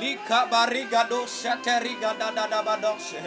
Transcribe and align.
Lika 0.00 0.46
barigado 0.50 1.26
shateriga 1.26 2.18
da 2.18 2.30
da 2.32 2.46
da 2.48 2.62
badoshe. 2.62 3.20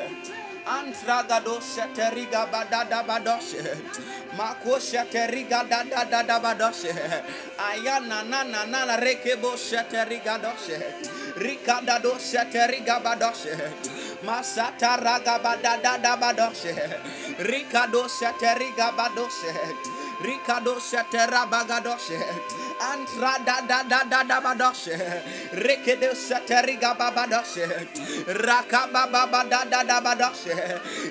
Antragado 0.66 1.60
shateriga 1.62 2.46
badada 2.52 3.04
badoshe. 3.08 3.62
Mako 4.38 4.80
shateriga 4.80 5.68
da 5.70 5.84
da 5.84 6.24
da 6.24 6.40
badoshe. 6.40 6.92
Ayana 7.58 8.24
na 8.30 8.44
na 8.44 8.64
na 8.66 8.86
na 8.86 8.98
rekebo 8.98 9.56
shateriga 9.58 10.40
doshe. 10.42 10.78
Rikada 11.38 12.02
do 12.02 12.14
shateriga 12.20 13.02
badoshe. 13.04 13.56
Masata 14.24 14.98
raga 15.04 15.40
badada 15.40 16.02
da 16.02 16.18
badoshe. 16.18 16.74
Rikado 17.40 18.08
shateriga 18.10 18.92
badoshe. 18.98 19.97
Rikadoshe 20.22 21.04
terabagadoshe. 21.12 22.20
Antra 22.80 23.38
da 23.46 23.62
da 23.68 23.84
da 23.84 24.04
da 24.04 24.24
da 24.24 24.42
badoshe. 24.42 24.96
Rikedoshe 25.54 26.40
terigababadoshe. 26.48 27.68
Rakabababa 28.28 29.50
da 29.50 29.66
da 29.66 29.84
da 29.84 30.02
badoshe. 30.02 30.56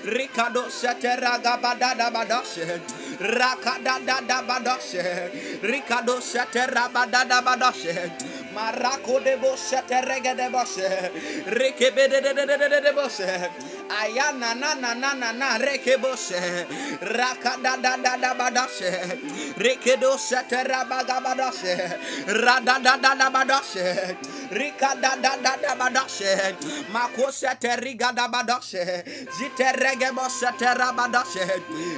Rikadoshe 0.05 0.95
teragabada 1.01 1.95
da 1.97 2.11
badoshe. 2.11 2.81
Rakada 3.21 4.01
da 4.07 4.21
da 4.21 4.43
badoshe. 4.43 5.31
Rikadoshe 5.63 6.45
terabada 6.53 7.25
da 7.29 7.43
badoshe. 7.43 8.13
Marako 8.55 9.21
de 9.25 9.37
boshe 9.37 9.83
teregede 9.87 10.51
boshe. 10.51 11.13
Rikebede 11.47 12.23
de 12.23 12.35
de 12.35 12.47
de 12.47 12.59
de 12.69 12.81
de 12.81 12.93
boshe 12.93 13.51
ayana 13.89 14.55
na 14.55 14.75
na 14.75 14.95
na 14.95 15.15
na 15.15 15.33
na 15.33 15.59
reke 15.59 15.97
rekeboshe 15.97 16.67
rakada 17.01 17.77
da 17.83 17.97
da 17.97 18.17
da 18.17 18.35
badashe 18.35 19.21
rekedoshe 19.57 20.43
terabaga 20.49 21.21
badashe 21.23 21.99
rada 22.27 22.79
da 22.83 22.97
da 22.99 23.15
da 23.15 23.31
badashe 23.31 24.19
rikada 24.51 25.17
da 25.23 25.37
da 25.43 25.57
da 25.57 25.77
badashe 25.77 26.57
makose 26.89 27.49
teriga 27.61 28.13
da 28.15 28.29
badashe 28.29 29.05
ziteregeboshe 29.39 30.51
terabadashe 30.59 31.47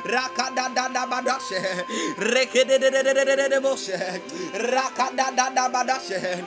rakada 0.04 0.68
da 0.74 0.88
da 0.88 1.06
badashe 1.06 1.60
reke 2.18 2.64
de 2.66 2.78
de 2.78 2.90
de 2.90 3.02
de 3.02 3.24
de 3.24 3.48
de 3.48 3.60
boshe 3.60 3.96
rakada 4.54 5.30
da 5.36 5.50
da 5.50 5.68
badashe 5.70 6.46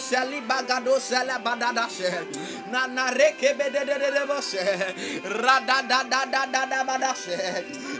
seli 0.00 0.40
bagado 0.42 1.00
sele 1.00 1.38
badadashe 1.44 2.26
na 2.66 2.86
na 2.86 3.10
rekebe 3.10 3.70
de 3.72 3.84
de 3.84 3.93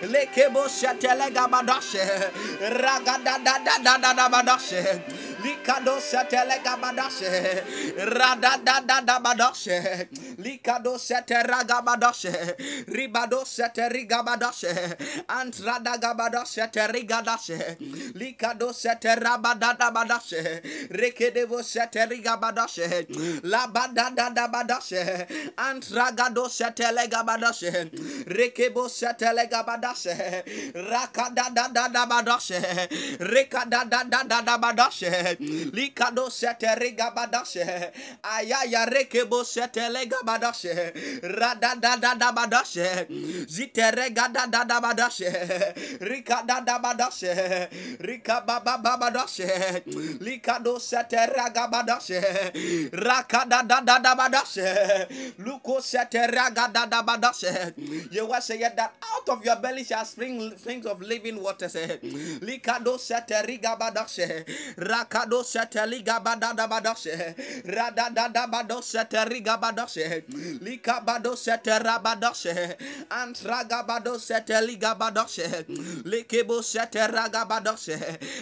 Lekebosha 0.03 0.95
Likado 5.45 6.01
setele 6.01 6.59
gabadashe. 6.65 7.63
Rada 7.99 8.57
da 8.65 8.81
da 8.81 9.01
da 9.01 9.21
teri 16.71 17.05
badada. 19.47 20.19
Rekedevo 20.91 21.63
seteri 21.63 22.23
gabadashe. 22.23 23.07
La 23.45 23.67
badada 23.67 24.49
badashe. 24.49 25.27
Antragado 25.91 26.49
setele 26.49 27.09
gabadashe. 27.09 27.91
Rekebo 28.27 28.89
setele 28.89 29.47
gabadashe. 29.51 30.43
Rakada 30.75 31.51
da 31.55 31.69
da 31.69 31.89
da 31.89 32.07
badashe. 32.07 32.61
Rekada 33.21 33.85
da 33.89 34.05
da 34.05 34.23
da 34.25 34.41
da 34.43 34.59
badashe. 34.59 35.37
Likado 35.73 36.31
setere 36.31 36.97
gabadashe. 36.97 37.93
Ayaya 38.23 38.87
rekebo 38.87 39.45
setele 39.45 40.07
gabadashe. 40.09 40.93
Rada 41.23 41.75
da 41.81 41.97
da 41.97 42.15
da 42.15 42.33
badashe. 42.33 43.07
Zitere 43.49 44.11
gada 44.15 44.47
da 44.51 44.65
da 44.65 44.81
badashe. 44.81 45.29
Rikada 46.01 46.65
da 46.65 46.79
badashe. 46.79 47.69
Rikababa 48.01 48.79
babadashe. 48.79 49.83
Likado 50.21 50.79
setere 50.81 51.51
gabadashe. 51.55 52.91
Rakada 52.93 53.63
da 53.69 53.81
da 53.81 53.99
da 53.99 54.15
badashe. 54.15 55.09
Luko 55.39 55.74
your 58.11 58.27
word 58.27 58.43
said 58.43 58.61
that 58.77 58.95
out 59.15 59.29
of 59.29 59.45
your 59.45 59.57
belly 59.57 59.85
shall 59.85 60.05
spring 60.05 60.57
springs 60.57 60.87
of 60.87 61.01
living 61.01 61.41
waters. 61.43 61.75
Mm. 61.75 62.41
Likado 62.41 62.99
seteriga 62.99 63.77
badashe. 63.79 64.45
Rakado 64.77 65.43
seteliga 65.43 66.23
badada 66.23 66.69
badashe. 66.69 67.35
Radada 67.65 68.47
bado 68.51 68.81
seteriga 68.83 69.59
badashe. 69.61 70.23
Mm. 70.29 70.59
Likabado 70.61 71.35
setera 71.37 71.99
badashe. 72.03 72.77
Antragabado 73.11 74.19
seteliga 74.19 74.95
badashe. 74.99 75.65
Mm. 75.69 76.03
Likebo 76.05 76.63
seteraga 76.63 77.45
badashe. 77.49 77.97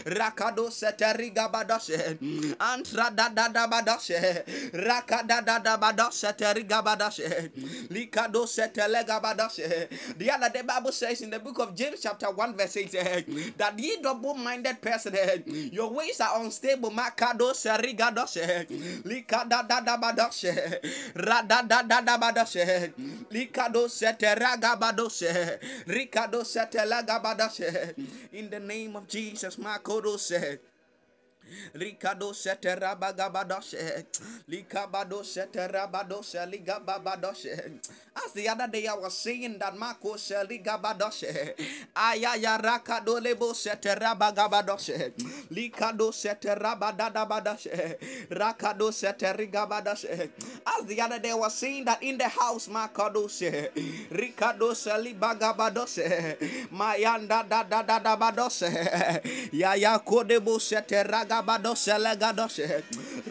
Rakado 0.04 0.70
seteriga 0.70 1.48
badashe. 1.50 2.18
Antradada 2.58 3.48
badashe. 3.68 4.44
Rakadada 4.72 5.78
badashe 5.78 6.32
teriga 6.36 6.82
badashe. 6.82 7.21
Likado. 7.90 8.46
The 10.18 10.30
other 10.30 10.48
day 10.50 10.62
Bible 10.62 10.92
says 10.92 11.20
in 11.22 11.30
the 11.30 11.38
book 11.38 11.58
of 11.58 11.74
James 11.74 12.00
chapter 12.02 12.30
1 12.30 12.56
verse 12.56 12.76
8 12.76 12.94
eh, 12.94 13.22
that 13.56 13.78
ye 13.78 13.98
double-minded 14.02 14.80
person 14.80 15.16
eh, 15.16 15.38
your 15.46 15.90
ways 15.90 16.20
are 16.20 16.42
unstable. 16.42 16.90
Makado 16.90 17.52
seriga 17.54 18.14
doshe. 18.14 18.66
Likada 19.04 19.66
da 19.66 19.80
da 19.80 19.96
badashe. 19.96 20.78
Rada 21.14 21.62
da 21.66 21.82
da 21.82 22.00
da 22.00 22.18
badashe. 22.18 22.92
Likado 23.30 23.88
sete 23.88 24.34
raga 24.38 24.76
badoshe. 24.76 25.58
Rikado 25.86 26.44
sete 26.44 26.78
lega 26.78 27.22
badashe. 27.22 27.94
In 28.32 28.50
the 28.50 28.60
name 28.60 28.96
of 28.96 29.08
Jesus, 29.08 29.56
Makodo 29.56 30.18
said. 30.18 30.60
Rikado 31.74 32.34
sete 32.34 32.76
rabagabadoshe. 32.76 34.04
Likabado 34.48 35.24
sete 35.24 35.68
rabadoshe. 35.68 36.40
Ligababadoshe. 36.52 37.72
As 38.16 38.32
the 38.34 38.48
other 38.48 38.68
day 38.68 38.86
I 38.86 38.94
was 38.94 39.16
saying 39.16 39.58
that 39.58 39.76
Marco 39.78 40.16
Ligabadoshe. 40.48 41.54
Ayaya 41.96 42.58
rakado 42.62 43.20
lebo 43.22 43.52
sete 43.54 43.94
rabagabadoshe. 43.96 45.12
Likado 45.52 46.12
sete 46.12 46.54
rabadadabadoshe. 46.56 48.28
Rakado 48.30 48.92
sete 48.92 49.32
rigabadoshe. 49.36 50.30
As 50.66 50.86
the 50.86 51.00
other 51.00 51.18
day 51.18 51.30
I 51.30 51.34
was 51.34 51.54
saying 51.54 51.84
that 51.86 52.02
in 52.02 52.18
the 52.18 52.28
house 52.28 52.68
Makadoshe. 52.68 53.70
Rikado 54.10 54.72
selibagabadoshe. 54.74 56.68
Mayanda 56.70 57.48
da 57.48 57.62
da 57.64 57.82
da 57.82 57.98
da 57.98 58.16
badoshe. 58.16 59.52
Yaya 59.52 59.98
kodebo 60.04 60.60
sete 60.60 61.02
ragabadoshe 61.42 61.98
legadoshe. 61.98 62.82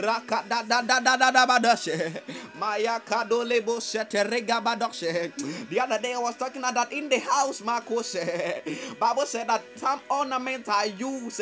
Raka 0.02 0.44
da 0.48 0.64
da 0.64 0.82
da 0.82 1.00
da 1.00 1.32
da 1.32 1.46
badoshe. 1.48 2.22
Maya 2.60 3.00
kadolebo 3.00 3.82
sete 3.82 4.24
regabadoshe. 4.24 5.70
The 5.70 5.80
other 5.80 6.00
day 6.00 6.14
I 6.14 6.18
was 6.20 6.36
talking 6.36 6.62
about 6.62 6.76
that 6.76 6.94
in 6.94 7.10
the 7.10 7.20
house, 7.20 7.62
said. 8.04 8.64
Bible 9.00 9.26
said 9.26 9.48
that 9.50 9.64
some 9.76 10.00
ornaments 10.10 10.70
are 10.70 10.88
used, 10.88 11.42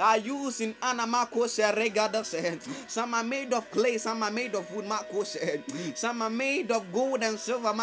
are 0.00 0.18
used 0.18 0.60
in 0.60 0.74
Anamako 0.74 1.48
said. 2.24 2.60
Some 2.88 3.14
are 3.14 3.22
made 3.24 3.52
of 3.52 3.70
clay, 3.70 3.98
some 3.98 4.22
are 4.22 4.30
made 4.30 4.54
of 4.54 4.70
wood, 4.72 4.86
said. 5.26 5.62
Some 5.94 6.22
are 6.22 6.30
made 6.30 6.70
of 6.70 6.92
gold 6.92 7.22
and 7.22 7.38
silver, 7.38 7.74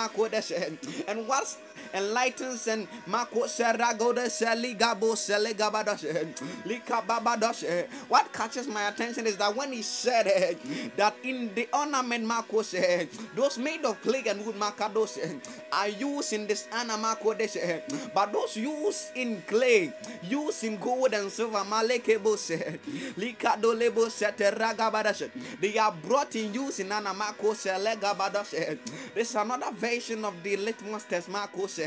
said. 0.41 0.77
And 1.07 1.27
what's 1.27 1.57
enlightens 1.93 2.67
and 2.67 2.87
Mako 3.07 3.41
Seragoda 3.45 4.25
Seligabo 4.27 5.13
Selegabadash 5.15 6.33
Likababadosh. 6.65 7.87
What 8.09 8.31
catches 8.33 8.67
my 8.67 8.87
attention 8.87 9.27
is 9.27 9.37
that 9.37 9.55
when 9.55 9.71
he 9.71 9.81
said 9.81 10.27
eh, 10.27 10.53
that 10.97 11.15
in 11.23 11.53
the 11.55 11.67
ornament 11.73 12.25
Mako 12.25 12.61
said, 12.63 13.09
those 13.35 13.57
made 13.57 13.85
of 13.85 14.01
clay 14.01 14.23
and 14.27 14.45
wood 14.45 14.55
Makados 14.55 15.17
eh, 15.21 15.33
are 15.71 15.89
used 15.89 16.33
in 16.33 16.47
this 16.47 16.67
Anamako 16.71 17.35
eh, 17.57 17.79
but 18.13 18.31
those 18.33 18.55
used 18.57 19.15
in 19.15 19.41
clay, 19.47 19.93
used 20.23 20.63
in 20.63 20.77
gold 20.77 21.13
and 21.13 21.31
silver 21.31 21.59
Malekebo 21.59 22.37
said, 22.37 22.79
Likado 23.17 23.77
Lebo 23.77 24.05
Seteragabadash. 24.07 25.29
They 25.59 25.77
are 25.77 25.91
brought 25.91 26.35
in 26.35 26.53
use 26.53 26.79
in 26.79 26.89
Anamako 26.89 27.53
Selegabadash. 27.53 28.79
This 29.13 29.29
is 29.29 29.35
another 29.35 29.71
version 29.73 30.25
of 30.25 30.33
the 30.43 30.57
litmus 30.57 31.03
test 31.03 31.29
Marcos 31.29 31.79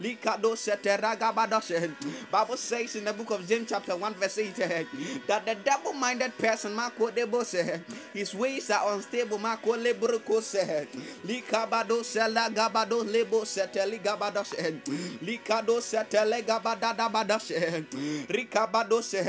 Likado 0.00 0.56
sete 0.56 0.96
ragabadoshe. 0.98 1.94
Bible 2.30 2.56
says 2.56 2.96
in 2.96 3.04
the 3.04 3.12
book 3.12 3.30
of 3.30 3.46
James 3.48 3.68
chapter 3.70 3.96
1 3.96 4.14
verse 4.14 4.38
8 4.38 4.58
eh, 4.60 4.84
that 5.26 5.46
the 5.46 5.54
double-minded 5.56 6.36
person, 6.38 6.74
Marco 6.74 7.10
Debo 7.10 7.44
said, 7.44 7.84
his 8.12 8.34
ways 8.34 8.70
are 8.70 8.94
unstable, 8.94 9.38
Marco 9.38 9.76
Lebruko 9.76 10.42
said. 10.42 10.88
Likabado 11.24 12.02
sela 12.04 12.48
gabado 12.50 13.04
lebo 13.04 13.42
seteli 13.44 14.00
gabadoshe. 14.02 14.82
Likado 15.22 15.80
setele 15.80 16.42
gabadada 16.44 17.08
badoshe. 17.10 17.86
Rikabado 18.28 19.02
se. 19.02 19.22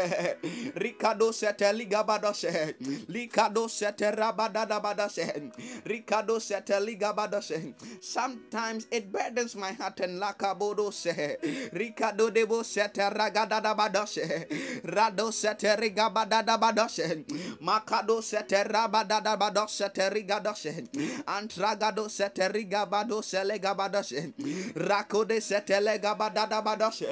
Rikado 0.76 1.32
seteli 1.34 1.88
gabadoshe. 1.90 2.76
Likado 3.10 3.68
setera 3.68 4.34
badada 4.36 4.80
badoshe. 4.82 5.52
Rikado 5.86 6.40
seteli 6.40 7.00
gabadoshe. 7.00 7.74
Sometimes 8.04 8.88
it 8.92 9.12
burdens 9.12 9.56
my 9.56 9.74
heart 9.74 9.97
and 10.02 10.22
lakabodo 10.22 10.92
se. 10.94 11.38
Rikado 11.74 12.32
debo 12.32 12.64
setera 12.64 13.30
gadada 13.32 13.76
badoshe. 13.76 14.48
Rado 14.84 15.32
seteri 15.32 15.92
gabadada 15.94 16.58
badoshe. 16.58 17.26
Makado 17.62 18.22
sete 18.22 18.64
setera 18.64 18.88
badada 18.88 19.38
badoshe 19.38 19.90
terigadoshe. 19.94 20.88
Antragado 21.26 22.10
seteri 22.10 22.66
gabado 22.70 23.22
sele 23.24 23.60
gabadoshe. 23.60 24.34
Rakode 24.76 25.42
sete 25.42 25.74
setele 25.74 26.00
gabadada 26.00 26.62
badoshe. 26.62 27.08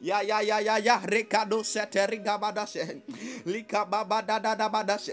Ya 0.00 0.22
ya 0.22 0.40
ya 0.40 0.60
ya 0.60 0.78
ya. 0.78 1.00
Rekado 1.04 1.64
seteri 1.64 2.18
gabadoshe. 2.18 3.02
Lika 3.46 3.84
babadada 3.84 4.68
badoshe. 4.68 5.12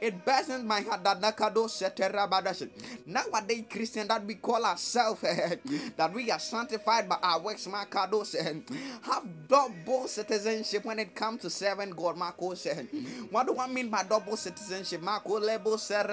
It 0.00 0.24
burdens 0.24 0.64
my 0.64 0.80
heart 0.80 1.04
that 1.04 1.20
nakado 1.20 1.68
setera 1.68 2.28
badoshe. 2.28 2.68
Nowadays, 3.06 3.64
Christian, 3.70 4.08
that 4.08 4.24
we 4.24 4.34
call 4.36 4.64
ourselves, 4.64 5.22
eh, 5.24 5.56
that 5.96 6.12
we 6.12 6.30
are 6.30 6.38
sanctified 6.48 7.08
by 7.08 7.16
our 7.22 7.40
works, 7.40 7.66
Makado 7.66 8.14
oh, 8.14 8.22
said, 8.24 8.62
have 9.02 9.24
double 9.48 10.08
citizenship 10.08 10.84
when 10.84 10.98
it 10.98 11.14
comes 11.14 11.42
to 11.42 11.50
serving 11.50 11.90
God, 11.90 12.16
Marco 12.16 12.52
oh, 12.52 12.54
said. 12.54 12.88
What 13.30 13.46
do 13.46 13.58
I 13.58 13.66
mean 13.68 13.90
by 13.90 14.02
double 14.04 14.36
citizenship? 14.36 15.02
Marco 15.02 15.38
Lebo 15.38 15.76
said, 15.76 16.06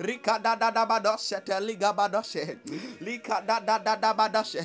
Rika 0.00 0.40
da 0.42 0.56
da 0.56 0.70
da 0.70 0.86
badoshe, 0.86 1.60
Liga 1.60 1.94
badoshe, 1.96 2.58
Lika 3.00 3.42
da 3.46 3.60
da 3.60 3.78
da 3.78 3.96
da 3.96 4.14
badoshe. 4.14 4.58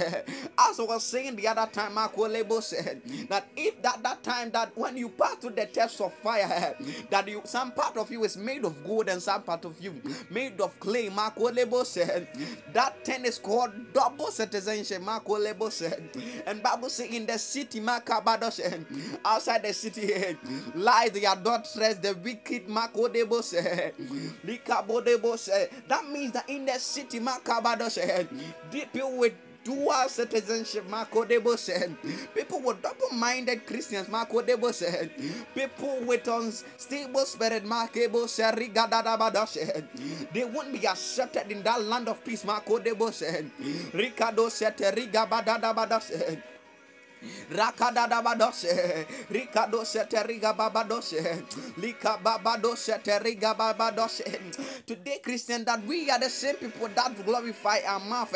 As 0.57 0.80
I 0.80 0.84
was 0.84 1.04
saying 1.04 1.36
the 1.36 1.48
other 1.48 1.69
time, 1.72 1.94
Marco 1.94 2.28
Lebo 2.28 2.60
said, 2.60 3.02
that 3.30 3.48
if 3.56 3.81
that 3.84 4.02
that 4.04 4.24
time 4.24 4.52
that 4.52 4.75
when 4.78 4.98
you 4.98 5.10
pass 5.10 5.36
through 5.36 5.52
the 5.52 5.66
test 5.68 6.02
of 6.02 6.13
fire, 6.16 6.75
that 7.10 7.28
you 7.28 7.42
some 7.45 7.72
part 7.72 7.98
of 7.98 8.12
you 8.12 8.24
is 8.24 8.38
made 8.38 8.66
of 8.66 8.84
gold 8.86 9.10
and 9.10 9.22
some 9.22 9.44
part 9.44 9.66
of 9.66 9.80
you 9.81 10.02
made 10.30 10.60
of 10.62 10.78
clay, 10.80 11.10
Marco 11.10 11.52
Lebo 11.52 11.84
said, 11.84 12.28
that 12.74 13.06
thing 13.06 13.25
is 13.25 13.38
called 13.38 13.72
double 13.94 14.28
Lebo 14.39 15.69
said. 15.69 16.09
And 16.45 16.62
Bible 16.63 16.89
say 16.89 17.09
in 17.09 17.25
the 17.25 17.38
city, 17.38 17.80
Makabado 17.80 18.51
said, 18.51 18.86
outside 19.25 19.63
the 19.63 19.74
city 19.74 20.13
eh, 20.13 20.33
lies 20.75 21.12
the 21.12 21.25
adulteress, 21.25 21.95
the 21.95 22.15
wicked, 22.24 22.68
Marco 22.68 23.07
Debo 23.07 23.44
said. 23.44 23.94
Likabo 24.45 25.03
That 25.88 26.07
means 26.09 26.33
that 26.33 26.50
in 26.50 26.65
the 26.65 26.80
city, 26.80 27.19
Makabado 27.19 27.89
said, 27.89 28.27
people 28.71 29.18
with 29.18 29.33
dual 29.63 30.09
citizenship, 30.09 30.85
Marco 30.89 31.25
Debo. 31.25 31.57
People 32.35 32.61
with 32.61 32.81
double-minded 32.81 33.65
Christians, 33.67 34.07
Marco 34.09 34.41
Debo. 34.41 34.73
People 35.56 36.01
with 36.06 36.27
unstable 36.27 37.25
spirit, 37.25 37.65
Marco 37.65 38.00
Debo 38.00 38.27
said. 38.27 38.57
They 40.33 40.45
won't 40.45 40.73
be 40.73 40.88
accepted 40.88 41.51
in 41.51 41.63
that 41.63 41.81
land 41.83 42.09
of 42.09 42.23
peace, 42.25 42.44
Marco 42.45 42.79
Debo. 42.79 43.11
Ricardo 43.94 44.50
said. 44.50 44.77
Rigabadadabada 44.77 46.01
said. 46.01 46.44
Rakadadabadose, 47.51 49.06
Rikadose 49.31 50.07
Teriga 50.10 50.56
Babadose, 50.56 51.44
Lika 51.77 52.19
Babadose 52.24 53.01
Teriga 53.04 53.56
Babadose. 53.57 54.86
Today, 54.86 55.19
Christian, 55.24 55.66
that 55.66 55.83
we 55.86 56.10
are 56.12 56.19
the 56.19 56.30
same 56.30 56.56
people 56.57 56.89
that 56.89 57.25
glorify 57.25 57.80
our 57.88 58.00
mouth. 58.00 58.31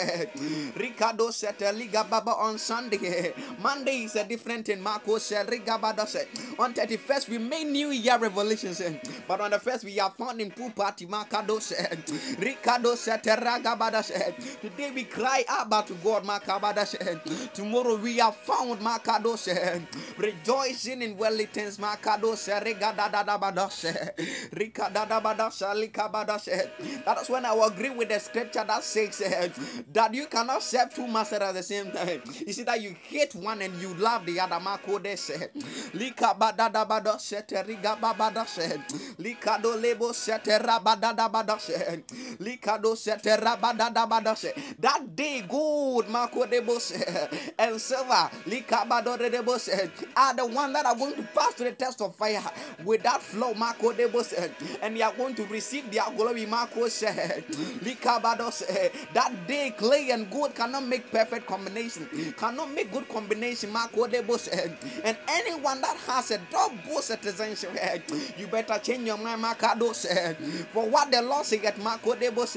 Rikadose 0.75 1.55
Teriga 1.57 2.09
Baba 2.09 2.31
on 2.35 2.57
Sunday. 2.59 3.33
Monday 3.59 4.03
is 4.05 4.15
a 4.15 4.25
different 4.25 4.65
thing. 4.67 4.81
Marco 4.81 5.17
Riga 5.49 5.79
Badose. 5.79 6.25
On 6.59 6.73
31st, 6.73 7.29
we 7.29 7.37
made 7.39 7.65
New 7.67 7.91
Year 7.91 8.17
revelations, 8.17 8.81
but 9.27 9.41
on 9.41 9.51
the 9.51 9.59
first, 9.59 9.83
we 9.83 9.99
are 9.99 10.11
found 10.11 10.41
in 10.41 10.51
pool 10.51 10.71
party. 10.71 11.05
Makadose, 11.07 11.73
Rikadose 12.37 13.21
Teraga 13.23 13.77
Badose. 13.77 14.59
Today, 14.61 14.91
we 14.91 15.03
cry 15.05 15.43
out 15.49 15.87
to 15.87 15.95
God. 15.95 16.23
Makabadose. 16.25 17.53
Tomorrow, 17.53 17.97
we 17.97 18.19
are 18.21 18.31
found 18.33 18.72
Makadose, 18.79 19.87
rejoicing 20.17 21.01
in 21.01 21.17
Wellingtons 21.17 21.79
Makadose, 21.79 22.61
Rigadadabadose, 22.63 24.15
Rikadadabadose, 24.51 25.91
Likabadose. 25.91 27.03
That 27.05 27.19
is 27.19 27.29
when 27.29 27.45
I 27.45 27.53
will 27.53 27.65
agree 27.65 27.89
with 27.91 28.09
the 28.09 28.19
scripture 28.19 28.63
that 28.67 28.83
says 28.83 29.21
uh, 29.21 29.49
that 29.93 30.13
you 30.13 30.27
cannot 30.27 30.63
serve 30.63 30.93
two 30.93 31.07
masters 31.07 31.41
at 31.41 31.53
the 31.53 31.63
same 31.63 31.91
time. 31.91 32.21
You 32.45 32.53
see 32.53 32.63
that 32.63 32.81
you 32.81 32.95
hate 33.01 33.35
one 33.35 33.61
and 33.61 33.75
you 33.75 33.93
love 33.95 34.25
the 34.25 34.39
other. 34.39 34.55
Makodese, 34.57 35.49
Likabadadabadose, 35.93 37.43
Rigababadose, 37.65 38.85
Likado 39.19 39.79
Lebo 39.81 40.11
Sete 40.13 40.59
Rabadadabadose, 40.59 42.03
Likado 42.39 42.95
Sete 42.97 43.37
Rabadadabadose. 43.37 44.53
That 44.79 45.15
day, 45.15 45.41
gold, 45.47 46.07
Makodebose, 46.07 47.53
and 47.59 47.81
silver 47.81 48.29
Likabadodebos 48.65 49.69
are 50.15 50.35
the 50.35 50.45
one 50.45 50.73
that 50.73 50.85
are 50.85 50.95
going 50.95 51.15
to 51.15 51.23
pass 51.23 51.53
through 51.55 51.69
the 51.71 51.75
test 51.75 52.01
of 52.01 52.15
fire 52.15 52.41
with 52.79 53.03
that 53.03 53.21
flow, 53.23 53.53
Marco 53.53 53.93
Debos, 53.93 54.33
and 54.81 54.95
they 54.97 55.01
are 55.01 55.13
going 55.13 55.35
to 55.35 55.45
receive 55.45 55.91
their 55.91 56.03
glory, 56.15 56.45
Marco 56.45 56.87
said. 56.87 57.45
Likabados, 57.47 58.63
that 59.11 59.45
day 59.45 59.71
clay 59.71 60.09
and 60.11 60.29
gold 60.29 60.55
cannot 60.55 60.85
make 60.85 61.11
perfect 61.11 61.45
combination, 61.47 62.09
cannot 62.37 62.71
make 62.71 62.91
good 62.91 63.07
combination, 63.07 63.71
Marco 63.71 64.07
Debos, 64.07 64.47
and 65.03 65.17
anyone 65.27 65.81
that 65.81 65.97
has 66.07 66.31
a 66.31 66.39
double 66.39 67.01
citizenship, 67.01 67.71
you 68.35 68.47
better 68.47 68.79
change 68.79 69.07
your 69.07 69.17
mind, 69.17 69.43
Marcados, 69.43 70.05
for 70.71 70.89
what 70.89 71.11
the 71.11 71.21
Lord 71.21 71.45
said, 71.45 71.77
Marco 71.77 72.15
Debos, 72.15 72.55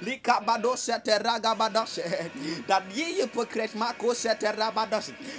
Likabados, 0.00 0.88
Ragabados, 1.04 2.66
that 2.66 2.90
ye 2.90 3.20
hypocrite, 3.20 3.74
Marco 3.74 4.12
said, 4.14 4.40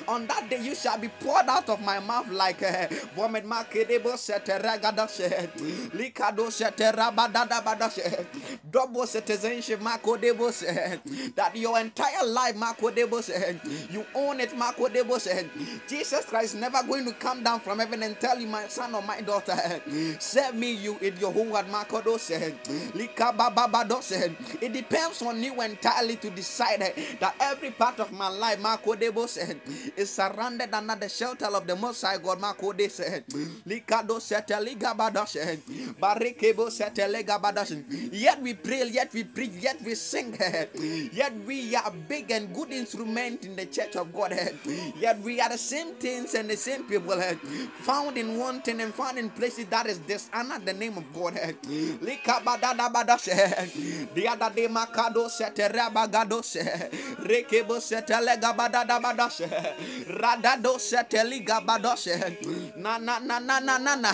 on 0.08 0.28
that 0.28 0.50
day 0.50 0.60
you 0.60 0.76
shall 0.76 0.98
be 1.00 1.10
poured 1.10 1.50
out 1.50 1.70
of 1.70 1.82
my 1.82 2.00
mouth 2.00 2.30
like 2.30 2.64
uh, 2.64 2.88
vomit. 3.16 3.46
Double 8.72 9.08
citizenship. 9.08 9.82
That 11.36 11.52
your 11.56 11.80
entire 11.80 12.26
life, 12.26 12.56
you 13.90 14.08
own 14.16 14.40
it. 14.42 14.54
Jesus 15.88 16.26
Christ 16.26 16.56
is 16.56 16.60
never 16.62 16.84
going 16.84 17.06
to 17.06 17.14
come 17.14 17.44
down 17.44 17.62
from 17.62 17.80
heaven 17.80 18.04
and 18.04 18.20
tell 18.20 18.40
you, 18.40 18.48
my 18.48 18.68
son 18.68 18.96
or 18.96 19.02
my 19.02 19.22
daughter, 19.22 19.56
serve 20.20 20.56
me 20.56 20.72
you 20.74 21.00
in 21.00 21.18
your. 21.18 21.34
Makodo 21.34 22.18
It 24.62 24.74
depends 24.74 25.22
on 25.22 25.42
you 25.44 25.62
entirely 25.62 26.18
to 26.18 26.30
decide 26.32 26.82
that 27.20 27.36
every 27.40 27.72
part 27.72 28.00
of 28.00 28.12
my 28.12 28.30
life, 28.30 28.60
is 29.98 30.10
surrounded 30.10 30.74
under 30.74 30.96
the 30.96 31.10
shelter 31.10 31.46
of 31.46 31.68
the 31.68 31.76
Most 31.76 32.02
High 32.02 32.18
God. 32.18 32.40
Makode 32.40 32.90
said, 32.92 33.26
Likado 33.68 34.20
Seteliga 34.20 35.28
said, 35.28 35.60
Barikebo 36.02 36.70
Setelega 36.70 37.40
Yet 38.12 38.42
we 38.42 38.54
pray, 38.54 38.88
yet 38.90 39.14
we 39.14 39.24
preach, 39.24 39.52
yet 39.60 39.82
we 39.84 39.96
sing, 39.96 40.38
yet 41.14 41.34
we 41.46 41.76
are 41.76 41.92
big 42.08 42.32
and 42.32 42.54
good 42.54 42.72
instrument 42.72 43.44
in 43.46 43.56
the 43.56 43.66
church 43.66 43.96
of 43.96 44.14
God. 44.14 44.34
Yet 45.00 45.20
we 45.22 45.40
are 45.42 45.50
the 45.50 45.58
same 45.58 45.96
things 45.96 46.34
and 46.36 46.50
the 46.50 46.58
same 46.58 46.84
people. 46.84 47.20
Found 47.82 48.18
in 48.18 48.38
one 48.38 48.62
thing 48.62 48.82
and 48.82 48.94
found 48.94 49.18
in 49.18 49.30
places 49.30 49.66
that 49.68 49.88
is 49.88 50.00
dishonor 50.00 50.60
the 50.60 50.74
name 50.74 50.98
of 50.98 51.14
God. 51.14 51.34
The 54.14 54.28
other 54.30 54.56
day, 54.56 54.68
Makado 54.68 55.30
Seterabagado 55.30 56.42
Rekebo 57.20 57.80
Setelega 57.80 58.56
Radado 60.08 60.80
seteliga 60.80 61.62
badoshe. 61.62 62.38
Na 62.78 62.98
na 63.00 63.20
na 63.20 63.40
na 63.40 63.60
na 63.60 63.78
na 63.80 63.96
na. 63.96 64.12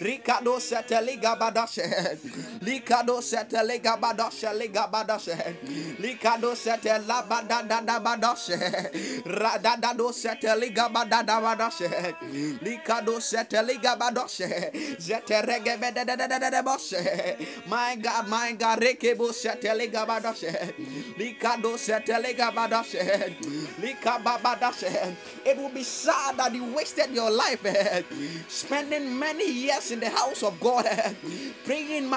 Ricardo 0.00 0.58
seteliga 0.60 1.36
badoshe. 1.38 1.82
Likado 2.62 3.20
seteliga 3.22 3.96
badoshe 4.00 4.52
liga 4.58 4.86
badoshe. 4.92 5.36
Likado 6.00 6.54
setela 6.56 7.22
badada 7.28 7.80
da 7.84 8.00
badoshe. 8.00 8.56
Radado 9.26 10.12
seteliga 10.12 10.88
badada 10.88 11.40
badoshe. 11.40 11.88
Likado 12.62 13.20
seteliga 13.20 13.96
badoshe. 13.96 14.72
Zeterege 14.98 15.76
bedede 15.78 16.62
boshe. 16.62 17.36
My 17.66 17.96
God, 17.96 18.28
my 18.28 18.52
God, 18.52 18.80
rekebo 18.80 19.32
seteliga 19.32 20.06
badoshe. 20.06 20.52
Likado 21.18 21.76
seteliga 21.78 22.50
badoshe. 22.52 23.34
Likababadoshe. 23.80 24.90
It 25.44 25.56
will 25.56 25.70
be 25.70 25.82
sad 25.84 26.36
that 26.38 26.54
you 26.54 26.64
wasted 26.64 27.10
your 27.14 27.30
life 27.30 27.60
spending 28.48 29.18
many 29.18 29.50
years 29.50 29.90
in 29.90 30.00
the 30.00 30.10
house 30.10 30.42
of 30.42 30.60
God 30.60 30.86
praying 31.64 32.10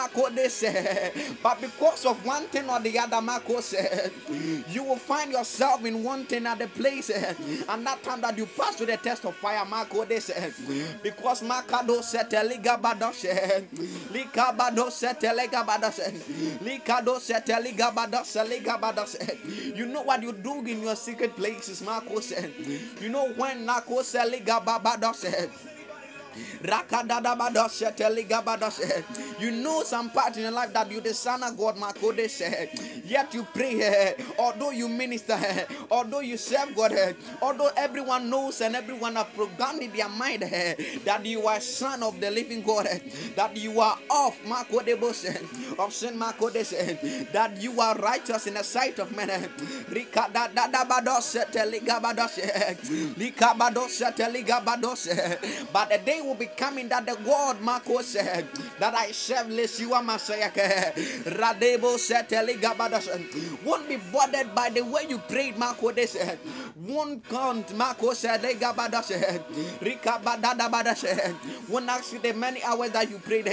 eh, 0.64 1.12
but 1.42 1.62
because 1.62 2.06
of 2.06 2.26
one 2.26 2.48
thing 2.48 2.70
or 2.70 2.80
the 2.80 2.98
other, 3.00 3.22
said, 3.62 4.12
you 4.70 4.84
will 4.84 4.98
find 4.98 5.32
yourself 5.32 5.86
in 5.86 6.04
one 6.04 6.26
thing 6.26 6.46
at 6.48 6.60
the 6.60 6.68
place, 6.68 7.10
and 7.10 7.86
that 7.86 8.04
time 8.04 8.22
that 8.22 8.38
you 8.38 8.46
pass 8.48 8.76
through 8.76 8.88
the 8.88 8.98
test 8.98 9.26
of 9.26 9.36
fire, 9.38 9.64
eh, 10.30 10.52
because 11.04 11.42
Makado 11.42 12.04
said, 12.04 12.32
Liga 12.32 12.78
Badoshe, 12.82 13.66
Lika 14.12 14.56
Badoshe, 14.58 15.20
Telega 15.20 15.66
Badoshe, 15.66 16.60
Likado 16.62 17.20
said, 17.20 17.48
Liga 17.64 17.92
Badoshe, 17.96 18.48
Liga 18.50 18.78
Badoshe. 18.82 19.76
You 19.76 19.86
know 19.86 20.02
what 20.04 20.22
you 20.22 20.32
do 20.34 20.66
in 20.66 20.82
your 20.84 20.96
secret 20.96 21.36
places, 21.36 21.82
Marco 21.82 22.20
said. 22.20 22.54
You 23.02 23.10
know 23.10 23.30
when 23.34 23.66
Nako 23.68 24.02
Seliga 24.04 24.64
Babado 24.64 25.14
said. 25.16 25.50
You 29.40 29.52
know 29.52 29.84
some 29.84 30.10
part 30.12 30.38
in 30.38 30.44
your 30.44 30.52
life 30.52 30.74
that 30.74 30.92
you 30.92 31.02
the 31.02 31.14
son 31.14 31.44
of 31.44 31.58
God, 31.58 31.78
said. 32.30 32.70
Yet 33.06 33.34
you 33.34 33.44
pray, 33.54 33.82
eh, 33.82 34.14
although 34.40 34.72
you 34.72 34.90
minister, 34.90 35.34
eh, 35.34 35.66
although 35.92 36.22
you 36.22 36.38
serve 36.38 36.76
God, 36.76 36.94
eh, 36.94 37.14
although 37.42 37.70
everyone 37.78 38.30
knows 38.30 38.62
and 38.62 38.76
everyone 38.76 39.16
have 39.16 39.34
programmed 39.34 39.82
in 39.84 39.92
their 39.94 40.10
mind 40.10 40.44
eh, 40.44 40.76
that 41.06 41.26
you 41.26 41.48
are 41.48 41.60
son 41.62 42.04
of 42.04 42.20
the 42.22 42.32
living 42.32 42.62
God, 42.64 42.88
eh, 42.90 43.00
that 43.36 43.56
you 43.58 43.80
are 43.80 43.98
of 44.10 44.40
Makode 44.44 45.00
of 45.80 45.94
sin 45.94 46.20
Makode 46.20 46.66
that 47.32 47.58
you 47.62 47.80
are 47.82 47.96
righteous 47.98 48.48
in 48.48 48.56
the 48.56 48.64
sight 48.64 49.00
of 49.00 49.12
men. 49.16 49.30
eh. 49.30 49.48
Rikadadadabadoshe, 49.90 51.46
teligabadoshe. 51.52 53.16
Likabadoshe, 53.16 54.16
teligabadoshe. 54.16 55.72
But 55.74 55.90
the 55.90 56.00
day 56.00 56.22
will 56.24 56.36
be 56.36 56.48
coming 56.48 56.90
that 56.90 57.06
the 57.06 57.16
God 57.26 57.62
Marco 57.62 58.02
said 58.02 58.48
that 58.80 58.94
I 58.96 59.12
serve 59.12 59.48
Yeshua 59.48 60.04
Messiah 60.06 60.52
Radebo 60.54 61.98
said 61.98 62.30
won't 63.66 63.90
be 63.90 63.98
bothered 63.98 64.54
by 64.56 64.70
the 64.70 64.84
way 64.84 65.06
you 65.10 65.20
prayed 65.20 65.58
Marco 65.58 65.92
they 65.92 66.06
said. 66.08 66.40
Won't 66.76 67.28
count 67.30 67.76
Marco 67.76 68.14
said 68.14 68.44
won't 71.70 71.90
ask 71.90 72.14
you 72.14 72.20
the 72.20 72.34
many 72.34 72.64
hours 72.64 72.92
that 72.92 73.10
you 73.10 73.20
prayed. 73.20 73.48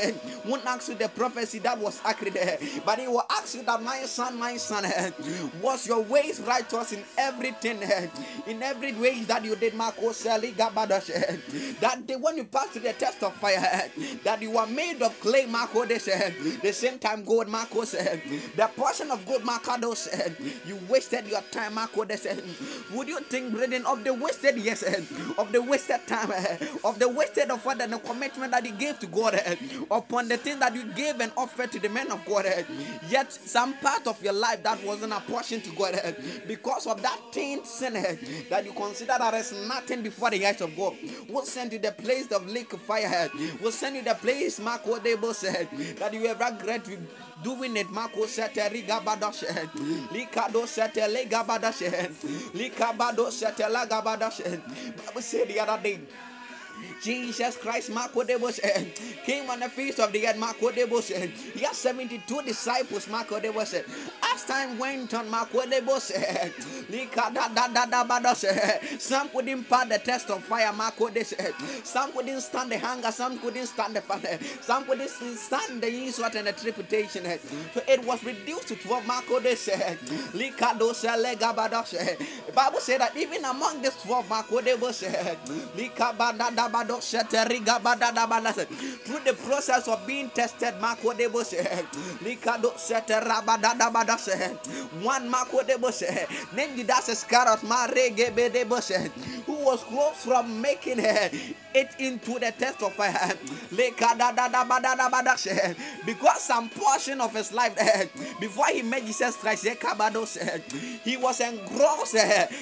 Won't 0.44 0.66
ask 0.66 0.88
you 0.88 0.94
the 0.96 1.08
prophecy 1.08 1.58
that 1.60 1.78
was 1.78 2.00
accurate 2.04 2.36
but 2.84 2.98
he 2.98 3.08
will 3.08 3.24
ask 3.30 3.54
you 3.54 3.62
that 3.64 3.82
my 3.82 4.02
son 4.04 4.38
my 4.38 4.56
son 4.56 4.84
was 5.60 5.86
your 5.86 6.02
ways 6.02 6.40
righteous 6.40 6.92
in 6.92 7.04
everything? 7.18 7.82
In 8.46 8.62
every 8.62 8.92
way 8.94 9.24
that 9.24 9.44
you 9.44 9.56
did 9.56 9.74
Marco 9.74 10.12
said 10.12 10.42
that 11.80 12.06
day 12.06 12.16
when 12.16 12.36
you 12.36 12.44
through 12.68 12.82
the 12.82 12.92
test 12.92 13.22
of 13.22 13.34
fire, 13.36 13.90
that 14.24 14.42
you 14.42 14.56
are 14.58 14.66
made 14.66 15.02
of 15.02 15.18
clay, 15.20 15.46
Marco, 15.46 15.84
they 15.86 15.98
said. 15.98 16.34
The 16.62 16.72
same 16.72 16.98
time, 16.98 17.24
God, 17.24 17.48
Marco 17.48 17.84
said. 17.84 18.22
The 18.56 18.66
portion 18.76 19.10
of 19.10 19.24
God, 19.26 19.44
Marco 19.44 19.94
said. 19.94 20.36
You 20.64 20.76
wasted 20.88 21.26
your 21.26 21.42
time, 21.50 21.74
Marco, 21.74 22.04
they 22.04 22.16
said. 22.16 22.42
Would 22.92 23.08
you 23.08 23.20
think, 23.20 23.52
brethren, 23.52 23.84
of 23.86 24.04
the 24.04 24.14
wasted 24.14 24.56
years, 24.58 24.82
eh, 24.82 25.02
of 25.38 25.52
the 25.52 25.62
wasted 25.62 26.06
time, 26.06 26.32
eh, 26.32 26.58
of 26.84 26.98
the 26.98 27.08
wasted 27.08 27.50
of 27.50 27.64
what 27.64 27.80
and 27.80 27.92
the 27.92 27.98
commitment 27.98 28.52
that 28.52 28.64
you 28.66 28.72
gave 28.72 28.98
to 29.00 29.06
God, 29.06 29.34
eh, 29.34 29.56
upon 29.90 30.28
the 30.28 30.36
thing 30.36 30.58
that 30.60 30.74
you 30.74 30.84
gave 30.84 31.20
and 31.20 31.32
offered 31.36 31.72
to 31.72 31.80
the 31.80 31.88
men 31.88 32.10
of 32.10 32.24
God, 32.24 32.46
yet 33.08 33.32
some 33.32 33.74
part 33.78 34.06
of 34.06 34.22
your 34.22 34.32
life 34.32 34.62
that 34.62 34.82
wasn't 34.84 35.12
a 35.12 35.20
portion 35.20 35.60
to 35.62 35.70
God, 35.70 36.16
because 36.46 36.86
of 36.86 37.02
that 37.02 37.20
thing, 37.32 37.64
sin 37.64 37.94
that 38.50 38.64
you 38.64 38.72
consider 38.72 39.14
that 39.18 39.34
as 39.34 39.52
nothing 39.68 40.02
before 40.02 40.30
the 40.30 40.44
eyes 40.46 40.60
of 40.60 40.74
God, 40.76 40.96
will 41.28 41.44
send 41.44 41.72
you 41.72 41.78
the 41.78 41.92
place 41.92 42.30
of 42.32 42.48
lake 42.50 42.72
of 42.72 42.82
fire. 42.82 43.30
We'll 43.60 43.72
send 43.72 43.96
you 43.96 44.02
the 44.02 44.14
place, 44.14 44.58
Marco 44.60 44.98
Debo 44.98 45.34
said, 45.34 45.68
that 45.98 46.12
you 46.12 46.26
ever 46.26 46.44
regret 46.52 46.84
doing 47.42 47.76
it. 47.76 47.90
Marco 47.90 48.26
sete 48.26 48.58
eh, 48.58 48.68
rigabadoshe. 48.68 49.44
Eh. 49.48 49.66
Likado 50.12 50.66
sete 50.66 50.98
eh, 50.98 51.08
legabadoshe. 51.08 51.90
Likabado 52.54 53.30
sete 53.30 53.64
lagabadoshe. 53.64 54.60
Bible 55.06 55.22
said 55.22 55.48
the 55.48 55.60
other 55.60 55.82
day. 55.82 56.00
Jesus 57.02 57.56
Christ, 57.56 57.90
Marco 57.90 58.22
Debos, 58.22 58.60
came 59.24 59.44
eh, 59.44 59.52
on 59.52 59.60
the 59.60 59.68
feast 59.68 60.00
of 60.00 60.12
the 60.12 60.26
earth, 60.26 60.36
Marco 60.36 60.70
Debos. 60.70 61.10
Eh. 61.10 61.26
He 61.54 61.60
had 61.60 61.74
72 61.74 62.42
disciples, 62.42 63.08
Marco 63.08 63.40
Debos. 63.40 63.74
Eh. 63.74 63.82
As 64.34 64.44
time 64.44 64.78
went 64.78 65.14
on, 65.14 65.28
Marco 65.30 65.60
Debos, 65.62 66.10
some 69.00 69.28
couldn't 69.30 69.64
pass 69.64 69.88
the 69.88 69.98
test 69.98 70.30
of 70.30 70.44
fire, 70.44 70.72
Marco 70.72 71.08
Debos. 71.08 71.86
Some 71.86 72.12
couldn't 72.12 72.40
stand 72.40 72.70
the 72.72 72.78
hunger, 72.78 73.10
some 73.10 73.38
couldn't 73.38 73.66
stand 73.66 73.96
the 73.96 74.00
fire, 74.02 74.38
some 74.60 74.84
couldn't 74.84 75.08
stand 75.08 75.82
the 75.82 75.88
insult 75.88 76.34
and 76.34 76.46
the 76.46 76.52
trepidation. 76.52 77.24
So 77.74 77.82
it 77.88 78.04
was 78.04 78.22
reduced 78.24 78.68
to 78.68 78.76
12, 78.76 79.06
Marco 79.06 79.40
Debos. 79.40 79.66
The 82.46 82.52
Bible 82.52 82.80
said 82.80 83.00
that 83.00 83.16
even 83.16 83.44
among 83.44 83.82
these 83.82 83.96
12, 84.02 84.28
Marco 84.28 84.60
Debos, 84.60 85.02
through 89.04 89.20
the 89.24 89.34
process 89.46 89.88
of 89.88 90.06
being 90.06 90.30
tested, 90.30 90.74
Marco 90.80 91.12
Debo 91.12 91.44
said, 91.44 91.84
Likado 92.22 92.76
Sete 92.78 93.20
Rabadada 93.22 94.18
said, 94.18 94.56
one 95.02 95.28
Marco 95.30 95.60
Debo 95.62 95.92
said, 95.92 96.28
named 96.54 96.76
Judas 96.76 97.08
Iscariot, 97.08 97.60
Marege 97.62 98.30
Bedebo 98.34 98.80
said, 98.82 99.10
who 99.46 99.54
was 99.64 99.82
close 99.84 100.24
from 100.24 100.60
making 100.60 100.98
it 101.00 101.94
into 101.98 102.38
the 102.38 102.52
test 102.58 102.82
of 102.82 102.94
fire. 102.94 103.34
Because 106.06 106.42
some 106.42 106.68
portion 106.70 107.20
of 107.20 107.34
his 107.34 107.52
life 107.52 107.74
before 108.40 108.66
he 108.68 108.82
met 108.82 109.04
Jesus 109.06 109.36
Christ, 109.36 109.66
he 111.04 111.16
was 111.16 111.40
engrossed, 111.40 112.16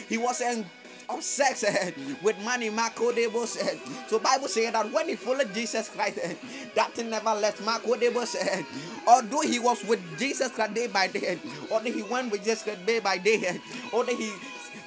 he 0.08 0.18
was 0.18 0.40
engrossed 0.40 0.77
of 1.08 1.22
sex 1.22 1.64
uh, 1.64 1.90
with 2.22 2.38
money 2.44 2.70
Marco 2.70 3.12
Debo 3.12 3.46
said. 3.46 3.74
Eh. 3.74 3.92
So 4.08 4.18
Bible 4.18 4.48
said 4.48 4.74
that 4.74 4.90
when 4.92 5.08
he 5.08 5.16
followed 5.16 5.52
Jesus 5.54 5.88
Christ, 5.88 6.18
uh, 6.18 6.28
that 6.74 6.92
thing 6.92 7.10
never 7.10 7.34
left 7.34 7.62
Marco 7.64 7.94
Debo 7.94 8.26
said. 8.26 8.64
Although 9.06 9.40
he 9.42 9.58
was 9.58 9.82
with 9.84 10.00
Jesus 10.18 10.52
Christ 10.52 10.74
day 10.74 10.86
by 10.86 11.08
day, 11.08 11.38
although 11.70 11.92
he 11.92 12.02
went 12.02 12.30
with 12.30 12.42
Jesus 12.44 12.62
Christ 12.62 12.84
day 12.86 13.00
by 13.00 13.18
day, 13.18 13.60
although 13.92 14.16
he 14.16 14.32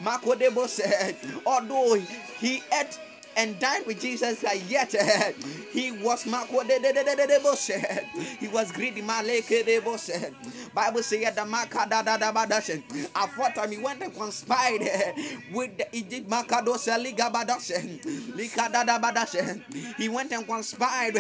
Marco 0.02 0.34
Debo 0.34 0.68
said, 0.68 1.16
although 1.46 1.96
he 2.40 2.62
ate 2.74 3.00
and 3.36 3.60
died 3.60 3.86
with 3.86 4.00
Jesus, 4.02 4.44
uh, 4.44 4.52
yet 4.68 4.94
uh, 4.96 5.32
he 5.72 5.92
was 5.92 6.24
he 8.40 8.48
was 8.48 8.72
greedy. 8.72 9.02
Bible 10.74 11.04
said 11.04 11.36
the 11.36 11.46
Maka 11.46 11.88
da 11.90 12.02
da 12.02 12.18
da 12.18 12.32
ba 12.32 12.46
da 12.48 12.60
said 12.60 12.84
time 13.56 13.72
he 13.72 13.78
went 13.78 14.02
and 14.02 14.14
conspired 14.14 14.82
uh, 14.82 15.12
with 15.54 15.78
the 15.78 15.88
Egypt 15.96 16.30
Makado 16.30 16.76
Seliga 16.78 17.32
Badashen 17.32 18.36
Lika 18.36 18.70
da 18.72 18.84
da 18.84 19.00
ba 19.00 19.12
da 19.14 19.26
said 19.26 19.64
he 19.98 20.10
went 20.10 20.32
and 20.32 20.48
conspired 20.48 21.16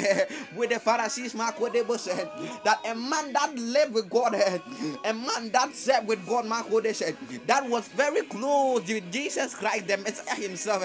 with 0.56 0.70
the 0.70 0.80
Pharisees 0.80 1.36
Marco 1.36 1.70
de 1.70 1.84
said 1.98 2.30
that 2.64 2.80
a 2.86 2.96
man 2.96 3.34
that 3.34 3.54
lived 3.56 3.94
with 3.94 4.10
God, 4.10 4.34
a 4.36 5.14
man 5.14 5.52
that 5.52 5.76
served 5.76 6.08
with 6.08 6.26
God, 6.28 6.46
Marco 6.46 6.80
de 6.82 6.94
said 6.94 7.16
that 7.48 7.68
was 7.68 7.88
very 7.90 8.22
close 8.24 8.84
to 8.84 9.02
Jesus 9.02 9.54
Christ, 9.56 9.88
the 9.88 9.98
Messiah 9.98 10.36
himself, 10.36 10.84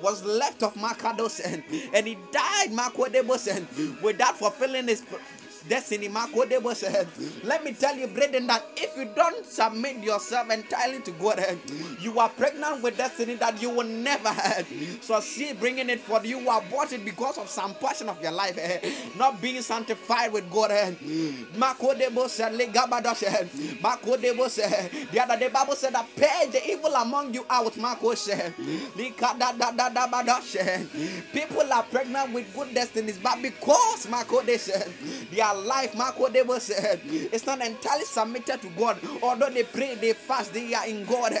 was 0.00 0.24
left 0.24 0.51
of 0.60 0.74
Makados 0.74 1.40
and, 1.44 1.62
and 1.94 2.06
he 2.06 2.16
died 2.30 2.70
Makodebos 2.70 4.02
without 4.02 4.38
fulfilling 4.38 4.88
his 4.88 5.02
destiny. 5.68 6.08
Makodebo 6.08 6.74
said, 6.74 7.08
Let 7.44 7.64
me 7.64 7.72
tell 7.74 7.96
you, 7.96 8.06
brethren, 8.08 8.46
that 8.48 8.64
if 8.76 8.96
you 8.96 9.06
don't 9.06 9.46
submit 9.46 9.98
yourself 10.02 10.50
entirely 10.50 11.00
to 11.02 11.12
God, 11.12 11.44
you 12.00 12.18
are 12.18 12.28
pregnant 12.30 12.82
with 12.82 12.96
destiny 12.96 13.34
that 13.36 13.60
you 13.62 13.70
will 13.70 13.86
never 13.86 14.28
have. 14.30 14.66
So 15.00 15.20
see, 15.20 15.52
bringing 15.54 15.90
it 15.90 16.00
for 16.00 16.20
you, 16.24 16.40
you 16.40 16.50
abort 16.50 16.92
it 16.92 17.04
because 17.04 17.38
of 17.38 17.48
some 17.48 17.74
portion 17.74 18.08
of 18.08 18.20
your 18.22 18.32
life, 18.32 18.58
eh, 18.58 18.80
not 19.16 19.40
being 19.40 19.62
sanctified 19.62 20.32
with 20.32 20.50
God. 20.50 20.70
Makodebo 20.70 22.28
said, 22.28 22.52
Legabadash, 22.52 23.22
eh. 23.24 23.44
Makodebo 23.82 24.48
said, 24.48 24.90
the 25.12 25.20
other 25.22 25.38
day 25.38 25.48
Bible 25.48 25.76
said 25.76 25.94
that 25.94 26.08
pay 26.16 26.48
the 26.50 26.70
evil 26.70 26.94
among 26.94 27.34
you 27.34 27.44
out. 27.50 27.76
Mako 27.76 28.14
said. 28.14 28.54
People 31.32 31.72
are 31.72 31.82
pregnant 31.84 32.32
with 32.32 32.52
good 32.54 32.74
destinies, 32.74 33.18
but 33.18 33.40
because 33.42 34.08
Mako 34.08 34.42
they 34.42 34.58
said 34.58 34.94
life, 35.56 35.94
Mako 35.94 36.28
they 36.30 36.42
said, 36.60 37.00
it's 37.04 37.46
not 37.46 37.64
entirely 37.64 38.04
submitted 38.04 38.62
to 38.62 38.70
God. 38.70 39.00
Although 39.22 39.50
they 39.50 39.64
pray, 39.64 39.94
they 39.96 40.12
fast, 40.14 40.52
they 40.52 40.74
are 40.74 40.86
in 40.86 41.04
God. 41.04 41.32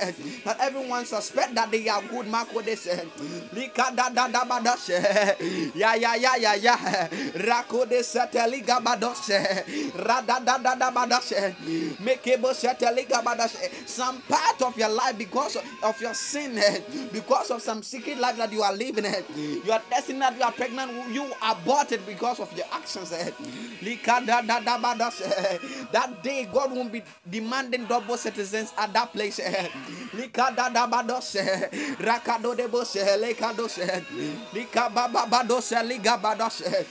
Not 0.44 0.56
everyone 0.60 1.06
suspect 1.06 1.54
that 1.56 1.70
they 1.70 1.88
are 1.88 2.02
good. 2.02 2.26
Mako 2.28 2.62
they 2.62 2.76
said, 2.76 3.10
Likadadadabadash, 3.52 5.74
ya 5.74 5.94
ya 5.94 6.14
ya 6.14 6.34
ya 6.36 6.54
ya. 6.54 6.76
Rakode 7.34 8.02
sateli 8.02 8.62
gabadoshe 8.62 9.92
radadadada 9.94 10.90
badoshe 10.92 11.56
mekebo 12.00 12.54
sateli 12.54 13.06
gabadoshe 13.06 13.88
some 13.88 14.22
part 14.22 14.62
of 14.62 14.76
your 14.76 14.88
life 14.88 15.16
because 15.18 15.56
of 15.82 16.00
your 16.00 16.14
sin 16.14 16.60
because 17.12 17.50
of 17.50 17.62
some 17.62 17.82
secret 17.82 18.18
life 18.18 18.36
that 18.36 18.52
you 18.52 18.62
are 18.62 18.74
living 18.74 19.04
your 19.64 19.80
destiny 19.90 20.18
that 20.20 20.36
you 20.36 20.42
are 20.42 20.52
pregnant 20.52 20.92
you 21.10 21.32
aborted 21.42 22.04
because 22.06 22.40
of 22.40 22.52
your 22.52 22.66
actions 22.72 23.12
that 25.92 26.18
day 26.22 26.46
God 26.52 26.72
won't 26.72 26.92
be 26.92 27.02
demanding 27.30 27.86
double 27.86 28.16
citizens 28.18 28.72
at 28.78 28.92
that 28.94 29.12
place. 29.12 29.40
Rakado 31.98 32.54
debo 32.56 32.84
lekado 33.18 33.68
Likababadoshe, 34.52 35.82
ligabadoshe. 35.88 36.86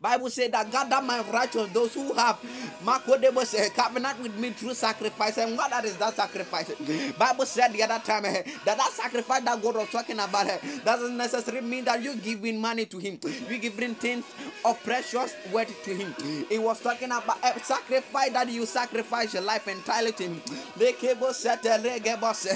Bible 0.00 0.30
said 0.30 0.52
that 0.52 0.70
gather 0.70 1.02
my 1.02 1.20
righteous, 1.22 1.68
those 1.68 1.94
who 1.94 2.14
have 2.14 2.40
Makodebo 2.80 3.44
say 3.46 3.70
covenant 3.70 4.20
with 4.20 4.34
me 4.36 4.52
through 4.52 4.74
sacrifice. 4.74 5.38
And 5.38 5.56
what 5.56 5.70
that 5.70 5.84
is 5.84 5.98
that 5.98 6.16
sacrifice? 6.16 6.70
Bible 7.16 7.46
said 7.46 7.72
the 7.72 7.82
other 7.82 8.00
time 8.00 8.24
eh, 8.26 8.42
that 8.64 8.78
that 8.78 8.92
sacrifice 8.92 9.42
that 9.44 9.60
God 9.62 9.76
was 9.76 9.88
talking 9.90 10.18
about 10.20 10.46
eh, 10.48 10.58
doesn't 10.84 11.16
necessarily 11.16 11.66
mean 11.66 11.84
that 11.84 12.02
you 12.02 12.16
giving 12.16 12.60
money 12.60 12.86
to 12.86 12.98
Him. 12.98 13.18
You 13.48 13.58
giving 13.58 13.96
things 13.96 14.34
of 14.64 14.82
precious 14.82 15.36
worth 15.44 15.80
to 15.82 15.94
Him. 15.94 16.14
It 16.50 16.62
was 16.62 16.80
talking 16.80 17.10
about 17.12 17.38
a 17.42 17.58
sacrifice 17.60 18.32
that 18.32 18.48
you 18.50 18.66
sacrifice 18.66 19.32
your 19.34 19.42
life 19.42 19.68
entirely 19.68 20.12
to 20.14 20.22
Him. 20.24 20.42
Lekebo 20.76 21.32
setele 21.32 22.00
gebo 22.02 22.34
se 22.34 22.50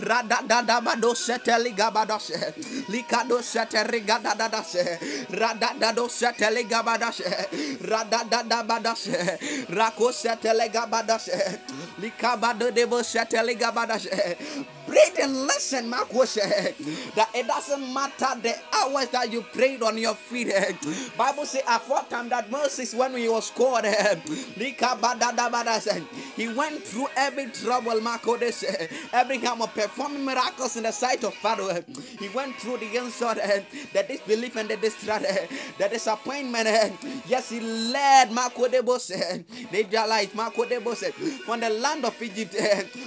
radadadabado 0.00 1.14
setele 1.14 1.74
gabado 1.74 2.20
se 2.20 2.34
likado 2.88 3.40
setele 3.42 4.04
gadadada 4.04 4.64
se 4.64 4.98
radadado 5.30 6.08
setele 6.08 6.55
Telegabadashe, 6.64 7.26
eh, 7.26 7.76
Radadadabadashe, 7.82 9.14
eh, 9.14 9.38
Rakosha 9.68 10.36
Telegabadashe, 10.40 11.30
eh, 11.32 11.56
Likabado 12.00 12.70
Debo 12.72 13.02
Telegabadashe. 13.26 14.66
Breathe 14.86 15.18
and 15.20 15.46
listen, 15.46 15.90
Makwoshe, 15.90 17.14
that 17.14 17.28
it 17.34 17.46
doesn't 17.46 17.92
matter 17.92 18.40
the 18.40 18.54
hours 18.72 19.08
that 19.08 19.30
you 19.32 19.42
prayed 19.42 19.82
on 19.82 19.98
your 19.98 20.14
feet. 20.14 20.48
Bible 21.16 21.44
say 21.44 21.60
at 21.66 21.82
fourth 21.82 22.08
time 22.08 22.28
that 22.30 22.50
Moses, 22.50 22.94
when 22.94 23.14
he 23.16 23.28
was 23.28 23.50
called, 23.50 23.84
he 23.84 24.74
went 26.48 26.82
through 26.84 27.08
every 27.16 27.50
trouble, 27.50 28.00
Makodesh, 28.00 28.64
every 29.12 29.38
time 29.38 29.60
of 29.60 29.74
performing 29.74 30.24
miracles 30.24 30.76
in 30.76 30.84
the 30.84 30.92
sight 30.92 31.24
of 31.24 31.34
Pharaoh. 31.34 31.82
He 32.18 32.28
went 32.28 32.58
through 32.60 32.78
the 32.78 32.96
insult, 32.96 33.36
the 33.36 34.04
disbelief 34.08 34.56
and 34.56 34.70
the 34.70 34.76
distrust, 34.76 35.24
the 35.78 35.88
disappointment 35.88 36.45
appointment. 36.54 37.04
Yes, 37.26 37.48
he 37.50 37.60
led 37.60 38.30
Makodebo 38.30 38.98
said, 39.00 39.46
the 39.70 39.84
Israelites, 39.86 40.34
Makodebo 40.34 40.94
said, 40.96 41.14
from 41.44 41.60
the 41.60 41.70
land 41.70 42.04
of 42.04 42.20
Egypt. 42.22 42.56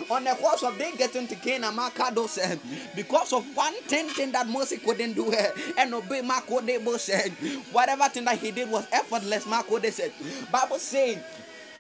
On 0.10 0.24
the 0.24 0.32
course 0.36 0.64
of 0.64 0.78
they 0.78 0.92
getting 0.94 1.28
to 1.28 1.36
Canaan, 1.36 1.76
Makado 1.78 2.28
said, 2.30 2.62
because 2.96 3.34
of 3.34 3.48
one 3.56 3.82
thing, 3.84 4.14
thing 4.14 4.32
that 4.34 4.48
Moses 4.48 4.80
couldn't 4.84 5.14
do 5.14 5.32
and 5.78 5.94
obey 5.94 6.22
Makodebo 6.22 7.00
said, 7.00 7.38
whatever 7.70 8.10
thing 8.10 8.26
that 8.26 8.40
he 8.40 8.52
did 8.52 8.70
was 8.70 8.88
effortless, 8.92 9.46
Makode 9.46 9.92
said. 9.94 10.14
Bible 10.52 10.80
saying 10.80 11.26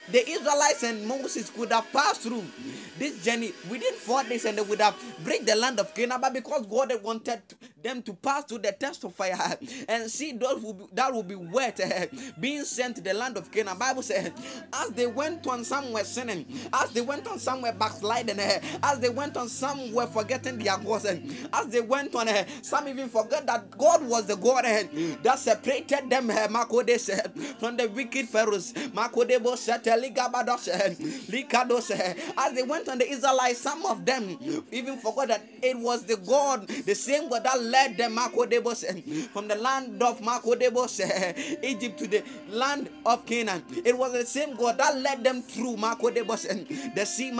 the 0.07 0.27
Israelites 0.29 0.83
and 0.83 1.05
Moses 1.05 1.49
could 1.49 1.71
have 1.71 1.91
passed 1.91 2.23
through 2.23 2.53
this 2.95 3.19
journey 3.19 3.55
within 3.63 3.95
four 3.97 4.23
days 4.23 4.45
and 4.45 4.57
they 4.57 4.61
would 4.63 4.81
have 4.81 4.97
break 5.19 5.45
the 5.45 5.55
land 5.55 5.79
of 5.79 5.93
Canaan, 5.93 6.21
but 6.21 6.33
because 6.33 6.65
God 6.67 6.91
wanted 7.03 7.41
them 7.83 8.01
to 8.03 8.13
pass 8.13 8.45
through 8.45 8.59
the 8.59 8.71
test 8.73 9.03
of 9.03 9.15
fire 9.15 9.57
and 9.89 10.09
see 10.11 10.33
those 10.33 10.61
who 10.61 10.73
be, 10.73 10.85
that 10.93 11.13
will 11.13 11.23
be 11.23 11.35
wet 11.35 11.79
being 12.39 12.63
sent 12.65 12.95
to 12.97 13.01
the 13.01 13.13
land 13.13 13.37
of 13.37 13.51
Canaan. 13.51 13.77
Bible 13.77 14.01
says, 14.03 14.31
as 14.73 14.89
they 14.91 15.07
went 15.07 15.45
on, 15.47 15.63
some 15.63 15.91
were 15.93 16.03
sinning, 16.03 16.45
as 16.73 16.91
they 16.91 17.01
went 17.01 17.27
on, 17.27 17.39
some 17.39 17.61
were 17.61 17.73
backsliding, 17.73 18.39
as 18.83 18.99
they 18.99 19.09
went 19.09 19.37
on, 19.37 19.49
some 19.49 19.93
were 19.93 20.07
forgetting 20.07 20.57
their 20.59 20.77
gods, 20.77 21.05
as 21.05 21.67
they 21.67 21.81
went 21.81 22.15
on, 22.15 22.27
some 22.61 22.87
even 22.87 23.09
forgot 23.09 23.45
that 23.47 23.69
God 23.71 24.05
was 24.07 24.25
the 24.27 24.35
God 24.35 24.65
that 24.65 25.39
separated 25.39 26.09
them, 26.09 26.29
Makode 26.29 26.99
said, 26.99 27.33
from 27.59 27.77
the 27.77 27.87
wicked 27.89 28.27
pharaohs. 28.29 28.73
Makodebo 28.73 29.57
said, 29.57 29.87
as 32.37 32.53
they 32.53 32.63
went 32.63 32.89
on 32.89 32.97
the 32.97 33.09
Israelites, 33.09 33.59
some 33.59 33.85
of 33.85 34.05
them 34.05 34.37
even 34.71 34.97
forgot 34.97 35.27
that 35.29 35.45
it 35.61 35.77
was 35.77 36.05
the 36.05 36.17
God, 36.17 36.67
the 36.67 36.95
same 36.95 37.29
God 37.29 37.43
that 37.43 37.61
led 37.69 37.97
them 37.97 38.17
from 39.33 39.47
the 39.47 39.55
land 39.55 40.01
of 40.03 40.21
Egypt 41.63 41.99
to 41.99 42.07
the 42.07 42.23
land 42.49 42.89
of 43.05 43.25
Canaan. 43.25 43.63
It 43.85 43.97
was 43.97 44.13
the 44.13 44.25
same 44.25 44.55
God 44.55 44.77
that 44.79 44.97
led 44.97 45.23
them 45.23 45.41
through 45.43 45.77
the 46.95 47.05
sea. 47.05 47.31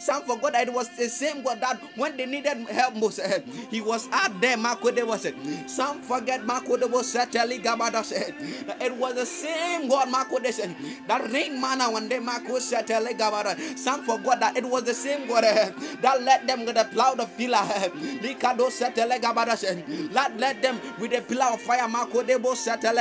Some 0.00 0.22
forgot 0.24 0.52
that 0.52 0.68
it 0.68 0.72
was 0.74 0.88
the 0.96 1.08
same 1.08 1.42
God 1.42 1.60
that 1.60 1.80
when 1.96 2.16
they 2.16 2.26
needed 2.26 2.58
help, 2.68 2.94
most, 2.96 3.20
He 3.70 3.80
was 3.80 4.08
out 4.12 4.40
there. 4.40 4.56
Some 5.66 6.00
forget 6.02 6.46
that 6.46 6.62
it 8.80 8.96
was 8.96 9.14
the 9.14 9.26
same 9.26 9.88
God 9.88 10.08
that 11.06 11.32
rained 11.32 11.60
manna 11.60 11.90
one 11.90 12.08
day. 12.08 12.20
Some 13.76 14.02
forgot 14.04 14.40
that 14.40 14.56
it 14.56 14.64
was 14.64 14.84
the 14.84 14.94
same 14.94 15.26
God 15.26 15.44
eh, 15.44 15.70
that 16.02 16.22
led 16.22 16.46
them 16.46 16.64
with 16.66 16.76
a 16.78 16.84
cloud 16.84 17.20
of 17.20 17.36
pillar. 17.36 17.58
Likado 18.22 18.70
gabadashe. 19.18 20.12
Let 20.12 20.36
let 20.38 20.62
them 20.62 20.80
with 20.98 21.12
a 21.12 21.22
pillar 21.22 21.46
of 21.52 21.60
fire. 21.62 21.88
Makodebo 21.88 22.54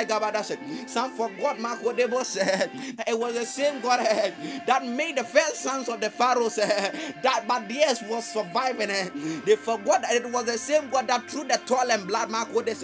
gabadashe. 0.05 0.89
Some 0.89 1.11
forgot 1.11 1.57
Makodebo 1.57 2.23
said 2.23 2.71
it 3.07 3.17
was 3.17 3.33
the 3.35 3.45
same 3.45 3.79
God 3.81 3.99
eh, 4.01 4.31
that 4.65 4.85
made 4.85 5.17
the 5.17 5.23
first 5.23 5.57
sons 5.57 5.89
of 5.89 5.99
the 6.01 6.09
pharaohs 6.09 6.57
eh, 6.57 7.13
that 7.21 7.45
but 7.47 7.69
yes 7.69 8.01
was 8.03 8.25
surviving. 8.25 8.89
Eh. 8.89 9.09
They 9.45 9.55
forgot 9.55 10.01
that 10.03 10.13
it 10.13 10.29
was 10.29 10.45
the 10.45 10.57
same 10.57 10.89
God 10.89 11.07
that 11.07 11.29
through 11.29 11.45
the 11.45 11.59
toil 11.65 11.91
and 11.91 12.07
blood 12.07 12.29
Makodes 12.29 12.83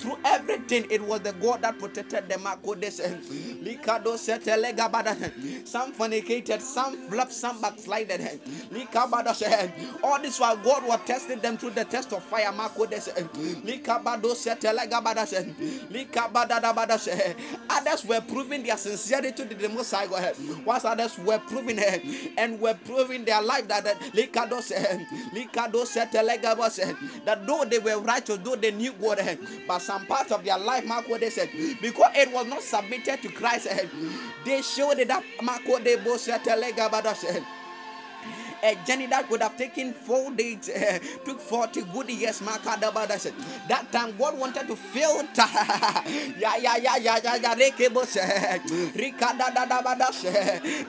through 0.00 0.18
everything 0.24 0.86
it 0.90 1.00
was 1.02 1.20
the 1.22 1.32
God 1.32 1.62
that 1.62 1.78
protected 1.78 2.28
them 2.28 2.40
Makodes. 2.42 3.00
Likado 3.62 4.16
setele 4.16 4.76
gabadashe. 4.76 5.66
Some 5.66 5.92
fornicated, 5.92 6.60
some 6.60 6.96
flipped, 7.08 7.32
some 7.32 7.60
backslided. 7.60 8.40
All 10.02 10.20
this 10.22 10.38
while 10.40 10.56
God 10.56 10.84
was 10.86 11.00
testing 11.06 11.40
them 11.40 11.56
through 11.58 11.70
the 11.70 11.84
test 11.84 12.12
of 12.12 12.22
fire. 12.24 12.52
Others 17.70 18.04
were 18.04 18.20
proving 18.20 18.62
their 18.62 18.76
sincerity 18.76 19.32
to 19.32 19.54
the 19.54 19.68
Most 19.68 19.90
High 19.92 20.06
God. 20.06 20.36
Whilst 20.64 20.84
others 20.86 21.18
were 21.18 21.38
proving 21.38 21.78
and 22.36 22.60
were 22.60 22.74
proving 22.84 23.24
their 23.24 23.42
life 23.42 23.68
that 23.68 23.84
that 27.24 27.46
though 27.46 27.64
they 27.64 27.78
were 27.78 27.98
righteous, 28.00 28.38
though 28.42 28.56
they 28.56 28.70
knew 28.72 28.92
God, 28.94 29.38
but 29.66 29.78
some 29.80 30.06
part 30.06 30.32
of 30.32 30.44
their 30.44 30.58
life, 30.58 30.84
Mark 30.86 31.08
what 31.08 31.20
they 31.20 31.30
said, 31.30 31.50
because 31.80 32.10
it 32.16 32.30
was 32.32 32.46
not 32.46 32.62
submitted 32.62 33.22
to 33.22 33.30
Christ, 33.30 33.68
they 34.44 34.62
showed 34.62 34.98
it 34.98 35.10
up. 35.10 35.24
Both 36.04 36.22
said, 36.22 37.44
A 38.62 38.76
journey 38.86 39.06
that 39.06 39.30
would 39.30 39.42
have 39.42 39.56
taken 39.56 39.94
four 39.94 40.30
days 40.32 40.68
uh, 40.70 40.98
took 41.24 41.40
40 41.40 41.82
good 41.92 42.10
years. 42.10 42.40
That 43.68 43.86
time 43.92 44.16
God 44.18 44.38
wanted 44.38 44.66
to 44.68 44.76
filter. 44.76 45.44
yeah, 46.38 46.56
yeah, 46.58 46.76
yeah, 46.76 46.96
yeah, 46.98 47.18
yeah, 47.22 47.36
yeah. 47.42 47.54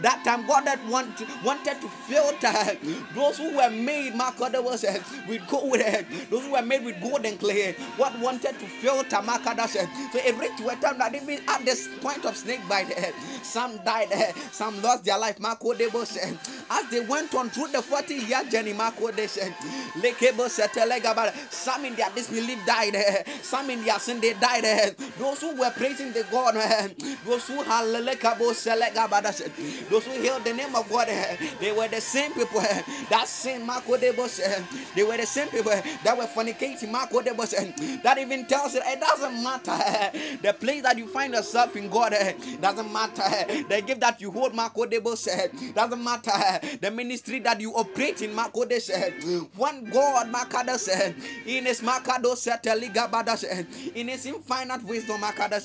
That 0.01 0.21
time 0.23 0.45
God 0.47 0.65
that 0.65 0.79
want, 0.87 1.21
wanted 1.43 1.81
to 1.81 1.89
filter 1.89 2.77
those 3.15 3.37
who 3.37 3.55
were 3.55 3.69
made 3.69 4.13
Makadabose, 4.13 4.85
eh, 4.85 4.99
with 5.27 5.45
gold. 5.47 5.77
Eh, 5.77 6.03
those 6.29 6.43
who 6.45 6.51
were 6.53 6.61
made 6.61 6.83
with 6.85 6.99
gold 7.01 7.25
and 7.25 7.39
clay. 7.39 7.75
God 7.97 8.19
wanted 8.21 8.59
to 8.59 8.65
filter 8.67 9.17
Makadashe. 9.17 9.87
So 10.11 10.19
it 10.19 10.37
reached 10.37 10.59
a 10.61 10.75
time 10.81 10.97
that 10.99 11.15
even 11.15 11.39
at 11.47 11.65
this 11.65 11.87
point 12.01 12.25
of 12.25 12.35
snake 12.37 12.67
bite, 12.67 12.93
some 13.43 13.77
died, 13.83 14.09
some 14.51 14.81
lost 14.81 15.05
their 15.05 15.17
life. 15.17 15.37
As 16.69 16.89
they 16.89 16.99
went 17.01 17.33
on 17.35 17.49
through 17.49 17.60
the 17.69 17.81
40 17.81 18.15
year 18.15 18.43
journey, 18.45 18.73
Makodeshe. 18.73 19.55
Lekebose 19.95 20.67
telegabara. 20.71 21.33
Some 21.51 21.85
in 21.85 21.95
their 21.95 22.09
disbelief 22.11 22.65
died. 22.65 22.95
Eh? 22.95 23.23
Some 23.41 23.69
in 23.71 23.81
their 23.81 23.99
sin 23.99 24.21
they 24.21 24.33
died. 24.33 24.65
Eh? 24.65 24.91
Those 25.17 25.41
who 25.41 25.55
were 25.57 25.71
praising 25.71 26.13
the 26.13 26.23
God, 26.23 26.57
eh? 26.57 26.89
those 27.23 27.47
who 27.47 27.63
had 27.63 27.85
those 29.89 30.05
who 30.05 30.21
held 30.21 30.45
the 30.45 30.53
name 30.53 30.75
of 30.75 30.87
God, 30.89 31.07
they 31.59 31.71
were 31.71 31.87
the 31.87 32.01
same 32.01 32.33
people 32.33 32.61
that 33.09 33.27
sin 33.27 33.67
Makodebose. 33.67 34.93
They 34.93 35.03
were 35.03 35.17
the 35.17 35.25
same 35.25 35.49
people 35.49 35.71
that 36.03 36.17
were 36.17 36.25
fornicating 36.27 36.91
Makodebose. 36.93 38.01
That 38.01 38.17
even 38.17 38.45
tells 38.45 38.75
it 38.75 38.83
it 38.85 38.99
doesn't 38.99 39.41
matter 39.43 39.77
the 40.41 40.53
place 40.59 40.83
that 40.83 40.97
you 40.97 41.07
find 41.07 41.33
yourself 41.33 41.75
in 41.75 41.89
God 41.89 42.13
doesn't 42.59 42.91
matter 42.91 43.23
the 43.67 43.81
gift 43.85 44.01
that 44.01 44.21
you 44.21 44.31
hold 44.31 44.53
Makodebose 44.53 45.73
doesn't 45.73 46.03
matter 46.03 46.31
the 46.81 46.91
ministry 46.91 47.39
that 47.39 47.50
you 47.59 47.73
operate 47.75 48.21
in 48.21 48.31
Makodebose 48.31 49.49
when 49.57 49.89
God 49.89 50.27
Makada 50.31 50.77
said. 50.77 51.15
In 51.45 51.65
his 51.65 51.81
Makado 51.81 52.35
Sateligabada 52.35 53.95
in 53.95 54.07
his 54.07 54.25
infinite 54.25 54.83
wisdom 54.83 55.21
Makada 55.21 55.59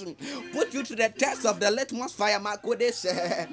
put 0.52 0.72
you 0.74 0.82
to 0.82 0.96
the 0.96 1.08
test 1.10 1.44
of 1.46 1.60
the 1.60 1.70
litmus 1.70 2.12
fire 2.12 2.40
Makodebose 2.40 3.46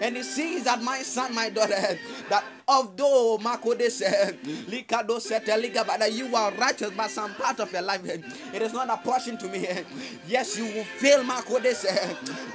and 0.00 0.16
he 0.16 0.22
sees 0.22 0.64
that 0.64 0.82
my 0.82 1.02
son 1.02 1.34
my 1.34 1.48
daughter 1.50 1.98
that 2.30 2.44
although 2.68 3.38
Makodebose 3.42 4.36
Likado 4.68 5.18
Sateligabada 5.20 6.12
you 6.12 6.34
are 6.36 6.52
righteous 6.52 6.90
but 6.96 7.10
some 7.10 7.34
part 7.34 7.60
of 7.60 7.72
your 7.72 7.82
life 7.82 8.02
it 8.54 8.62
is 8.62 8.72
not 8.72 8.90
a 8.90 8.96
portion 8.98 9.36
to 9.38 9.48
me. 9.48 9.66
Yes 10.28 10.56
you 10.58 10.64
will 10.66 10.84
fail 10.84 11.24
Makodebose 11.24 11.88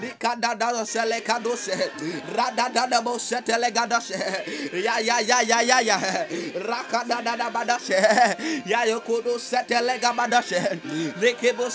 Likadada 0.02 0.72
Selekadose 0.86 1.92
Radadadabo 2.36 3.18
Setelegadose 3.20 4.16
Ya 4.84 5.00
ya 5.00 5.20
ya 5.20 5.42
ya 5.42 5.62
ya 5.62 5.80
ya 5.82 5.98
Rakadadadabadase 6.56 7.98
Ya 8.68 8.86
yokodo 8.86 9.40
Setelegabadase 9.40 10.80
Rekebo 11.20 11.70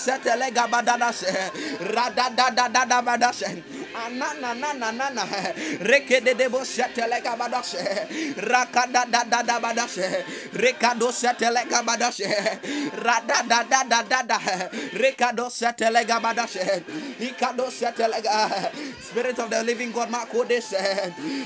Setelegabadadase 4.09 4.09
Radadadadabadase 4.09 4.11
Anana 4.11 4.53
nana 4.55 4.91
nana 4.91 5.23
Rekedebo 5.81 6.63
Setelegabadase 6.65 8.35
Rakadadadabadase 8.37 10.23
Rekado 10.53 11.11
Setelegabadase 11.11 12.27
Radadadadada 12.93 14.39
Rekado 14.93 15.49
Setelegabadase 15.49 16.83
Ikado 17.19 17.69
Setelega 17.69 18.71
Spirit 19.01 19.39
of 19.39 19.49
the 19.49 19.63
living 19.63 19.91
God 19.91 20.09
Makodes 20.09 20.73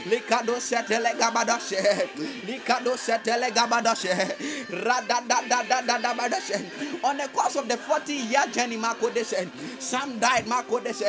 Likado 0.06 0.56
Setelegabadase 0.60 2.08
Likado 2.47 2.95
Setelegabadase 2.97 4.36
Radadadadadabadase 4.69 7.04
On 7.04 7.17
the 7.17 7.28
course 7.30 7.56
of 7.56 7.67
the 7.67 7.78
40 7.78 8.13
year 8.13 8.45
journey 8.52 8.78
Makodes 8.78 9.34
some 9.82 10.19
died 10.19 10.45
Makodes 10.45 11.02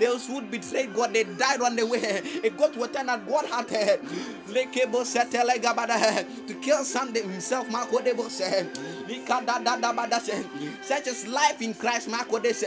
those 0.00 0.26
who 0.26 0.40
betrayed 0.42 0.89
God 0.94 1.12
they 1.14 1.24
died 1.24 1.60
on 1.62 1.76
the 1.76 1.86
way. 1.86 2.00
It 2.42 2.56
got 2.56 2.72
to 2.74 2.82
a 2.84 2.88
time 2.88 3.06
that 3.06 3.26
God 3.28 3.46
had 3.46 3.70
eh, 3.72 3.96
Lekebo 4.48 5.04
Setelegabada 5.04 5.90
eh, 6.00 6.24
to 6.46 6.54
kill 6.54 6.84
some 6.84 7.14
himself 7.14 7.68
Makodebos 7.68 8.40
eh. 8.40 8.64
such 10.82 11.06
as 11.08 11.26
life 11.26 11.60
in 11.62 11.74
Christ 11.74 12.08
Makodes 12.08 12.62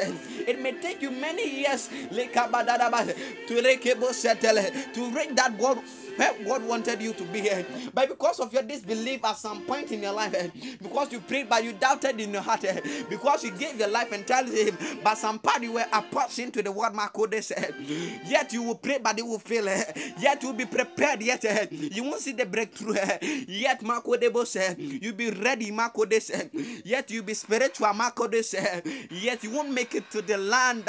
it 0.47 0.59
may 0.61 0.71
take 0.73 1.01
you 1.01 1.11
many 1.11 1.61
years 1.61 1.87
to 1.89 3.61
to 4.93 5.09
reach 5.11 5.29
that 5.35 5.57
God 5.59 5.81
where 6.17 6.33
God 6.45 6.63
wanted 6.63 7.01
you 7.01 7.13
to 7.13 7.23
be 7.25 7.41
here. 7.41 7.65
But 7.93 8.09
because 8.09 8.39
of 8.39 8.53
your 8.53 8.63
disbelief 8.63 9.23
at 9.25 9.37
some 9.37 9.61
point 9.63 9.91
in 9.91 10.01
your 10.03 10.13
life, 10.13 10.33
eh, 10.35 10.49
because 10.81 11.11
you 11.11 11.19
prayed 11.19 11.49
but 11.49 11.63
you 11.63 11.73
doubted 11.73 12.19
in 12.19 12.31
your 12.33 12.41
heart, 12.41 12.63
eh, 12.65 12.81
because 13.09 13.43
you 13.43 13.51
gave 13.51 13.77
your 13.79 13.87
life 13.89 14.11
entirely 14.13 14.51
to 14.51 14.71
Him, 14.71 14.99
but 15.03 15.17
some 15.17 15.39
part 15.39 15.61
you 15.63 15.73
were 15.73 15.85
approaching 15.93 16.51
to 16.51 16.61
the 16.63 16.71
word 16.71 16.93
Makode 16.93 17.43
said. 17.43 17.75
Yet 18.27 18.53
you 18.53 18.63
will 18.63 18.75
pray 18.75 18.99
but 19.01 19.17
it 19.19 19.23
will 19.25 19.39
fail. 19.39 19.67
eh. 19.69 19.83
Yet 20.19 20.41
you 20.43 20.49
will 20.49 20.55
be 20.57 20.65
prepared, 20.65 21.21
yet 21.21 21.43
eh, 21.45 21.67
you 21.71 22.03
won't 22.03 22.21
see 22.21 22.33
the 22.33 22.45
breakthrough. 22.45 22.95
eh. 22.95 23.17
Yet 23.47 23.81
Makodebo 23.81 24.45
said, 24.45 24.77
you'll 24.79 25.13
be 25.15 25.29
ready, 25.31 25.71
Makode 25.71 26.21
said. 26.21 26.49
Yet 26.85 27.09
you'll 27.11 27.23
be 27.23 27.33
spiritual, 27.33 27.87
Makode 27.87 28.43
said. 28.43 28.83
Yet 29.11 29.43
you 29.43 29.51
won't 29.51 29.71
make 29.71 29.95
it 29.95 30.09
to 30.11 30.21
the 30.21 30.37
land 30.37 30.83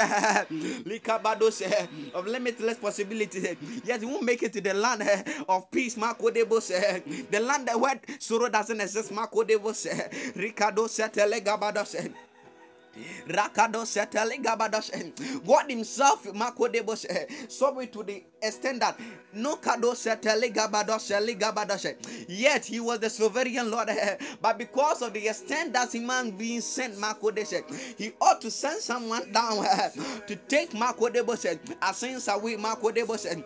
of 2.13 2.25
limitless 2.27 2.77
possibilities. 2.77 3.55
Yet 3.83 4.01
you 4.01 4.07
won't 4.09 4.23
make 4.23 4.43
it 4.43 4.53
to 4.53 4.61
the 4.61 4.73
land 4.73 5.01
eh, 5.03 5.14
of 5.49 5.71
peace, 5.71 5.97
Marco 5.97 6.29
Debo 6.29 6.61
said. 6.61 7.03
The 7.31 7.39
land 7.39 7.67
that 7.67 7.79
where 7.79 7.99
sorrow 8.19 8.49
doesn't 8.49 8.81
exist, 8.81 9.11
Marco 9.11 9.43
Debo 9.43 9.73
said. 9.75 10.11
Ricardo 10.35 10.85
Satelegabada 10.87 11.85
said. 11.85 12.13
Rakado 13.27 13.85
setele 13.85 14.37
gabadosh. 14.43 14.91
God 15.45 15.69
Himself, 15.69 16.23
Makodebos, 16.25 17.05
saw 17.51 17.77
it 17.79 17.93
to 17.93 18.03
the 18.03 18.23
extent 18.41 18.79
that 18.81 18.99
no 19.33 19.57
kado 19.57 19.93
setele 19.93 20.53
gabadosh, 20.53 21.11
gabadosh. 21.39 21.95
Yet 22.29 22.65
He 22.65 22.79
was 22.79 22.99
the 22.99 23.09
sovereign 23.09 23.71
Lord, 23.71 23.89
but 24.41 24.57
because 24.57 25.01
of 25.01 25.13
the 25.13 25.27
extent 25.27 25.73
that 25.73 25.91
he 25.91 25.99
man 25.99 26.31
being 26.31 26.61
sent, 26.61 26.97
Makodesh, 26.97 27.53
He 27.97 28.13
ought 28.21 28.41
to 28.41 28.51
send 28.51 28.81
someone 28.81 29.31
down 29.31 29.63
to 30.27 30.35
take 30.47 30.71
Makodebos, 30.71 31.45
as 31.81 32.03
away, 32.27 32.55
Makodebos, 32.57 33.25
and 33.31 33.43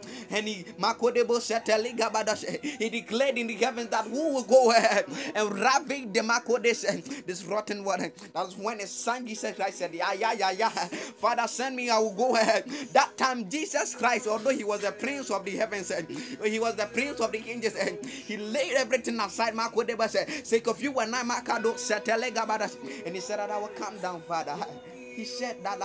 He 0.47 0.63
Makodebos 0.79 1.49
gabadosh. 1.97 2.63
He 2.63 2.89
declared 2.89 3.37
in 3.37 3.47
the 3.47 3.55
heavens 3.55 3.89
that 3.89 4.05
who 4.05 4.33
will 4.33 4.43
go 4.43 4.71
and 5.35 5.59
ravage 5.59 6.13
the 6.13 6.21
Makodesh, 6.21 7.25
this 7.25 7.43
rotten 7.45 7.83
water. 7.83 8.11
That's 8.33 8.57
when 8.57 8.79
His 8.79 8.91
Son 8.91 9.25
Jesus 9.41 9.55
Christ 9.55 9.77
said, 9.79 9.93
Yeah, 9.93 10.13
yeah, 10.13 10.33
yeah, 10.33 10.51
yeah. 10.51 10.69
Father, 10.69 11.47
send 11.47 11.75
me, 11.75 11.89
I 11.89 11.99
will 11.99 12.13
go 12.13 12.35
ahead. 12.35 12.65
That 12.93 13.17
time, 13.17 13.49
Jesus 13.49 13.95
Christ, 13.95 14.27
although 14.27 14.51
he 14.51 14.63
was 14.63 14.81
the 14.81 14.91
prince 14.91 15.31
of 15.31 15.45
the 15.45 15.51
heavens, 15.51 15.91
and 15.91 16.09
he 16.09 16.59
was 16.59 16.75
the 16.75 16.87
prince 16.87 17.19
of 17.21 17.31
the 17.31 17.39
angels, 17.49 17.75
and 17.75 18.03
he 18.05 18.37
laid 18.37 18.75
everything 18.75 19.19
aside. 19.19 19.55
Mark 19.55 19.75
whatever 19.75 20.07
said, 20.07 20.29
Sake 20.45 20.67
of 20.67 20.81
you 20.81 20.97
and 20.99 21.15
I, 21.15 21.23
Mark, 21.23 21.49
I 21.49 21.61
don't 21.61 21.79
Makado, 21.79 23.05
and 23.05 23.15
he 23.15 23.21
said 23.21 23.39
that 23.39 23.51
I 23.51 23.57
will 23.57 23.69
come 23.69 23.97
down, 23.99 24.21
Father. 24.21 24.57
He 25.19 25.25
said 25.25 25.57
that 25.63 25.79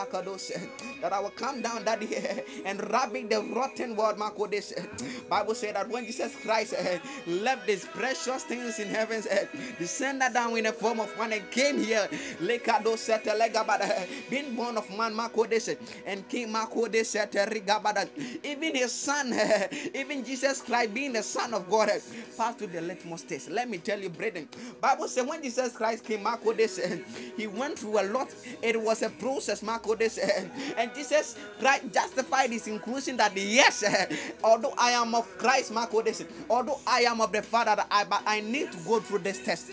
that 1.00 1.12
I 1.12 1.18
will 1.20 1.30
come 1.30 1.60
down 1.60 1.84
that 1.86 1.98
day 1.98 2.44
and 2.64 2.78
ravage 2.92 3.28
the 3.30 3.42
rotten 3.42 3.96
world. 3.96 4.16
Makode 4.16 4.62
said. 4.62 4.88
Bible 5.28 5.56
said 5.56 5.74
that 5.74 5.88
when 5.88 6.06
Jesus 6.06 6.36
Christ 6.36 6.74
uh, 6.74 6.98
left 7.26 7.66
these 7.66 7.84
precious 7.84 8.44
things 8.44 8.78
in 8.78 8.86
heaven's 8.88 9.26
earth, 9.26 9.48
descended 9.78 10.34
down 10.34 10.56
in 10.56 10.64
the 10.64 10.72
form 10.72 11.00
of 11.00 11.16
man 11.18 11.32
and 11.32 11.50
came 11.50 11.82
here. 11.82 12.06
Lekado 12.40 12.96
said 12.96 13.24
Legabada, 13.24 14.06
being 14.30 14.54
born 14.54 14.76
of 14.78 14.88
man 14.90 15.12
Makode 15.14 15.60
said, 15.60 15.78
and 16.06 16.28
King 16.28 16.50
Makode 16.52 17.04
said 17.04 17.32
Rigabada. 17.32 18.08
Even 18.44 18.76
his 18.76 18.92
son, 18.92 19.32
eh, 19.32 19.66
even 19.94 20.24
Jesus 20.24 20.62
Christ 20.62 20.94
being 20.94 21.12
the 21.12 21.24
son 21.24 21.54
of 21.54 21.68
God, 21.68 21.88
eh, 21.88 21.98
passed 22.36 22.58
through 22.58 22.68
the 22.68 22.80
litmus 22.80 23.22
test. 23.24 23.50
Let 23.50 23.68
me 23.68 23.78
tell 23.78 24.00
you, 24.00 24.10
brethren. 24.10 24.48
Bible 24.80 25.08
said 25.08 25.26
when 25.26 25.42
Jesus 25.42 25.72
Christ 25.72 26.04
came, 26.04 26.24
Makode 26.24 26.68
said, 26.68 27.04
he 27.36 27.48
went 27.48 27.78
through 27.78 28.00
a 28.00 28.04
lot. 28.04 28.34
It 28.62 28.80
was 28.80 29.02
a 29.02 29.10
process, 29.24 29.62
Marco. 29.62 29.94
This 29.94 30.18
eh, 30.18 30.44
and 30.76 30.92
Jesus 30.94 31.36
Christ 31.58 31.84
justified 31.92 32.50
his 32.50 32.68
inclusion 32.68 33.16
that 33.16 33.34
yes, 33.34 33.82
eh, 33.82 34.04
although 34.44 34.74
I 34.76 34.90
am 34.90 35.14
of 35.14 35.24
Christ. 35.38 35.72
This 36.04 36.22
although 36.50 36.78
I 36.86 37.00
am 37.08 37.22
of 37.22 37.32
the 37.32 37.40
Father, 37.40 37.82
I 37.90 38.04
but 38.04 38.20
I 38.26 38.40
need 38.40 38.70
to 38.72 38.78
go 38.84 39.00
through 39.00 39.20
this 39.20 39.42
test. 39.42 39.70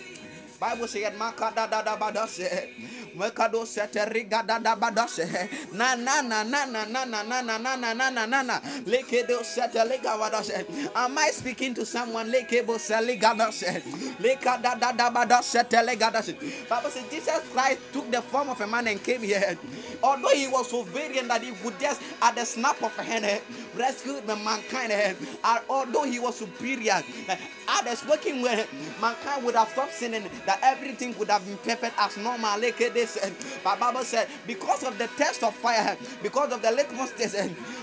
Bible 0.62 0.88
said, 0.88 1.16
Makada 1.16 1.70
da 1.70 1.84
da 1.84 1.98
badose. 1.98 2.70
Mekado 3.18 3.66
sete 3.68 4.06
riga 4.12 4.44
da 4.48 4.60
da 4.60 4.78
badose. 4.78 5.26
Na 5.74 5.96
na 5.96 6.22
na 6.22 6.44
na 6.46 6.66
na 6.66 6.86
na 6.86 7.06
na 7.06 7.24
na 7.24 7.42
na 7.44 7.58
na 7.60 7.78
na 7.78 7.94
na 7.96 8.12
na 8.12 8.28
na 8.28 8.44
na. 8.44 8.62
Lekedo 8.88 9.44
sete 9.46 9.80
lega 9.86 10.18
badose. 10.20 10.66
Am 10.96 11.18
I 11.20 11.32
speaking 11.32 11.76
to 11.76 11.86
someone? 11.86 12.32
Lekebo 12.32 12.80
se 12.80 12.96
lega 12.96 13.36
badose. 13.36 13.84
Leka 14.22 14.60
da 14.64 14.76
da 14.76 14.94
da 14.94 15.12
badose 15.12 15.70
te 15.70 15.78
lega 15.78 16.12
badose. 16.14 16.36
Bible 16.70 16.92
says 16.92 17.06
Jesus 17.12 17.42
Christ 17.54 17.82
took 17.94 18.12
the 18.12 18.22
form 18.24 18.50
of 18.50 18.62
a 18.62 18.68
man 18.68 18.88
and 18.88 19.04
came 19.04 19.24
here. 19.24 19.58
Although 20.04 20.30
he 20.36 20.48
was 20.48 20.70
so 20.72 20.84
variant 20.84 21.30
that 21.30 21.44
he 21.44 21.52
would 21.64 21.80
just 21.80 22.02
at 22.22 22.36
the 22.36 22.46
snap 22.46 22.82
of 22.84 22.98
a 23.00 23.04
hand 23.04 23.26
eh, 23.26 23.40
rescue 23.78 24.22
the 24.22 24.38
mankind. 24.38 24.94
eh, 24.94 25.16
and 25.44 25.62
Although 25.70 26.04
he 26.06 26.20
was 26.20 26.38
superior, 26.38 27.02
eh, 27.30 27.38
others 27.70 28.06
working 28.08 28.42
with 28.42 28.68
mankind 29.02 29.44
would 29.46 29.56
have 29.56 29.70
stopped 29.70 29.94
sinning, 29.94 30.30
that 30.52 30.60
everything 30.64 31.18
would 31.18 31.30
have 31.30 31.46
been 31.46 31.58
perfect 31.58 31.96
as 31.98 32.18
normal. 32.18 32.60
Like 32.60 32.78
this, 32.78 33.18
but 33.64 33.80
Bible 33.80 34.04
said, 34.04 34.28
because 34.46 34.84
of 34.84 34.98
the 34.98 35.08
test 35.18 35.44
of 35.44 35.56
fire, 35.56 35.98
because 36.22 36.52
of 36.52 36.62
the 36.62 36.72
litmus 36.72 37.12
test, 37.14 37.36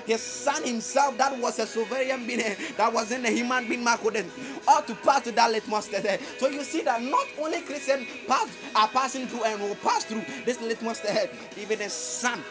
his 0.06 0.20
son 0.20 0.62
himself, 0.64 1.16
that 1.16 1.36
was 1.38 1.58
a 1.58 1.66
sovereign 1.66 2.26
being, 2.26 2.56
that 2.76 2.92
was 2.92 3.10
in 3.10 3.24
a 3.24 3.30
human 3.30 3.66
being, 3.68 3.82
Mark, 3.82 4.00
couldn't 4.00 4.30
ought 4.66 4.86
to 4.86 4.94
pass 4.96 5.22
to 5.22 5.32
that 5.32 5.50
litmus 5.50 5.88
test. 5.88 6.22
So 6.38 6.48
you 6.48 6.62
see 6.62 6.82
that 6.82 7.02
not 7.02 7.26
only 7.38 7.62
Christians 7.62 8.06
pass, 8.26 8.48
are 8.74 8.88
passing 8.88 9.26
through 9.26 9.44
and 9.44 9.60
will 9.62 9.74
pass 9.76 10.04
through 10.04 10.24
this 10.44 10.60
litmus 10.60 11.00
test, 11.00 11.28
even 11.56 11.78
the 11.78 11.88
son 11.88 12.42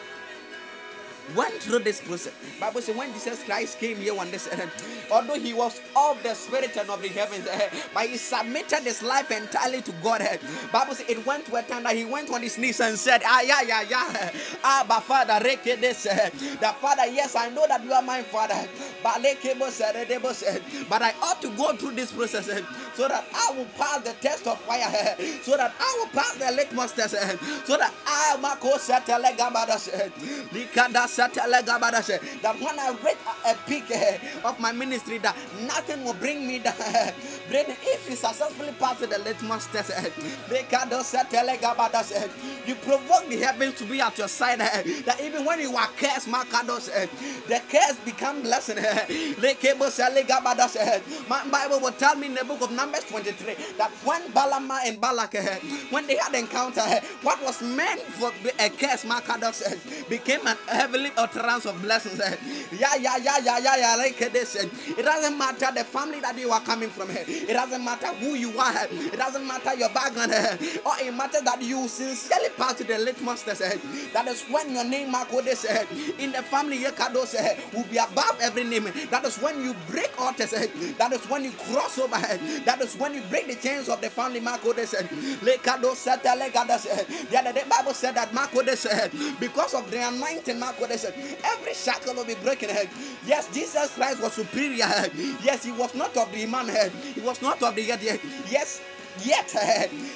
went 1.34 1.62
through 1.62 1.80
this 1.80 2.00
process. 2.00 2.34
Bible 2.60 2.82
says 2.82 2.96
when 2.96 3.12
Jesus 3.12 3.42
Christ 3.44 3.78
came 3.78 3.98
here 3.98 4.18
on 4.18 4.30
this 4.30 4.48
earth, 4.52 5.06
although 5.10 5.38
he 5.38 5.54
was 5.54 5.80
of 5.96 6.22
the 6.22 6.34
spirit 6.34 6.76
and 6.76 6.90
of 6.90 7.02
the 7.02 7.08
heavens, 7.08 7.46
eh, 7.48 7.70
but 7.94 8.06
he 8.08 8.16
submitted 8.16 8.84
his 8.84 9.02
life 9.02 9.30
entirely 9.30 9.82
to 9.82 9.92
God. 9.92 10.22
eh. 10.22 10.38
Bible 10.72 10.94
says 10.94 11.06
it 11.08 11.24
went 11.24 11.46
to 11.46 11.56
a 11.56 11.62
time 11.62 11.84
that 11.84 11.96
he 11.96 12.04
went 12.04 12.30
on 12.30 12.42
his 12.42 12.58
knees 12.58 12.80
and 12.80 12.98
said, 12.98 13.22
Ah 13.24 13.42
yeah, 13.42 13.62
yeah, 13.62 13.82
yeah. 13.82 14.30
Ah, 14.64 14.84
but 14.88 15.00
Father, 15.02 15.34
reke 15.44 15.80
this. 15.80 16.06
eh. 16.06 16.30
The 16.60 16.74
Father, 16.80 17.06
yes, 17.06 17.36
I 17.36 17.48
know 17.50 17.66
that 17.68 17.84
you 17.84 17.92
are 17.92 18.02
my 18.02 18.22
father. 18.22 18.68
But 19.02 19.22
but 20.88 21.02
I 21.02 21.14
ought 21.22 21.40
to 21.42 21.50
go 21.50 21.76
through 21.76 21.92
this 21.92 22.12
process 22.12 22.48
so 22.98 23.06
that 23.06 23.24
I 23.32 23.54
will 23.56 23.66
pass 23.78 24.00
the 24.02 24.12
test 24.14 24.44
of 24.48 24.60
fire, 24.62 24.90
so 25.42 25.56
that 25.56 25.72
I 25.78 25.96
will 26.00 26.10
pass 26.10 26.34
the 26.34 26.50
litmus 26.50 26.90
test, 26.90 27.12
so 27.66 27.76
that 27.76 27.94
I 28.04 28.36
Mako 28.42 28.70
Satelegabadash, 28.76 29.88
eh, 29.94 30.08
Likada 30.50 31.06
Satelegabadash, 31.06 32.10
eh, 32.10 32.18
that 32.42 32.58
when 32.58 32.76
I 32.76 32.90
reach 33.04 33.18
a, 33.46 33.54
peak 33.68 33.84
of 34.44 34.58
my 34.58 34.72
ministry, 34.72 35.18
that 35.18 35.36
nothing 35.62 36.02
will 36.02 36.14
bring 36.14 36.44
me 36.46 36.58
down. 36.58 36.74
If 37.50 38.08
you 38.10 38.16
successfully 38.16 38.72
pass 38.80 38.98
the 38.98 39.06
litmus 39.18 39.66
test, 39.68 39.90
you 42.66 42.74
provoke 42.74 43.28
the 43.28 43.36
heavens 43.36 43.74
to 43.78 43.84
be 43.84 44.00
at 44.00 44.18
your 44.18 44.28
side. 44.28 44.58
That 44.58 45.20
even 45.22 45.44
when 45.44 45.60
you 45.60 45.76
are 45.76 45.86
cursed, 45.96 46.26
the 46.26 47.62
curse 47.70 47.96
become 48.04 48.42
blessing. 48.42 48.78
My 51.28 51.44
Bible 51.48 51.80
will 51.80 51.92
tell 51.92 52.16
me 52.16 52.26
in 52.26 52.34
the 52.34 52.44
book 52.44 52.60
of 52.62 52.70
Numbers 52.72 52.87
23 52.92 53.54
that 53.78 53.90
when 54.04 54.22
Balama 54.32 54.80
and 54.86 55.00
Balak, 55.00 55.34
eh, 55.36 55.58
when 55.90 56.06
they 56.06 56.16
had 56.16 56.34
encounter, 56.34 56.80
eh, 56.80 57.00
what 57.22 57.42
was 57.42 57.62
meant 57.62 58.00
for 58.02 58.32
a 58.58 58.70
curse, 58.70 59.04
Makados, 59.04 59.62
eh, 59.66 59.76
became 60.08 60.46
an 60.46 60.56
heavenly 60.68 61.10
utterance 61.16 61.66
of 61.66 61.80
blessings. 61.82 62.20
Yeah, 62.72 62.94
yeah, 62.96 63.16
yeah, 63.18 63.38
yeah, 63.42 63.58
yeah, 63.58 63.76
yeah. 63.76 63.96
Like 63.96 64.18
this. 64.32 64.56
It 64.56 65.02
doesn't 65.04 65.36
matter 65.38 65.68
the 65.74 65.84
family 65.84 66.20
that 66.20 66.38
you 66.38 66.50
are 66.50 66.60
coming 66.60 66.90
from. 66.90 67.10
It 67.10 67.52
doesn't 67.52 67.84
matter 67.84 68.08
who 68.14 68.34
you 68.34 68.58
are. 68.58 68.86
It 68.90 69.16
doesn't 69.16 69.46
matter 69.46 69.74
your 69.74 69.90
background. 69.90 70.32
Or 70.84 70.92
it 71.00 71.14
matters 71.14 71.42
that 71.42 71.62
you 71.62 71.88
sincerely 71.88 72.50
pass 72.56 72.74
to 72.74 72.84
the 72.84 72.98
litmus 72.98 73.42
test. 73.42 73.62
eh. 73.62 73.78
That 74.12 74.28
is 74.28 74.42
when 74.50 74.72
your 74.74 74.84
name, 74.84 75.14
eh, 75.68 75.84
in 76.18 76.32
the 76.32 76.42
family, 76.42 76.78
Yekados, 76.80 77.34
will 77.74 77.84
be 77.84 77.98
above 77.98 78.38
every 78.40 78.64
name. 78.64 78.84
That 79.10 79.24
is 79.24 79.36
when 79.38 79.62
you 79.62 79.74
break 79.88 80.10
eh. 80.52 80.66
That 80.98 81.12
is 81.12 81.24
when 81.28 81.44
you 81.44 81.52
cross 81.52 81.98
over. 81.98 82.16
That 82.68 82.82
is 82.82 82.96
when 82.98 83.14
you 83.14 83.22
break 83.30 83.48
the 83.48 83.56
chains 83.56 83.88
of 83.88 84.02
the 84.02 84.10
family, 84.10 84.40
Marco, 84.40 84.74
legadas, 86.36 86.86
eh. 86.86 87.04
The 87.30 87.38
other 87.38 87.54
day, 87.54 87.64
Bible 87.68 87.94
said 87.94 88.14
that 88.16 88.34
Marco, 88.34 88.62
this, 88.62 88.80
said, 88.82 89.10
because 89.40 89.74
of 89.74 89.90
the 89.90 90.06
anointing, 90.06 90.60
Marco, 90.60 90.86
they 90.86 90.98
said, 90.98 91.14
every 91.44 91.74
shackle 91.74 92.14
will 92.14 92.26
be 92.26 92.34
broken. 92.36 92.68
Yes, 93.26 93.48
Jesus 93.54 93.94
Christ 93.94 94.22
was 94.22 94.34
superior. 94.34 94.86
Yes, 95.42 95.64
he 95.64 95.72
was 95.72 95.94
not 95.94 96.14
of 96.18 96.30
the 96.32 96.46
man. 96.46 96.68
He 97.14 97.22
was 97.22 97.40
not 97.42 97.62
of 97.62 97.74
the 97.74 97.90
eh. 97.90 98.18
Yes, 98.50 98.82
Yet 99.20 99.50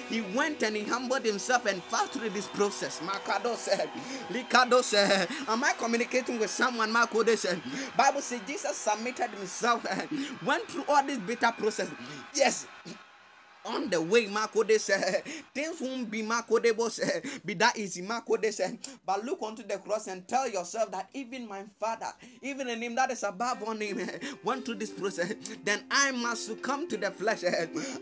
he 0.09 0.21
went 0.23 0.63
and 0.63 0.77
he 0.77 0.85
humbled 0.85 1.25
himself 1.25 1.67
and 1.67 1.87
passed 1.89 2.15
through 2.15 2.31
this 2.31 2.49
process. 2.49 3.01
Makado 3.01 3.57
said, 3.57 3.93
Likado 4.31 4.83
said, 4.85 5.29
Am 5.49 5.65
I 5.65 5.75
communicating 5.79 6.39
with 6.39 6.51
someone? 6.51 6.93
Makode 6.93 7.39
said, 7.39 7.63
Bible 7.97 8.23
says 8.23 8.43
Jesus 8.43 8.79
submitted 8.79 9.33
himself, 9.35 9.85
and 9.91 10.11
went 10.43 10.71
through 10.71 10.85
all 10.89 11.07
this 11.07 11.19
bitter 11.19 11.53
process. 11.59 11.93
Yes, 12.35 12.67
on 13.67 13.91
the 13.91 14.01
way, 14.01 14.27
they 14.65 14.79
say 14.79 15.23
things 15.55 15.81
won't 15.81 16.11
be 16.11 16.23
Marco 16.23 16.59
de 16.59 16.73
boss 16.73 17.01
be 17.45 17.55
that 17.55 17.77
easy, 17.79 18.03
they 18.41 18.51
say. 18.51 18.79
But 19.07 19.25
look 19.25 19.43
onto 19.43 19.63
the 19.63 19.79
cross 19.79 20.07
and 20.09 20.27
tell 20.29 20.49
yourself 20.49 20.91
that 20.93 21.09
even 21.15 21.49
my 21.49 21.65
father, 21.81 22.09
even 22.43 22.69
a 22.69 22.77
name 22.77 22.95
that 22.97 23.11
is 23.11 23.23
above 23.23 23.63
all 23.63 23.75
name, 23.75 24.09
went 24.45 24.65
through 24.65 24.77
this 24.77 24.91
process. 24.91 25.35
Then 25.65 25.85
I 25.91 26.11
must 26.13 26.47
succumb 26.47 26.89
to 26.89 26.97
the 26.97 27.11
flesh. 27.11 27.45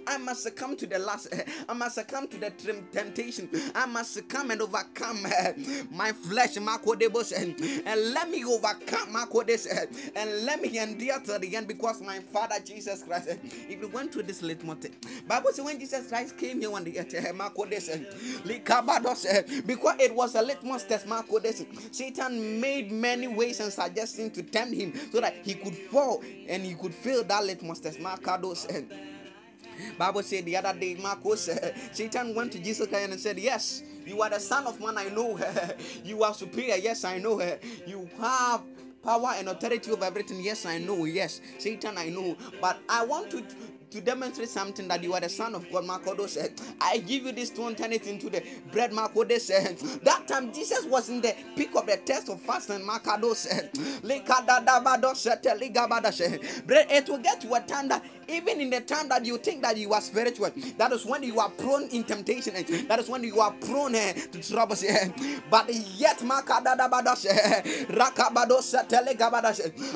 I 0.06 0.18
must 0.18 0.42
succumb 0.42 0.76
to 0.76 0.86
the 0.86 0.98
lust. 0.98 1.28
I 1.68 1.72
must 1.74 1.96
succumb 1.96 2.28
to 2.28 2.38
the 2.38 2.50
temptation. 2.92 3.48
I 3.74 3.86
must 3.86 4.14
succumb 4.14 4.50
and 4.50 4.62
overcome 4.62 5.22
my 5.90 6.12
flesh, 6.12 6.56
Marco 6.58 6.94
de 6.94 7.08
boss, 7.08 7.32
and 7.32 7.58
let 8.14 8.30
me 8.30 8.44
overcome 8.44 9.12
Marco 9.12 9.42
this 9.42 9.66
and 9.66 10.44
let 10.44 10.60
me 10.60 10.78
endure 10.78 11.20
to 11.20 11.38
the 11.38 11.56
end 11.56 11.68
because 11.68 12.00
my 12.02 12.20
father 12.20 12.56
Jesus 12.64 13.02
Christ, 13.02 13.28
if 13.28 13.80
you 13.80 13.88
went 13.88 14.12
through 14.12 14.24
this 14.24 14.42
litmus 14.42 14.78
test, 14.80 14.94
Bible 15.50 15.64
when 15.64 15.80
Jesus 15.80 16.08
Christ 16.08 16.36
came 16.36 16.60
here 16.60 16.72
on 16.72 16.84
the 16.84 16.98
earth, 16.98 17.10
because 19.66 19.96
it 20.00 20.14
was 20.14 20.34
a 20.34 20.42
litmus 20.42 20.84
test, 20.84 21.06
Satan 21.90 22.60
made 22.60 22.92
many 22.92 23.28
ways 23.28 23.60
and 23.60 23.72
suggestions 23.72 24.32
to 24.34 24.42
tempt 24.42 24.74
him 24.74 24.92
so 25.12 25.20
that 25.20 25.34
he 25.42 25.54
could 25.54 25.74
fall 25.74 26.22
and 26.48 26.64
he 26.64 26.74
could 26.74 26.94
fail 26.94 27.24
that 27.24 27.44
litmus 27.44 27.80
test. 27.80 27.98
Bible 29.98 30.22
said 30.22 30.44
the 30.44 30.56
other 30.56 30.78
day, 30.78 30.94
Marcos, 30.96 31.48
uh, 31.48 31.72
Satan 31.92 32.34
went 32.34 32.52
to 32.52 32.58
Jesus 32.58 32.86
Christ 32.88 33.10
and 33.10 33.20
said, 33.20 33.38
Yes, 33.38 33.82
you 34.04 34.20
are 34.22 34.30
the 34.30 34.38
Son 34.38 34.66
of 34.66 34.78
Man, 34.80 34.98
I 34.98 35.08
know. 35.08 35.38
you 36.04 36.22
are 36.22 36.34
superior, 36.34 36.76
yes, 36.76 37.04
I 37.04 37.18
know. 37.18 37.40
You 37.86 38.08
have 38.18 38.62
power 39.02 39.32
and 39.36 39.48
authority 39.48 39.90
over 39.90 40.04
everything, 40.04 40.42
yes, 40.42 40.66
I 40.66 40.78
know. 40.78 41.04
Yes, 41.04 41.40
Satan, 41.58 41.96
I 41.96 42.08
know. 42.10 42.36
But 42.60 42.78
I 42.88 43.04
want 43.04 43.30
to 43.30 43.42
to 43.90 44.00
demonstrate 44.00 44.48
something 44.48 44.88
that 44.88 45.02
you 45.02 45.14
are 45.14 45.20
the 45.20 45.28
son 45.28 45.54
of 45.54 45.70
God. 45.72 45.84
Makodo 45.84 46.28
said, 46.28 46.52
I 46.80 46.98
give 46.98 47.24
you 47.24 47.32
this 47.32 47.50
to 47.50 47.74
turn 47.74 47.92
it 47.92 48.06
into 48.06 48.30
the 48.30 48.42
bread. 48.72 48.92
Makodo 48.92 49.38
said, 49.40 49.78
That 50.04 50.28
time 50.28 50.52
Jesus 50.52 50.84
was 50.86 51.08
in 51.08 51.20
the 51.20 51.34
peak 51.56 51.70
of 51.76 51.86
the 51.86 51.96
test 51.98 52.28
of 52.28 52.40
fasting. 52.42 52.80
Makado 52.80 53.34
said, 53.34 53.70
it 56.90 57.08
will 57.08 57.18
get 57.18 57.40
to 57.42 57.54
a 57.54 57.60
time 57.60 57.88
that 57.88 58.04
even 58.28 58.60
in 58.60 58.70
the 58.70 58.80
time 58.80 59.08
that 59.08 59.24
you 59.24 59.38
think 59.38 59.62
that 59.62 59.76
you 59.76 59.92
are 59.92 60.00
spiritual, 60.00 60.50
that 60.78 60.92
is 60.92 61.04
when 61.04 61.22
you 61.22 61.40
are 61.40 61.50
prone 61.50 61.84
in 61.90 62.04
temptation. 62.04 62.54
That 62.88 62.98
is 63.00 63.08
when 63.08 63.24
you 63.24 63.40
are 63.40 63.52
prone 63.52 63.94
eh, 63.94 64.12
to 64.12 64.42
troubles. 64.42 64.84
But 65.50 65.72
yet, 65.96 66.18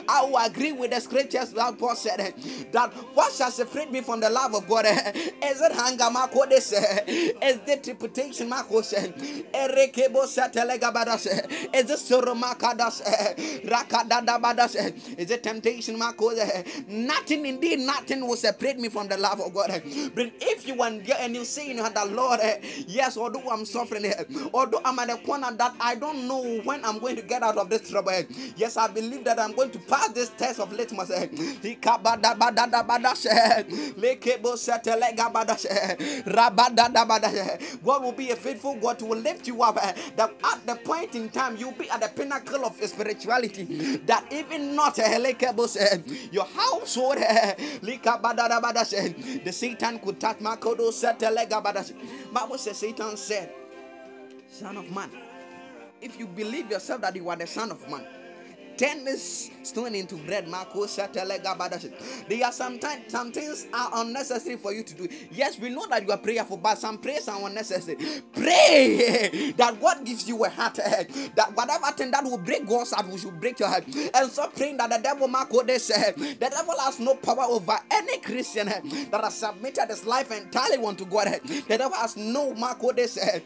I 0.08 0.24
will 0.24 0.38
agree 0.44 0.72
with 0.72 0.90
the 0.90 1.00
scriptures 1.00 1.50
that 1.52 1.78
Paul 1.78 1.96
said 1.96 2.20
eh, 2.20 2.32
that 2.72 2.92
what 3.14 3.32
shall 3.32 3.50
separate 3.50 3.83
me 3.92 4.02
from 4.02 4.20
the 4.20 4.30
love 4.30 4.54
of 4.54 4.66
God? 4.68 4.86
eh, 4.86 5.12
Is 5.44 5.60
it 5.60 5.72
hunger, 5.72 6.10
Marco? 6.10 6.46
This 6.46 6.72
eh, 6.72 7.00
is 7.42 7.60
the 7.62 7.78
trepidation, 7.82 8.48
Marco? 8.48 8.82
said, 8.82 9.14
Erekebo 9.54 10.26
said, 10.26 10.52
Telegabada 10.52 11.18
said, 11.18 11.46
Is 11.74 11.90
it 11.90 11.98
sorrow, 11.98 12.34
Makadas? 12.34 13.02
Rakadadabadas? 13.64 14.76
eh, 14.76 14.92
Is 15.18 15.30
it 15.30 15.42
temptation, 15.42 15.98
Marco? 15.98 16.30
eh, 16.30 16.62
Nothing, 16.86 17.46
indeed, 17.46 17.80
nothing 17.80 18.26
will 18.26 18.36
separate 18.36 18.78
me 18.78 18.88
from 18.88 19.08
the 19.08 19.16
love 19.18 19.40
of 19.40 19.52
God. 19.54 19.70
eh. 19.70 19.80
But 20.14 20.32
if 20.40 20.66
you 20.66 20.74
want 20.74 21.08
and 21.10 21.34
you 21.34 21.44
say 21.44 21.72
your 21.72 21.82
heart 21.82 21.94
that 21.94 22.10
Lord, 22.10 22.40
eh, 22.42 22.58
yes, 22.86 23.16
although 23.16 23.48
I'm 23.50 23.64
suffering, 23.64 24.06
eh, 24.06 24.24
although 24.54 24.80
I'm 24.84 24.98
at 24.98 25.10
a 25.10 25.18
corner 25.18 25.52
that 25.56 25.74
I 25.80 25.94
don't 25.96 26.26
know 26.28 26.60
when 26.64 26.84
I'm 26.84 26.98
going 26.98 27.16
to 27.16 27.22
get 27.22 27.42
out 27.42 27.58
of 27.58 27.70
this 27.70 27.88
trouble, 27.88 28.10
eh, 28.10 28.24
yes, 28.56 28.76
I 28.76 28.88
believe 28.88 29.24
that 29.24 29.38
I'm 29.40 29.52
going 29.54 29.70
to 29.72 29.80
pass 29.80 30.10
this 30.12 30.30
test 30.30 30.60
of 30.60 30.72
litmus. 30.72 31.10
Eh. 35.66 35.96
Ikabadabadadabadas, 36.24 37.34
eh. 37.34 37.58
God 37.84 38.02
will 38.02 38.12
be 38.12 38.30
a 38.30 38.36
faithful 38.36 38.74
God 38.76 39.00
who 39.00 39.06
will 39.06 39.18
lift 39.18 39.46
you 39.46 39.62
up. 39.62 39.76
Eh, 39.82 39.92
that 40.16 40.32
at 40.44 40.66
the 40.66 40.74
point 40.76 41.14
in 41.14 41.28
time 41.28 41.56
you'll 41.56 41.72
be 41.72 41.88
at 41.90 42.00
the 42.00 42.08
pinnacle 42.08 42.64
of 42.64 42.74
spirituality. 42.84 43.64
That 44.06 44.24
even 44.32 44.74
not 44.74 44.98
eh, 44.98 45.18
eh, 45.18 45.98
your 46.32 46.44
household, 46.46 47.18
the 47.18 47.56
Satan 49.52 49.98
could 50.00 50.20
touch 50.20 50.38
Makodo 50.38 50.80
oh, 50.80 50.90
Bible 52.32 52.58
says 52.58 52.76
Satan 52.78 53.16
said, 53.16 53.52
Son 54.50 54.76
of 54.76 54.90
man, 54.90 55.10
if 56.00 56.18
you 56.18 56.26
believe 56.26 56.70
yourself 56.70 57.00
that 57.02 57.14
you 57.16 57.28
are 57.28 57.36
the 57.36 57.46
son 57.46 57.70
of 57.70 57.88
man, 57.90 58.04
turn 58.78 59.04
this 59.04 59.50
stone 59.62 59.94
into 59.94 60.16
bread. 60.16 60.46
There 62.28 62.44
are 62.44 62.52
sometimes 62.52 63.12
some 63.12 63.32
things 63.32 63.66
are 63.72 63.90
unnecessary 63.94 64.56
for 64.56 64.72
you 64.72 64.82
to 64.82 64.94
do. 64.94 65.08
Yes, 65.30 65.58
we 65.58 65.70
know 65.70 65.86
that 65.88 66.04
you 66.04 66.12
are 66.12 66.18
prayerful, 66.18 66.58
but 66.58 66.78
some 66.78 66.98
prayers 66.98 67.28
are 67.28 67.46
unnecessary. 67.46 67.96
Pray 68.32 69.52
that 69.56 69.80
God 69.80 70.04
gives 70.04 70.28
you 70.28 70.44
a 70.44 70.48
heart 70.50 70.78
eh, 70.82 71.04
that 71.36 71.54
whatever 71.56 71.86
thing 71.92 72.10
that 72.12 72.24
will 72.24 72.38
break 72.38 72.66
God's 72.66 72.92
heart, 72.92 73.06
should 73.18 73.40
break 73.40 73.58
your 73.60 73.68
heart. 73.68 73.84
And 74.14 74.30
stop 74.30 74.54
praying 74.56 74.78
that 74.78 74.90
the 74.90 74.98
devil 74.98 75.28
Marco 75.28 75.62
they 75.62 75.78
said 75.78 76.16
the 76.16 76.34
devil 76.50 76.74
has 76.80 77.00
no 77.00 77.14
power 77.14 77.44
over 77.48 77.78
any 77.90 78.18
Christian 78.18 78.68
eh, 78.68 78.80
that 79.10 79.24
has 79.24 79.34
submitted 79.38 79.86
his 79.88 80.04
life 80.06 80.30
entirely 80.32 80.84
unto 80.84 81.04
God. 81.06 81.28
Eh. 81.28 81.38
The 81.68 81.78
devil 81.78 81.96
has 81.96 82.16
no 82.16 82.54
Marco 82.54 82.92
they 82.92 83.06
said 83.06 83.42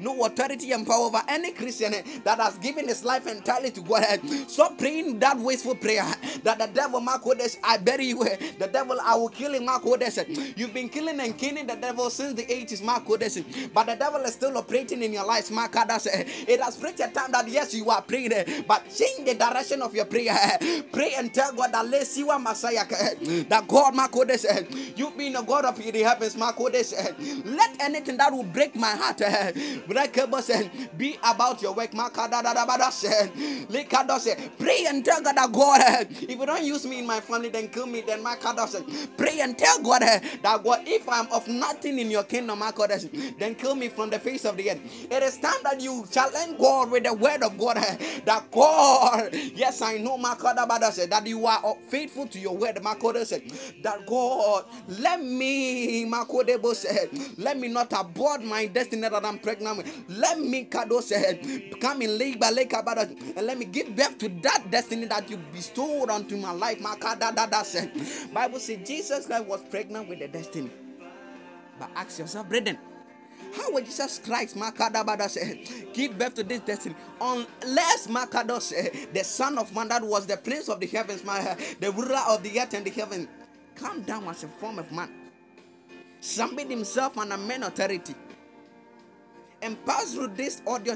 no 0.00 0.24
authority 0.24 0.72
and 0.72 0.86
power 0.86 1.06
over 1.06 1.22
any 1.28 1.52
Christian 1.52 1.92
that 2.24 2.38
has 2.38 2.58
given 2.58 2.88
his 2.88 3.04
life 3.04 3.26
entirely 3.26 3.67
to 3.70 3.80
God. 3.82 4.04
Stop 4.48 4.78
praying 4.78 5.18
that 5.20 5.38
wasteful 5.38 5.74
prayer 5.76 6.04
that 6.44 6.58
the 6.58 6.66
devil, 6.72 7.00
Marcodes, 7.00 7.58
I 7.64 7.78
bury 7.78 8.06
you. 8.06 8.24
The 8.58 8.68
devil, 8.72 8.98
I 9.02 9.16
will 9.16 9.28
kill 9.30 9.54
him, 9.54 9.66
Marcodes. 9.66 10.56
You've 10.58 10.74
been 10.74 10.88
killing 10.88 11.20
and 11.20 11.36
killing 11.38 11.66
the 11.66 11.76
devil 11.76 12.10
since 12.10 12.34
the 12.34 12.44
80s, 12.44 12.82
Marcodes. 12.82 13.72
But 13.74 13.86
the 13.86 13.96
devil 13.96 14.20
is 14.22 14.34
still 14.34 14.56
operating 14.58 15.02
in 15.02 15.12
your 15.12 15.24
life, 15.26 15.50
lives, 15.50 15.50
Marcodes. 15.50 16.06
It 16.48 16.60
has 16.60 16.82
reached 16.82 17.00
a 17.00 17.08
time 17.08 17.32
that 17.32 17.48
yes, 17.48 17.74
you 17.74 17.90
are 17.90 18.02
praying, 18.02 18.64
but 18.66 18.84
change 18.90 19.26
the 19.26 19.34
direction 19.34 19.82
of 19.82 19.94
your 19.94 20.04
prayer. 20.06 20.36
Pray 20.92 21.14
and 21.16 21.32
tell 21.32 21.52
God 21.54 21.72
that 21.72 21.86
let's 21.88 22.10
see 22.10 22.24
what 22.24 22.40
Messiah, 22.40 22.84
that 23.48 23.64
God, 23.68 23.94
Marcodes, 23.94 24.44
you've 24.96 25.16
been 25.16 25.36
a 25.36 25.42
God 25.42 25.64
of 25.64 25.76
the 25.78 26.02
heavens, 26.02 26.34
Marcodes. 26.36 26.92
Let 27.44 27.80
anything 27.80 28.16
that 28.18 28.32
will 28.32 28.44
break 28.44 28.74
my 28.76 28.90
heart, 28.90 29.18
break 29.86 30.14
be 30.98 31.16
about 31.24 31.62
your 31.62 31.74
work, 31.74 31.90
Marcodes. 33.66 34.36
Pray 34.58 34.86
and 34.88 35.04
tell 35.04 35.22
God 35.22 35.36
that 35.36 35.52
God, 35.52 35.80
eh, 35.82 36.04
if 36.10 36.30
you 36.38 36.46
don't 36.46 36.64
use 36.64 36.86
me 36.86 37.00
in 37.00 37.06
my 37.06 37.20
family, 37.20 37.48
then 37.48 37.68
kill 37.68 37.86
me. 37.86 38.02
Then 38.02 38.22
my 38.22 38.36
God 38.40 38.56
Pray 39.16 39.40
and 39.40 39.56
tell 39.58 39.80
God 39.82 40.02
eh, 40.02 40.20
that 40.42 40.62
God, 40.64 40.80
if 40.86 41.08
I'm 41.08 41.30
of 41.32 41.46
nothing 41.48 41.98
in 41.98 42.10
your 42.10 42.24
kingdom, 42.24 42.60
God, 42.72 42.90
then 43.38 43.54
kill 43.56 43.74
me 43.74 43.88
from 43.88 44.10
the 44.10 44.18
face 44.18 44.44
of 44.44 44.56
the 44.56 44.70
earth. 44.70 44.80
It 45.10 45.22
is 45.22 45.38
time 45.38 45.60
that 45.64 45.80
you 45.80 46.06
challenge 46.10 46.58
God 46.58 46.90
with 46.90 47.04
the 47.04 47.14
word 47.14 47.42
of 47.42 47.58
God. 47.58 47.78
Eh, 47.78 48.20
that 48.26 48.50
God, 48.50 49.30
yes, 49.54 49.82
I 49.82 49.98
know 49.98 50.18
God 50.34 50.56
that 50.56 51.26
you 51.26 51.46
are 51.46 51.76
faithful 51.88 52.26
to 52.28 52.38
your 52.38 52.56
word, 52.56 52.78
God 52.98 53.16
That 53.82 54.06
God, 54.06 54.64
let 54.88 55.22
me, 55.22 56.04
God 56.06 56.76
said, 56.76 57.10
let 57.38 57.58
me 57.58 57.68
not 57.68 57.92
abort 57.98 58.42
my 58.44 58.66
destiny 58.66 59.02
that 59.08 59.24
I'm 59.24 59.38
pregnant 59.38 59.78
with. 59.78 60.04
Let 60.08 60.40
me, 60.40 60.64
Kado 60.66 61.02
said, 61.02 61.40
come 61.80 62.02
in 62.02 62.18
labor, 62.18 62.48
and 63.36 63.46
let 63.48 63.56
me 63.56 63.64
give 63.64 63.96
birth 63.96 64.18
to 64.18 64.28
that 64.42 64.70
destiny 64.70 65.06
that 65.06 65.30
you 65.30 65.38
bestowed 65.54 66.10
onto 66.10 66.36
my 66.36 66.52
life. 66.52 66.82
Bible 68.34 68.60
says 68.60 68.86
Jesus 68.86 69.24
Christ 69.26 69.46
was 69.46 69.62
pregnant 69.70 70.06
with 70.06 70.18
the 70.18 70.28
destiny. 70.28 70.70
But 71.78 71.88
ask 71.96 72.18
yourself, 72.18 72.46
brethren, 72.50 72.76
how 73.54 73.72
would 73.72 73.86
Jesus 73.86 74.20
Christ, 74.22 74.54
Makadabada 74.54 75.30
said, 75.30 75.66
give 75.94 76.18
birth 76.18 76.34
to 76.34 76.44
this 76.44 76.60
destiny? 76.60 76.94
Unless 77.22 78.08
Makado 78.08 78.60
said, 78.60 79.08
the 79.14 79.24
Son 79.24 79.56
of 79.56 79.74
Man 79.74 79.88
that 79.88 80.02
was 80.02 80.26
the 80.26 80.36
Prince 80.36 80.68
of 80.68 80.78
the 80.80 80.86
heavens, 80.86 81.22
the 81.22 81.90
ruler 81.92 82.20
of 82.28 82.42
the 82.42 82.60
earth 82.60 82.74
and 82.74 82.84
the 82.84 82.90
heaven, 82.90 83.26
come 83.76 84.02
down 84.02 84.24
as 84.28 84.44
a 84.44 84.48
form 84.48 84.78
of 84.78 84.92
man, 84.92 85.08
submit 86.20 86.68
himself 86.68 87.16
under 87.16 87.38
man 87.38 87.62
authority, 87.62 88.14
and 89.62 89.82
pass 89.86 90.12
through 90.12 90.28
this 90.28 90.60
audio 90.66 90.94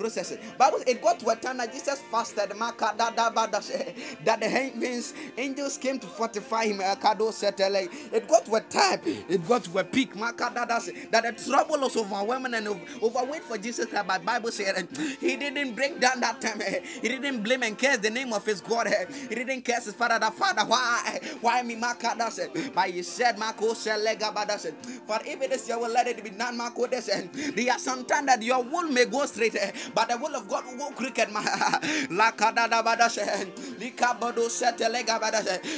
processes. 0.00 0.38
Bible 0.58 0.80
it 0.88 1.02
got 1.02 1.20
to 1.20 1.28
a 1.30 1.36
time 1.36 1.58
that 1.58 1.72
Jesus 1.72 2.00
fasted 2.10 2.50
that 4.24 4.40
the 4.40 4.48
heavens 4.48 5.14
angels 5.38 5.78
came 5.78 5.98
to 6.00 6.08
fortify 6.08 6.66
him. 6.66 6.80
It 6.82 8.28
got 8.28 8.46
to 8.46 8.56
a 8.56 8.60
time, 8.62 9.00
it 9.04 9.46
got 9.48 9.64
to 9.64 9.78
a 9.78 9.84
peak 9.84 10.14
that 11.12 11.24
the 11.24 11.32
trouble 11.50 11.80
was 11.80 11.96
overwhelming 11.96 12.54
and 12.54 12.68
overweight 13.02 13.44
for 13.44 13.58
Jesus. 13.58 13.86
But 13.92 14.24
Bible 14.24 14.52
said 14.52 14.88
he 15.20 15.36
didn't 15.36 15.74
break 15.76 16.00
down 16.00 16.20
that 16.20 16.40
time. 16.40 16.60
He 17.02 17.08
didn't 17.08 17.42
blame 17.42 17.62
and 17.62 17.78
curse 17.78 17.98
the 17.98 18.10
name 18.10 18.32
of 18.32 18.44
his 18.46 18.60
God. 18.60 18.88
He 19.28 19.34
didn't 19.34 19.64
curse 19.64 19.86
his 19.86 19.94
father. 19.94 20.18
The 20.18 20.30
father, 20.32 20.62
why? 20.62 21.20
Why 21.40 21.62
me 21.62 21.76
But 22.74 22.90
he 22.90 23.02
said, 23.02 23.38
For 25.06 25.18
if 25.24 25.42
it 25.42 25.52
is 25.52 25.68
your 25.68 25.80
will, 25.80 25.90
let 25.92 26.08
it 26.08 26.22
be 26.24 26.30
done, 26.30 26.56
There 27.54 27.72
are 27.72 27.78
some 27.78 28.04
time 28.04 28.26
that 28.26 28.42
your 28.42 28.62
will 28.62 28.88
may 28.90 29.06
go 29.06 29.26
straight 29.26 29.56
but 29.94 30.08
the 30.08 30.18
will 30.18 30.34
of 30.36 30.48
God 30.48 30.64
will 30.66 30.76
go 30.76 30.90
cricket. 30.92 31.28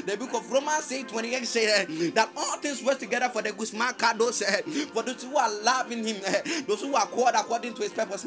The 0.07 0.17
book 0.19 0.35
of 0.35 0.51
Romans 0.51 0.91
8 0.93 1.09
28 1.09 1.47
says 1.47 2.13
that 2.15 2.31
all 2.37 2.57
things 2.59 2.83
work 2.83 2.99
together 2.99 3.29
for 3.29 3.43
the 3.43 3.53
good. 3.53 3.69
For 3.69 5.03
those 5.03 5.23
who 5.23 5.37
are 5.37 5.51
loving 5.63 6.05
Him, 6.07 6.17
eh, 6.25 6.63
those 6.67 6.81
who 6.83 6.95
are 6.95 7.07
called 7.07 7.35
according 7.35 7.75
to 7.75 7.83
His 7.83 7.93
purpose. 7.93 8.27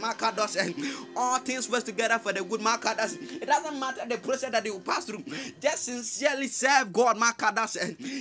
All 1.16 1.40
things 1.40 1.70
work 1.70 1.84
together 1.84 2.20
for 2.20 2.34
the 2.34 2.44
good. 2.44 2.62
It 2.62 3.46
doesn't 3.48 3.80
matter 3.80 4.06
the 4.08 4.18
process 4.18 4.52
that 4.52 4.66
you 4.66 4.80
pass 4.80 5.06
through. 5.06 5.24
Just 5.62 5.86
sincerely 5.86 6.48
serve 6.48 6.94
God. 6.94 7.18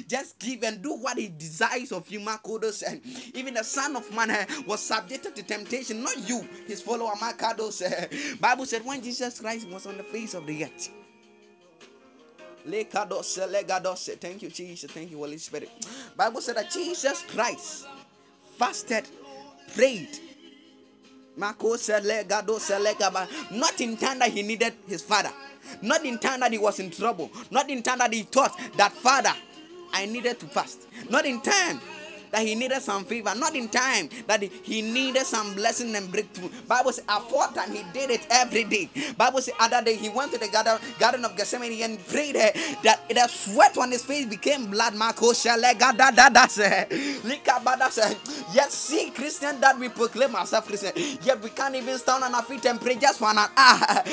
Just 0.08 0.38
give 0.38 0.62
and 0.64 0.82
do 0.82 0.94
what 0.94 1.18
He 1.18 1.28
desires 1.28 1.92
of 1.92 2.08
you. 2.10 2.20
Even 3.34 3.54
the 3.54 3.64
Son 3.64 3.96
of 3.96 4.10
Man 4.14 4.30
eh, 4.30 4.46
was 4.66 4.80
subjected 4.80 5.34
to 5.36 5.42
temptation, 5.42 6.02
not 6.02 6.16
you, 6.28 6.46
His 6.66 6.82
follower. 6.82 7.12
Bible 8.40 8.66
said 8.66 8.84
when 8.84 9.02
Jesus 9.02 9.40
Christ 9.40 9.68
was 9.68 9.86
on 9.86 9.96
the 9.96 10.02
face 10.02 10.34
of 10.34 10.46
the 10.46 10.64
earth. 10.64 10.90
Thank 12.66 14.42
you, 14.42 14.48
Jesus. 14.48 14.90
Thank 14.90 15.10
you, 15.10 15.18
Holy 15.18 15.38
Spirit. 15.38 15.70
Bible 16.16 16.40
said 16.40 16.56
that 16.56 16.70
Jesus 16.70 17.22
Christ 17.28 17.86
fasted, 18.58 19.06
prayed. 19.74 20.18
Not 21.36 21.60
in 23.80 23.96
time 23.96 24.18
that 24.20 24.30
he 24.32 24.42
needed 24.42 24.72
his 24.86 25.02
father. 25.02 25.32
Not 25.82 26.04
in 26.04 26.18
time 26.18 26.40
that 26.40 26.52
he 26.52 26.58
was 26.58 26.78
in 26.78 26.90
trouble. 26.90 27.30
Not 27.50 27.68
in 27.68 27.82
time 27.82 27.98
that 27.98 28.12
he 28.12 28.22
thought 28.22 28.58
that 28.76 28.92
father, 28.92 29.34
I 29.92 30.06
needed 30.06 30.40
to 30.40 30.46
fast. 30.46 30.86
Not 31.10 31.26
in 31.26 31.40
time 31.40 31.80
that 32.34 32.46
he 32.46 32.56
needed 32.56 32.82
some 32.82 33.06
favor, 33.06 33.34
not 33.36 33.56
in 33.56 33.68
time 33.70 34.10
that 34.28 34.42
he 34.42 34.82
needed 34.82 35.26
some 35.26 35.54
blessing 35.54 35.96
and 35.96 36.12
breakthrough. 36.12 36.50
Bible 36.68 36.92
says 36.92 37.06
at 37.08 37.22
fourth 37.30 37.54
time 37.54 37.72
he 37.72 37.84
did 37.94 38.10
it 38.10 38.26
every 38.30 38.64
day. 38.64 38.90
Bible 39.18 39.40
says 39.42 39.54
other 39.60 39.82
day 39.82 39.96
he 39.96 40.10
went 40.10 40.32
to 40.32 40.38
the 40.38 40.48
garden, 40.48 40.78
garden 41.00 41.24
of 41.24 41.36
Gethsemane 41.36 41.82
and 41.82 41.98
prayed 42.08 42.36
uh, 42.36 42.50
that 42.84 43.08
the 43.08 43.28
sweat 43.28 43.78
on 43.78 43.92
his 43.92 44.04
face 44.04 44.26
became 44.26 44.66
blood. 44.70 44.94
Yes, 48.54 48.74
see 48.74 49.10
Christian 49.10 49.60
that 49.60 49.78
we 49.78 49.88
proclaim 49.88 50.34
ourselves 50.36 50.66
Christian. 50.68 50.92
Yet 51.24 51.42
we 51.42 51.50
can't 51.50 51.74
even 51.76 51.98
stand 51.98 52.24
on 52.24 52.34
our 52.34 52.42
feet 52.42 52.66
and 52.66 52.80
pray 52.80 52.96
just 52.96 53.18
for 53.20 53.28
an 53.30 53.38
hour. 53.38 54.04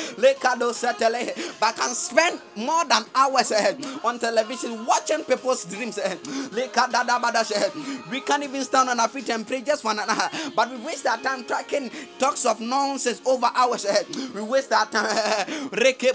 But 1.60 1.76
can 1.78 1.96
spend 1.96 2.42
more 2.56 2.86
than 2.86 3.04
hours 3.16 3.52
uh, 3.52 3.76
on 4.04 4.20
television 4.20 4.86
watching 4.86 5.24
people's 5.26 5.66
dreams. 5.66 5.98
Uh, 5.98 6.16
we 8.12 8.22
can't 8.22 8.44
even 8.44 8.64
stand 8.64 8.90
on 8.90 9.00
our 9.00 9.08
feet 9.08 9.30
and 9.30 9.48
pray 9.48 9.62
just 9.62 9.82
for 9.82 9.92
an. 9.92 10.00
But 10.56 10.70
we 10.70 10.78
waste 10.78 11.08
our 11.08 11.18
time 11.18 11.46
tracking 11.46 11.90
talks 12.20 12.46
of 12.46 12.60
nonsense 12.60 13.22
over 13.26 13.50
hours. 13.56 13.86
Eh, 13.86 14.04
we 14.36 14.42
waste 14.42 14.72
our 14.74 14.86
time. 14.86 15.08
Eh, 15.10 15.46
eh, 15.48 16.06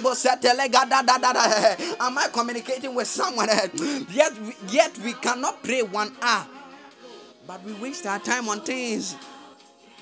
am 2.01 2.19
I 2.19 2.29
communicating 2.33 2.95
with 2.95 3.07
someone? 3.09 3.49
Yet, 4.11 4.33
yet 4.69 4.99
we 4.99 5.15
cannot 5.15 5.63
pray 5.63 5.83
one 5.83 6.15
hour. 6.23 6.47
But 7.47 7.63
we 7.65 7.73
waste 7.75 8.07
our 8.07 8.19
time 8.19 8.49
on 8.49 8.61
things 8.61 9.17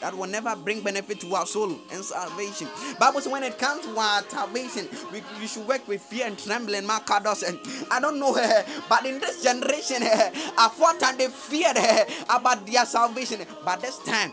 that 0.01 0.17
will 0.17 0.27
never 0.27 0.55
bring 0.57 0.81
benefit 0.83 1.21
to 1.21 1.35
our 1.35 1.47
soul 1.47 1.79
and 1.93 2.05
salvation. 2.05 2.69
Bible 2.99 3.21
says 3.21 3.33
when 3.33 3.43
it 3.43 3.59
comes 3.59 3.85
to 3.87 3.97
our 3.99 4.23
salvation, 4.29 4.89
we, 5.13 5.23
you 5.41 5.47
should 5.47 5.67
work 5.67 5.87
with 5.89 6.03
fear 6.03 6.27
and 6.27 6.39
trembling. 6.39 6.83
Markados 6.85 7.47
and 7.47 7.59
I 7.91 8.01
don't 8.01 8.19
know, 8.19 8.35
but 8.89 9.07
in 9.07 9.19
this 9.21 9.43
generation, 9.43 10.03
at 10.03 10.73
what 10.79 11.01
time 11.01 11.17
they 11.17 11.29
feared 11.29 11.77
about 12.29 12.67
their 12.67 12.85
salvation, 12.85 13.41
but 13.65 13.81
this 13.81 13.99
time 14.01 14.33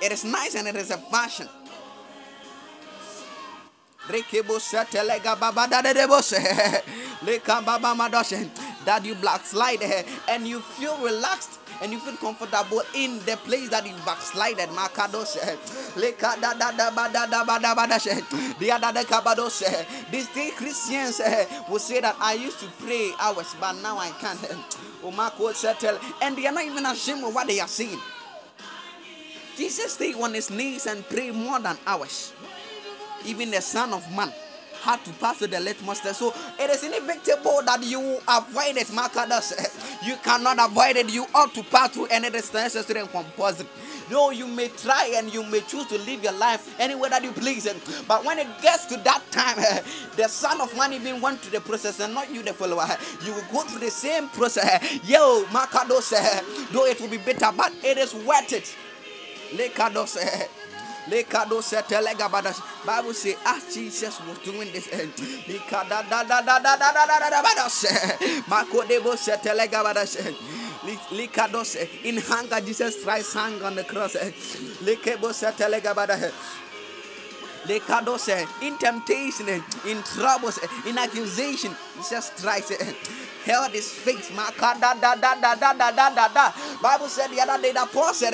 it 0.00 0.12
is 0.12 0.24
nice 0.24 0.54
and 0.54 0.68
it 0.68 0.76
is 0.76 0.90
a 0.90 0.98
fashion. 0.98 1.48
Rekebo 4.08 4.58
setelega 4.58 5.36
babada 5.36 5.82
de 5.82 5.92
debose. 5.92 6.38
Leka 7.22 7.60
baba 7.62 7.94
madoshe. 7.94 8.48
That 8.88 9.04
you 9.04 9.16
backslide 9.16 9.82
eh, 9.82 10.02
and 10.30 10.48
you 10.48 10.60
feel 10.60 10.96
relaxed 11.04 11.60
and 11.82 11.92
you 11.92 11.98
feel 11.98 12.16
comfortable 12.16 12.80
in 12.94 13.18
the 13.26 13.36
place 13.44 13.68
that 13.68 13.86
you 13.86 13.92
backslided. 14.06 14.70
The 14.70 14.80
eh, 14.80 15.56
eh, 18.64 19.04
kabados. 19.04 19.60
These 20.10 20.28
three 20.28 20.50
Christians 20.52 21.20
will 21.68 21.78
say 21.78 22.00
that 22.00 22.16
I 22.18 22.32
used 22.32 22.60
to 22.60 22.66
pray 22.80 23.12
hours, 23.20 23.54
but 23.60 23.72
now 23.82 23.98
I 23.98 24.08
can't. 24.24 24.40
And 26.22 26.36
they 26.38 26.46
are 26.46 26.52
not 26.52 26.64
even 26.64 26.86
ashamed 26.86 27.24
of 27.24 27.34
what 27.34 27.46
they 27.46 27.60
are 27.60 27.68
saying. 27.68 28.00
Jesus 29.58 29.92
stayed 29.92 30.14
on 30.16 30.32
his 30.32 30.48
knees 30.50 30.86
and 30.86 31.06
prayed 31.10 31.34
more 31.34 31.60
than 31.60 31.76
hours. 31.86 32.32
Even 33.26 33.50
the 33.50 33.60
Son 33.60 33.92
of 33.92 34.10
Man 34.10 34.32
had 34.82 35.04
to 35.04 35.12
pass 35.14 35.38
through 35.38 35.48
the 35.48 35.60
litmus 35.60 36.00
test. 36.00 36.18
So 36.20 36.34
it 36.58 36.70
is 36.70 36.82
inevitable 36.84 37.62
that 37.66 37.82
you 37.82 38.18
avoid 38.28 38.76
it. 38.76 38.88
Makadas. 38.88 39.52
You 40.06 40.16
cannot 40.16 40.58
avoid 40.60 40.96
it. 40.96 41.10
You 41.10 41.26
ought 41.34 41.54
to 41.54 41.62
pass 41.64 41.90
through 41.90 42.06
is 42.06 42.52
necessary 42.52 43.00
and 43.00 43.10
compulsory. 43.10 43.66
No, 44.10 44.30
you 44.30 44.46
may 44.46 44.68
try 44.68 45.12
and 45.16 45.32
you 45.32 45.42
may 45.44 45.60
choose 45.60 45.86
to 45.88 45.98
live 45.98 46.22
your 46.22 46.32
life 46.32 46.74
anywhere 46.80 47.10
that 47.10 47.22
you 47.22 47.32
please. 47.32 47.68
But 48.06 48.24
when 48.24 48.38
it 48.38 48.46
gets 48.62 48.86
to 48.86 48.96
that 48.98 49.22
time, 49.30 49.56
the 50.16 50.28
Son 50.28 50.60
of 50.60 50.74
Man 50.76 50.92
even 50.94 51.20
went 51.20 51.40
through 51.40 51.58
the 51.58 51.60
process 51.60 52.00
and 52.00 52.14
not 52.14 52.32
you, 52.32 52.42
the 52.42 52.52
follower. 52.54 52.86
You 53.24 53.34
will 53.34 53.44
go 53.52 53.62
through 53.62 53.80
the 53.80 53.90
same 53.90 54.28
process. 54.30 54.82
Yo, 55.08 55.44
Makados, 55.46 56.10
though 56.72 56.86
it 56.86 57.00
will 57.00 57.08
be 57.08 57.18
bitter, 57.18 57.50
but 57.56 57.72
it 57.84 57.98
is 57.98 58.14
worth 58.14 58.52
it. 58.52 58.74
Lekados. 59.52 60.16
Lekado 61.08 61.62
setelega 61.62 62.28
badas. 62.28 62.60
Bible 62.86 63.14
say 63.14 63.36
as 63.46 63.74
Jesus 63.74 64.20
was 64.26 64.38
doing 64.38 64.70
this 64.72 64.88
end. 64.92 65.12
Likada 65.48 66.08
da 66.08 66.22
da 66.24 66.40
da 66.42 66.58
da 66.58 66.76
da 66.76 66.92
da 66.92 67.18
da 67.18 67.30
da 67.30 67.42
badas. 67.42 67.84
Makodebo 68.46 69.16
setelega 69.16 69.82
badas. 69.82 70.16
Likados 71.10 71.76
in 72.04 72.18
hunger 72.18 72.60
Jesus 72.60 73.02
Christ 73.02 73.34
hung 73.34 73.62
on 73.62 73.74
the 73.74 73.84
cross. 73.84 74.16
Likebo 74.82 75.32
setelega 75.32 75.94
badas. 75.94 76.32
Lekadose, 77.66 78.46
in 78.62 78.78
temptation, 78.78 79.48
in 79.86 80.02
troubles, 80.04 80.58
in 80.86 80.96
accusation, 80.96 81.74
Jesus 81.96 82.30
Christ 82.40 82.72
held 83.44 83.72
his 83.72 83.92
faith. 83.92 84.30
Makada 84.34 85.00
da 85.00 85.14
da 85.16 85.34
da 85.34 85.54
da 85.56 85.72
da 85.74 85.90
da 85.92 86.10
da 86.14 86.28
da. 86.28 86.52
Bible 86.82 87.08
said 87.08 87.28
the 87.30 87.40
other 87.40 87.60
day 87.62 87.72
that 87.72 87.90
Paul 87.92 88.14
said, 88.14 88.32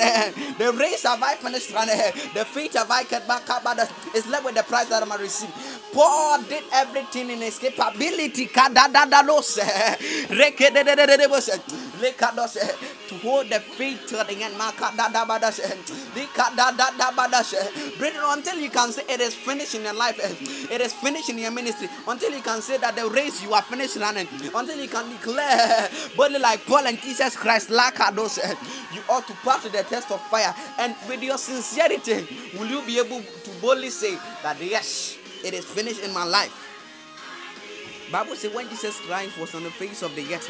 the 0.57 0.73
race 0.73 1.03
have 1.03 1.21
I 1.23 1.35
finished 1.35 1.71
running, 1.73 1.97
the 2.33 2.45
faith 2.45 2.73
have 2.73 2.91
I 2.91 3.03
kept 3.03 3.27
back 3.27 3.49
up, 3.49 3.63
but 3.63 3.79
it's 4.13 4.27
left 4.27 4.45
with 4.45 4.55
the 4.55 4.63
prize 4.63 4.89
that 4.89 5.03
I 5.03 5.05
might 5.05 5.19
receive. 5.19 5.49
Paul 5.93 6.41
did 6.43 6.63
everything 6.73 7.29
in 7.29 7.39
his 7.39 7.59
capability. 7.59 8.47
Kada 8.47 8.87
da 8.91 9.05
da 9.05 9.23
da 9.23 9.33
Reke 10.29 10.73
de 10.73 10.83
de 10.83 10.95
de 10.95 11.07
de 11.07 11.17
de 11.17 11.27
to 13.07 13.15
hold 13.19 13.49
the 13.49 13.59
faith 13.59 14.05
to 14.07 14.15
the 14.17 14.43
end. 14.43 14.55
Brethren, 17.99 18.23
until 18.27 18.59
you 18.59 18.69
can 18.69 18.91
say 18.91 19.03
it 19.09 19.21
is 19.21 19.35
finished 19.35 19.75
in 19.75 19.83
your 19.83 19.93
life, 19.93 20.19
eh, 20.23 20.73
it 20.75 20.81
is 20.81 20.93
finished 20.93 21.29
in 21.29 21.37
your 21.37 21.51
ministry, 21.51 21.89
until 22.07 22.31
you 22.33 22.41
can 22.41 22.61
say 22.61 22.77
that 22.77 22.95
the 22.95 23.07
race 23.09 23.41
you 23.43 23.53
are 23.53 23.61
finished 23.61 23.97
running, 23.97 24.27
until 24.55 24.77
you 24.79 24.87
can 24.95 25.09
declare 25.11 25.89
boldly 26.15 26.39
like 26.39 26.65
Paul 26.65 26.87
and 26.87 26.97
Jesus 27.01 27.35
Christ, 27.35 27.69
those, 28.15 28.37
eh, 28.37 28.55
you 28.93 29.01
ought 29.09 29.27
to 29.27 29.33
pass 29.43 29.63
the 29.63 29.83
test 29.83 30.09
of 30.11 30.21
fire. 30.31 30.55
And 30.79 30.95
with 31.09 31.21
your 31.21 31.37
sincerity, 31.37 32.25
will 32.57 32.67
you 32.67 32.81
be 32.85 32.99
able 32.99 33.19
to 33.21 33.51
boldly 33.61 33.89
say 33.89 34.15
that 34.43 34.55
yes, 34.61 35.17
it 35.43 35.53
is 35.53 35.65
finished 35.65 36.01
in 36.01 36.13
my 36.13 36.23
life? 36.23 36.53
Bible 38.11 38.35
says 38.35 38.53
when 38.53 38.69
Jesus 38.69 38.97
Christ 39.01 39.37
was 39.39 39.53
on 39.55 39.63
the 39.63 39.71
face 39.71 40.01
of 40.01 40.15
the 40.15 40.21
earth, 40.33 40.47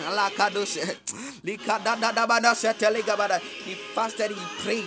he 3.65 3.73
fasted, 3.95 4.31
he 4.31 4.37
prayed. 4.63 4.85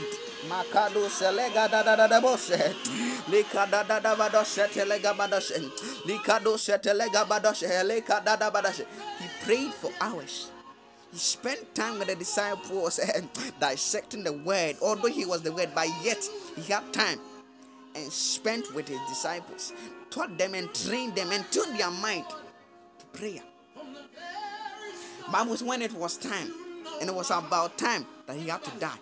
He 9.21 9.28
prayed 9.49 9.73
for 9.73 9.91
hours. 10.03 10.51
He 11.11 11.17
spent 11.17 11.75
time 11.75 11.99
with 11.99 12.09
the 12.09 12.15
disciples 12.15 12.99
and 13.15 13.27
dissecting 13.59 14.23
the 14.23 14.35
word. 14.35 14.77
Although 14.83 15.09
he 15.09 15.25
was 15.25 15.41
the 15.41 15.51
word, 15.51 15.71
but 15.75 15.89
yet 16.05 16.23
he 16.55 16.71
had 16.71 16.93
time 16.93 17.19
and 17.95 18.13
spent 18.13 18.75
with 18.75 18.87
his 18.87 19.01
disciples, 19.09 19.73
taught 20.11 20.37
them 20.37 20.53
and 20.53 20.69
trained 20.75 21.15
them 21.15 21.33
and 21.33 21.51
tuned 21.51 21.79
their 21.79 21.91
mind 21.91 22.27
to 22.99 23.07
prayer. 23.19 23.41
Bible 25.33 25.53
was 25.53 25.63
when 25.63 25.81
it 25.81 25.95
was 25.95 26.19
time, 26.19 26.53
and 27.01 27.09
it 27.09 27.15
was 27.15 27.31
about 27.31 27.79
time 27.79 28.07
that 28.27 28.37
he 28.37 28.49
had 28.49 28.63
to 28.65 28.71
die. 28.73 28.99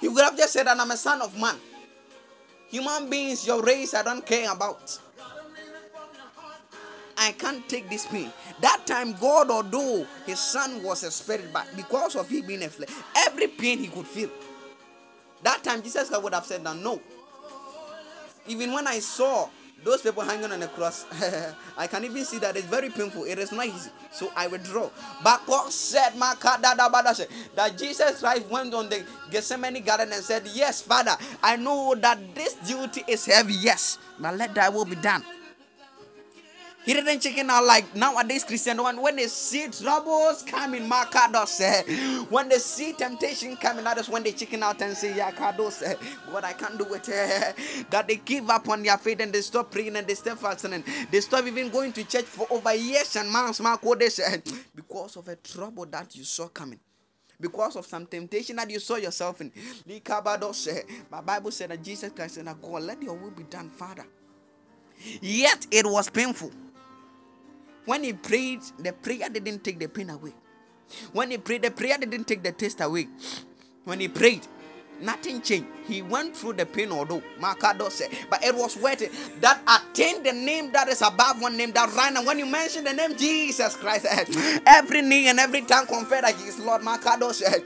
He 0.00 0.08
would 0.08 0.24
have 0.24 0.36
just 0.36 0.54
said 0.54 0.66
I'm 0.66 0.90
a 0.90 0.96
son 0.96 1.22
of 1.22 1.38
man. 1.38 1.54
Human 2.68 3.08
beings, 3.08 3.46
your 3.46 3.62
race, 3.62 3.94
I 3.94 4.02
don't 4.02 4.26
care 4.26 4.50
about. 4.50 4.98
I 7.18 7.32
can't 7.32 7.68
take 7.68 7.90
this 7.90 8.06
pain. 8.06 8.32
That 8.60 8.86
time, 8.86 9.14
God, 9.20 9.50
although 9.50 10.06
his 10.26 10.38
son 10.38 10.82
was 10.82 11.02
a 11.04 11.10
spirit, 11.10 11.52
but 11.52 11.66
because 11.76 12.16
of 12.16 12.28
him 12.28 12.46
being 12.46 12.62
a 12.62 12.68
flesh, 12.68 12.90
every 13.16 13.48
pain 13.48 13.78
he 13.78 13.88
could 13.88 14.06
feel. 14.06 14.30
That 15.42 15.64
time, 15.64 15.82
Jesus 15.82 16.10
would 16.10 16.34
have 16.34 16.46
said, 16.46 16.62
No. 16.64 17.00
Even 18.46 18.72
when 18.72 18.86
I 18.86 18.98
saw 19.00 19.48
those 19.84 20.02
people 20.02 20.22
hanging 20.22 20.52
on 20.52 20.60
the 20.60 20.68
cross, 20.68 21.06
I 21.76 21.86
can 21.86 22.04
even 22.04 22.24
see 22.24 22.38
that 22.38 22.56
it's 22.56 22.66
very 22.66 22.90
painful. 22.90 23.24
It 23.24 23.38
is 23.38 23.52
not 23.52 23.66
easy. 23.66 23.90
So 24.10 24.32
I 24.36 24.46
withdraw. 24.48 24.90
But 25.22 25.46
God 25.46 25.70
said, 25.70 26.12
that 26.18 27.78
Jesus 27.78 28.20
Christ 28.20 28.46
went 28.46 28.74
on 28.74 28.88
the 28.88 29.04
Gethsemane 29.30 29.82
garden 29.84 30.12
and 30.12 30.22
said, 30.24 30.44
Yes, 30.54 30.82
Father, 30.82 31.16
I 31.42 31.56
know 31.56 31.94
that 31.96 32.18
this 32.34 32.54
duty 32.66 33.04
is 33.06 33.26
heavy, 33.26 33.54
yes, 33.54 33.98
but 34.20 34.36
let 34.36 34.54
thy 34.54 34.68
will 34.68 34.84
be 34.84 34.96
done. 34.96 35.22
He 36.88 36.94
didn't 36.94 37.20
chicken 37.20 37.50
out 37.50 37.66
like 37.66 37.94
nowadays 37.94 38.44
Christian 38.44 38.82
one 38.82 39.02
when 39.02 39.16
they 39.16 39.28
see 39.28 39.68
troubles 39.68 40.42
coming, 40.42 40.88
Makados. 40.90 41.60
Eh. 41.60 42.24
When 42.30 42.48
they 42.48 42.58
see 42.58 42.94
temptation 42.94 43.56
coming, 43.58 43.84
that 43.84 43.98
is 43.98 44.08
when 44.08 44.24
they 44.24 44.32
chicken 44.32 44.64
out 44.64 44.82
and 44.82 44.96
say, 44.96 45.14
Yeah, 45.14 45.30
Yakados, 45.32 45.82
eh, 45.86 45.96
what 46.32 46.44
I 46.44 46.54
can't 46.54 46.78
do 46.78 46.86
it. 46.94 47.08
Eh. 47.10 47.52
That 47.90 48.08
they 48.08 48.16
give 48.16 48.50
up 48.50 48.70
on 48.70 48.82
their 48.84 48.98
faith 48.98 49.20
and 49.20 49.32
they 49.34 49.42
stop 49.42 49.70
praying 49.70 49.96
and 49.96 50.08
they 50.08 50.14
stop 50.14 50.38
fasting 50.38 50.72
and 50.72 50.84
they 51.12 51.20
stop 51.20 51.46
even 51.46 51.68
going 51.70 51.92
to 51.92 52.04
church 52.04 52.24
for 52.24 52.46
over 52.50 52.74
years 52.74 53.16
and 53.16 53.30
months, 53.30 53.60
Makodes, 53.60 54.20
eh, 54.20 54.38
because 54.74 55.16
of 55.18 55.28
a 55.28 55.36
trouble 55.36 55.86
that 55.86 56.16
you 56.16 56.24
saw 56.24 56.48
coming 56.48 56.80
because 57.40 57.76
of 57.76 57.86
some 57.86 58.06
temptation 58.06 58.56
that 58.56 58.70
you 58.70 58.80
saw 58.80 58.96
yourself 58.96 59.40
in. 59.42 59.52
My 61.10 61.20
Bible 61.22 61.50
said 61.52 61.70
that 61.70 61.82
Jesus 61.84 62.12
Christ 62.12 62.36
said, 62.36 62.46
God, 62.62 62.82
let 62.84 63.02
your 63.02 63.14
will 63.14 63.32
be 63.32 63.44
done, 63.44 63.70
Father. 63.70 64.06
Yet 65.22 65.66
it 65.70 65.86
was 65.86 66.10
painful. 66.10 66.52
When 67.86 68.04
he 68.04 68.12
prayed, 68.12 68.60
the 68.78 68.92
prayer 68.92 69.28
didn't 69.28 69.64
take 69.64 69.78
the 69.78 69.88
pain 69.88 70.10
away. 70.10 70.32
When 71.12 71.30
he 71.30 71.38
prayed, 71.38 71.62
the 71.62 71.70
prayer 71.70 71.98
didn't 71.98 72.24
take 72.24 72.42
the 72.42 72.52
taste 72.52 72.80
away. 72.80 73.08
When 73.84 74.00
he 74.00 74.08
prayed, 74.08 74.46
nothing 75.00 75.40
changed. 75.42 75.68
He 75.86 76.02
went 76.02 76.36
through 76.36 76.54
the 76.54 76.66
pain, 76.66 76.92
although 76.92 77.22
Makado 77.40 77.90
said, 77.90 78.10
but 78.28 78.44
it 78.44 78.54
was 78.54 78.76
worth 78.76 79.00
it. 79.02 79.12
That 79.40 79.60
attained 79.66 80.26
the 80.26 80.32
name 80.32 80.72
that 80.72 80.88
is 80.88 81.00
above 81.00 81.40
one 81.40 81.56
name, 81.56 81.72
that 81.72 81.92
right 81.94 82.12
now. 82.12 82.22
When 82.22 82.38
you 82.38 82.46
mention 82.46 82.84
the 82.84 82.92
name 82.92 83.16
Jesus 83.16 83.76
Christ, 83.76 84.06
every 84.66 85.02
knee 85.02 85.28
and 85.28 85.38
every 85.40 85.62
tongue 85.62 85.86
confess 85.86 86.22
that 86.22 86.34
He 86.36 86.48
is 86.48 86.58
Lord. 86.58 86.82
Makado 86.82 87.32
said, 87.32 87.62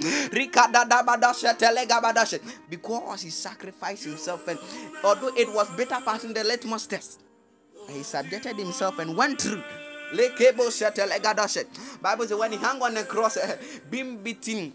because 2.71 3.23
He 3.23 3.31
sacrificed 3.31 4.05
Himself, 4.05 4.47
and 4.47 4.59
although 5.03 5.35
it 5.37 5.53
was 5.53 5.69
bitter 5.77 5.99
passing 6.05 6.33
the 6.33 6.45
litmus 6.45 6.87
test, 6.87 7.23
He 7.89 8.03
subjected 8.05 8.57
Himself 8.57 8.99
and 9.01 9.17
went 9.17 9.41
through. 9.43 9.63
Lekebo 10.13 10.69
shetelegadoshet. 10.71 11.67
Bible 12.03 12.27
says 12.27 12.39
when 12.39 12.53
he 12.53 12.59
hung 12.59 12.83
on 12.83 12.95
the 12.95 13.05
cross, 13.05 13.37
eh, 13.37 13.57
being 13.91 14.19
beaten, 14.23 14.73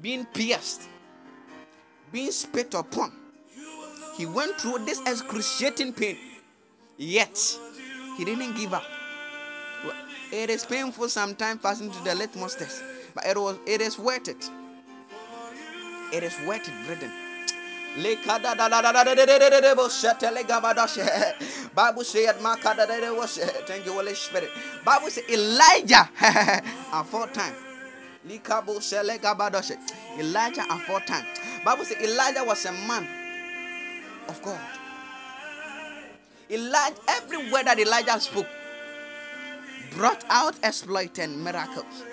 being 0.00 0.24
pierced, 0.26 0.82
being 2.12 2.30
spit 2.30 2.74
upon, 2.74 3.12
he 4.16 4.26
went 4.26 4.58
through 4.60 4.78
this 4.84 5.00
excruciating 5.06 5.92
pain. 5.92 6.16
Yet 6.96 7.38
he 8.16 8.24
didn't 8.24 8.56
give 8.56 8.74
up. 8.74 8.84
It 10.32 10.50
is 10.50 10.64
painful 10.64 11.08
sometimes 11.08 11.60
passing 11.62 11.90
to 11.90 12.04
the 12.04 12.14
litmus 12.14 12.54
test, 12.54 12.82
but 13.14 13.24
it 13.24 13.38
was 13.38 13.56
it 13.66 13.80
is 13.80 13.98
worth 13.98 14.28
it. 14.28 14.50
It 16.12 16.22
is 16.22 16.34
worth 16.46 16.66
it, 16.68 16.86
brethren. 16.86 17.27
Bible 21.74 22.04
said, 22.04 23.50
Thank 23.66 23.86
you, 23.86 23.92
Holy 23.92 24.14
Spirit. 24.14 24.50
Bible 24.84 25.10
said 25.10 25.24
Elijah 25.30 26.08
at 26.20 27.02
four 27.06 27.26
times. 27.28 27.56
Elijah 30.18 30.62
at 30.72 30.82
four 30.86 31.00
times. 31.00 31.26
Bible 31.64 31.84
said 31.84 32.02
Elijah 32.02 32.44
was 32.44 32.64
a 32.66 32.72
man 32.72 33.06
of 34.28 34.42
God. 34.42 34.60
Elijah, 36.50 36.96
every 37.08 37.50
word 37.52 37.66
that 37.66 37.78
Elijah 37.78 38.20
spoke 38.20 38.46
brought 39.96 40.24
out 40.28 40.54
exploit 40.62 41.18
and 41.18 41.42
miracles. 41.42 42.04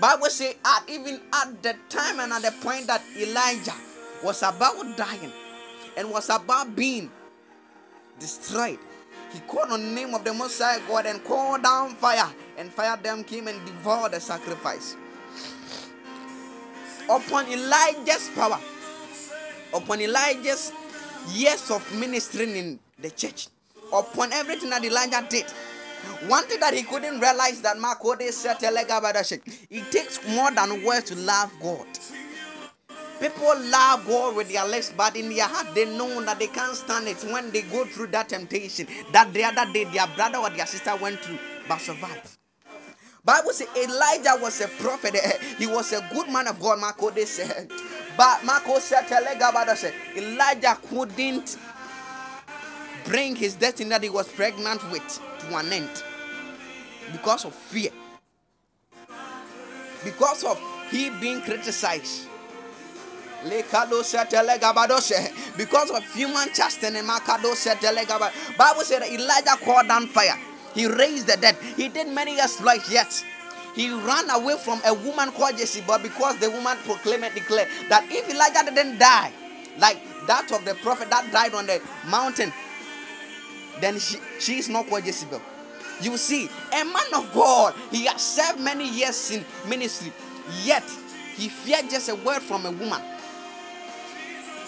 Bible 0.00 0.26
say 0.26 0.56
at 0.64 0.84
even 0.88 1.20
at 1.32 1.62
the 1.62 1.74
time 1.88 2.20
and 2.20 2.32
at 2.32 2.42
the 2.42 2.52
point 2.62 2.86
that 2.88 3.02
Elijah 3.16 3.74
was 4.22 4.42
about 4.42 4.96
dying 4.96 5.32
and 5.96 6.10
was 6.10 6.30
about 6.30 6.74
being 6.76 7.10
destroyed, 8.18 8.78
he 9.32 9.40
called 9.40 9.70
on 9.70 9.80
the 9.82 9.90
name 9.90 10.14
of 10.14 10.24
the 10.24 10.32
Most 10.32 10.60
High 10.60 10.78
God 10.86 11.06
and 11.06 11.22
called 11.24 11.62
down 11.62 11.94
fire, 11.96 12.28
and 12.56 12.72
fire 12.72 12.96
them 12.96 13.24
came 13.24 13.48
and 13.48 13.64
devoured 13.66 14.12
the 14.12 14.20
sacrifice. 14.20 14.96
Upon 17.08 17.46
Elijah's 17.50 18.30
power, 18.34 18.60
upon 19.74 20.00
Elijah's 20.00 20.72
years 21.30 21.70
of 21.70 21.82
ministering 21.98 22.56
in 22.56 22.78
the 23.00 23.10
church, 23.10 23.48
upon 23.92 24.32
everything 24.32 24.70
that 24.70 24.84
Elijah 24.84 25.26
did, 25.28 25.46
one 26.26 26.44
thing 26.44 26.60
that 26.60 26.74
he 26.74 26.82
couldn't 26.82 27.20
realize 27.20 27.60
that 27.62 27.76
Makode 27.76 28.30
said 28.32 28.56
it 28.62 29.92
takes 29.92 30.20
more 30.28 30.50
than 30.50 30.84
words 30.84 31.04
to 31.10 31.16
love 31.16 31.52
God. 31.60 31.86
People 33.22 33.54
love 33.70 34.04
God 34.08 34.34
with 34.34 34.52
their 34.52 34.66
lips, 34.66 34.92
but 34.96 35.14
in 35.14 35.28
their 35.28 35.46
heart 35.46 35.72
they 35.76 35.84
know 35.96 36.20
that 36.24 36.40
they 36.40 36.48
can't 36.48 36.74
stand 36.74 37.06
it 37.06 37.22
when 37.32 37.52
they 37.52 37.62
go 37.62 37.84
through 37.84 38.08
that 38.08 38.28
temptation 38.28 38.88
that 39.12 39.32
the 39.32 39.44
other 39.44 39.72
day 39.72 39.84
their 39.84 40.08
brother 40.16 40.38
or 40.38 40.50
their 40.50 40.66
sister 40.66 40.96
went 40.96 41.20
through 41.20 41.38
but 41.68 41.78
survived. 41.78 42.36
Bible 43.24 43.52
says 43.52 43.68
Elijah 43.76 44.36
was 44.42 44.60
a 44.60 44.66
prophet. 44.82 45.14
He 45.58 45.68
was 45.68 45.92
a 45.92 46.04
good 46.12 46.28
man 46.30 46.48
of 46.48 46.58
God. 46.58 46.80
Marco 46.80 47.10
they 47.10 47.24
said, 47.24 47.68
but 48.16 48.44
Marco 48.44 48.80
said, 48.80 49.06
Elijah 50.16 50.76
couldn't 50.88 51.56
bring 53.04 53.36
his 53.36 53.54
destiny 53.54 53.90
that 53.90 54.02
he 54.02 54.10
was 54.10 54.26
pregnant 54.26 54.82
with 54.90 55.20
to 55.38 55.56
an 55.56 55.72
end 55.72 56.02
because 57.12 57.44
of 57.44 57.54
fear, 57.54 57.92
because 60.04 60.42
of 60.42 60.60
he 60.90 61.10
being 61.20 61.40
criticized. 61.42 62.26
Because 65.56 65.90
of 65.90 66.14
human 66.14 66.48
chastening, 66.54 67.06
Bible 67.06 67.56
said 68.84 69.02
Elijah 69.02 69.56
called 69.64 69.88
down 69.88 70.06
fire. 70.06 70.38
He 70.74 70.86
raised 70.86 71.26
the 71.26 71.36
dead. 71.36 71.56
He 71.76 71.88
did 71.88 72.08
many 72.08 72.40
exploits 72.40 72.90
yet. 72.90 73.24
He 73.74 73.90
ran 73.90 74.28
away 74.30 74.56
from 74.58 74.80
a 74.84 74.92
woman 74.94 75.30
called 75.32 75.58
Jezebel 75.58 75.98
because 75.98 76.38
the 76.38 76.50
woman 76.50 76.76
proclaimed 76.84 77.24
and 77.24 77.34
declared 77.34 77.68
that 77.88 78.04
if 78.10 78.28
Elijah 78.30 78.70
didn't 78.70 78.98
die, 78.98 79.32
like 79.78 79.98
that 80.26 80.52
of 80.52 80.64
the 80.64 80.74
prophet 80.76 81.08
that 81.10 81.30
died 81.32 81.54
on 81.54 81.66
the 81.66 81.80
mountain, 82.08 82.52
then 83.80 83.98
she, 83.98 84.18
she 84.38 84.58
is 84.58 84.68
not 84.68 84.86
called 84.88 85.04
Jezebel. 85.06 85.40
You 86.00 86.16
see, 86.16 86.48
a 86.72 86.84
man 86.84 87.14
of 87.14 87.32
God, 87.32 87.74
he 87.90 88.06
has 88.06 88.20
served 88.22 88.60
many 88.60 88.88
years 88.88 89.30
in 89.30 89.44
ministry, 89.68 90.12
yet 90.64 90.84
he 91.34 91.48
feared 91.48 91.88
just 91.90 92.08
a 92.08 92.14
word 92.14 92.42
from 92.42 92.66
a 92.66 92.70
woman. 92.70 93.00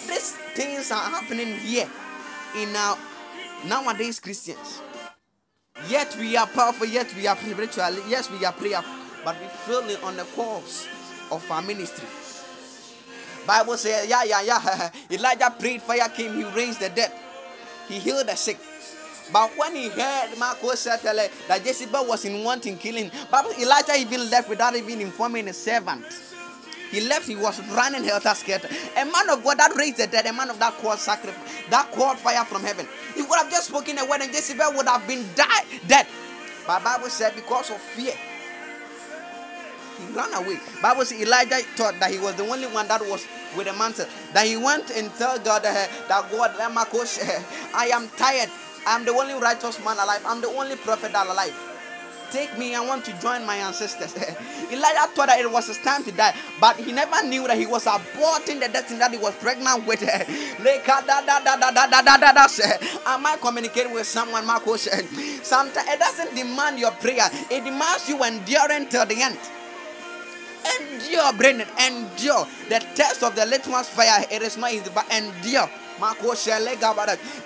These 0.09 0.33
things 0.55 0.91
are 0.93 1.11
happening 1.11 1.57
here 1.59 1.89
in 2.57 2.75
our 2.77 2.99
nowadays 3.67 4.21
Christians. 4.21 4.83
Yet 5.89 6.17
we 6.19 6.37
are 6.37 6.47
powerful, 6.47 6.87
yet 6.87 7.13
we 7.15 7.27
are 7.27 7.37
spiritual, 7.37 8.09
yes, 8.09 8.31
we 8.31 8.45
are 8.45 8.53
prayerful, 8.53 8.93
but 9.25 9.37
we 9.41 9.47
fail 9.67 10.05
on 10.05 10.17
the 10.17 10.25
course 10.37 10.87
of 11.31 11.49
our 11.51 11.63
ministry. 11.63 12.09
Bible 13.47 13.77
says, 13.77 14.09
yeah, 14.09 14.25
yeah, 14.25 14.43
yeah. 14.43 14.91
Elijah 15.11 15.55
prayed, 15.59 15.83
fire 15.83 16.09
came, 16.09 16.35
he 16.37 16.45
raised 16.57 16.81
the 16.81 16.89
dead, 16.91 17.13
he 17.89 17.99
healed 17.99 18.27
the 18.29 18.35
sick. 18.37 18.59
But 19.33 19.51
when 19.57 19.75
he 19.75 19.89
heard 19.89 20.39
Marco 20.39 20.75
said 20.75 21.01
that 21.03 21.67
Jezebel 21.67 22.07
was 22.07 22.25
in 22.25 22.45
wanting 22.45 22.79
killing, 22.79 23.11
Bible 23.31 23.53
Elijah 23.59 23.97
even 23.99 24.31
left 24.31 24.49
without 24.49 24.77
even 24.77 25.01
informing 25.01 25.47
his 25.47 25.57
servant. 25.57 26.05
He 26.91 27.01
left, 27.03 27.26
he 27.26 27.37
was 27.37 27.61
running 27.70 28.05
helter 28.05 28.35
skelter. 28.35 28.68
A 28.97 29.05
man 29.05 29.30
of 29.30 29.43
God 29.45 29.59
that 29.59 29.74
raised 29.76 29.99
the 29.99 30.07
dead, 30.07 30.26
a 30.26 30.32
man 30.32 30.51
of 30.51 30.59
that 30.61 30.74
called 30.78 30.99
sacrifice, 30.99 31.64
that 31.70 31.91
called 31.93 32.18
fire 32.18 32.45
from 32.45 32.62
heaven. 32.62 32.87
He 33.14 33.22
would 33.22 33.39
have 33.39 33.51
just 33.51 33.68
spoken 33.68 33.99
a 33.99 34.05
word 34.07 34.20
and 34.22 34.32
Jezebel 34.32 34.72
would 34.74 34.87
have 34.87 35.07
been 35.07 35.24
died, 35.35 35.66
dead. 35.89 36.07
But 36.66 36.85
Bible 36.85 37.09
said 37.11 37.35
because 37.35 37.70
of 37.70 37.80
fear, 37.80 38.14
he 39.99 40.14
ran 40.14 40.32
away. 40.35 40.59
Bible 40.82 41.05
says 41.05 41.20
Elijah 41.20 41.59
thought 41.76 41.99
that 42.01 42.11
he 42.11 42.18
was 42.18 42.35
the 42.37 42.45
only 42.47 42.66
one 42.68 42.89
that 42.89 43.01
was 43.03 43.26
with 43.57 43.66
a 43.68 43.72
mantle. 43.74 44.07
That 44.32 44.47
he 44.47 44.57
went 44.57 44.91
and 44.91 45.12
told 45.16 45.45
God 45.45 45.64
uh, 45.64 45.72
that 46.09 46.30
God, 46.30 46.55
I 47.74 47.87
am 47.93 48.09
tired. 48.16 48.51
I'm 48.87 49.05
the 49.05 49.12
only 49.12 49.35
righteous 49.35 49.82
man 49.85 49.97
alive. 49.99 50.22
I'm 50.26 50.41
the 50.41 50.49
only 50.49 50.76
prophet 50.76 51.12
alive. 51.14 51.55
Take 52.35 52.59
me, 52.59 52.74
I 52.74 52.80
want 52.80 53.05
to 53.05 53.12
join 53.20 53.47
my 53.47 53.55
ancestors. 53.55 54.12
Elijah 54.72 55.07
thought 55.14 55.30
that 55.30 55.39
it 55.39 55.49
was 55.49 55.68
his 55.68 55.78
time 55.78 56.03
to 56.03 56.11
die, 56.11 56.35
but 56.61 56.74
he 56.74 56.91
never 56.91 57.24
knew 57.24 57.47
that 57.47 57.57
he 57.57 57.64
was 57.64 57.85
aborting 57.85 58.59
the 58.59 58.66
destiny 58.66 58.99
that 58.99 59.12
he 59.12 59.18
was 59.18 59.37
pregnant 59.37 59.87
with. 59.87 60.03
Am 63.07 63.24
I 63.24 63.37
communicating 63.41 63.95
with 63.95 64.09
someone, 64.09 64.45
Marco? 64.45 64.74
Sometimes 64.76 65.89
it 65.89 65.99
doesn't 66.01 66.35
demand 66.35 66.80
your 66.80 66.91
prayer, 66.99 67.30
it 67.53 67.62
demands 67.62 68.09
you 68.09 68.20
enduring 68.24 68.89
till 68.89 69.07
the 69.07 69.22
end. 69.22 69.39
Endure, 70.80 71.32
Brendan, 71.35 71.68
endure. 71.78 72.49
The 72.68 72.80
test 72.97 73.22
of 73.22 73.37
the 73.37 73.47
litmus 73.47 73.89
fire, 73.89 74.26
it 74.28 74.43
is 74.43 74.57
not 74.57 74.72
easy, 74.72 74.91
but 74.93 75.07
endure. 75.14 75.70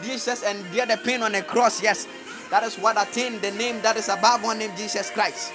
Jesus 0.03 0.43
endured 0.45 0.89
the 0.89 0.97
pain 1.05 1.22
on 1.22 1.32
the 1.32 1.43
cross, 1.43 1.82
yes. 1.82 2.09
That 2.51 2.62
is 2.64 2.76
what 2.76 3.01
attained 3.01 3.42
the 3.42 3.51
name 3.53 3.80
that 3.82 3.96
is 3.96 4.09
above 4.09 4.42
one 4.44 4.59
name, 4.59 4.72
Jesus 4.76 5.11
Christ. 5.11 5.53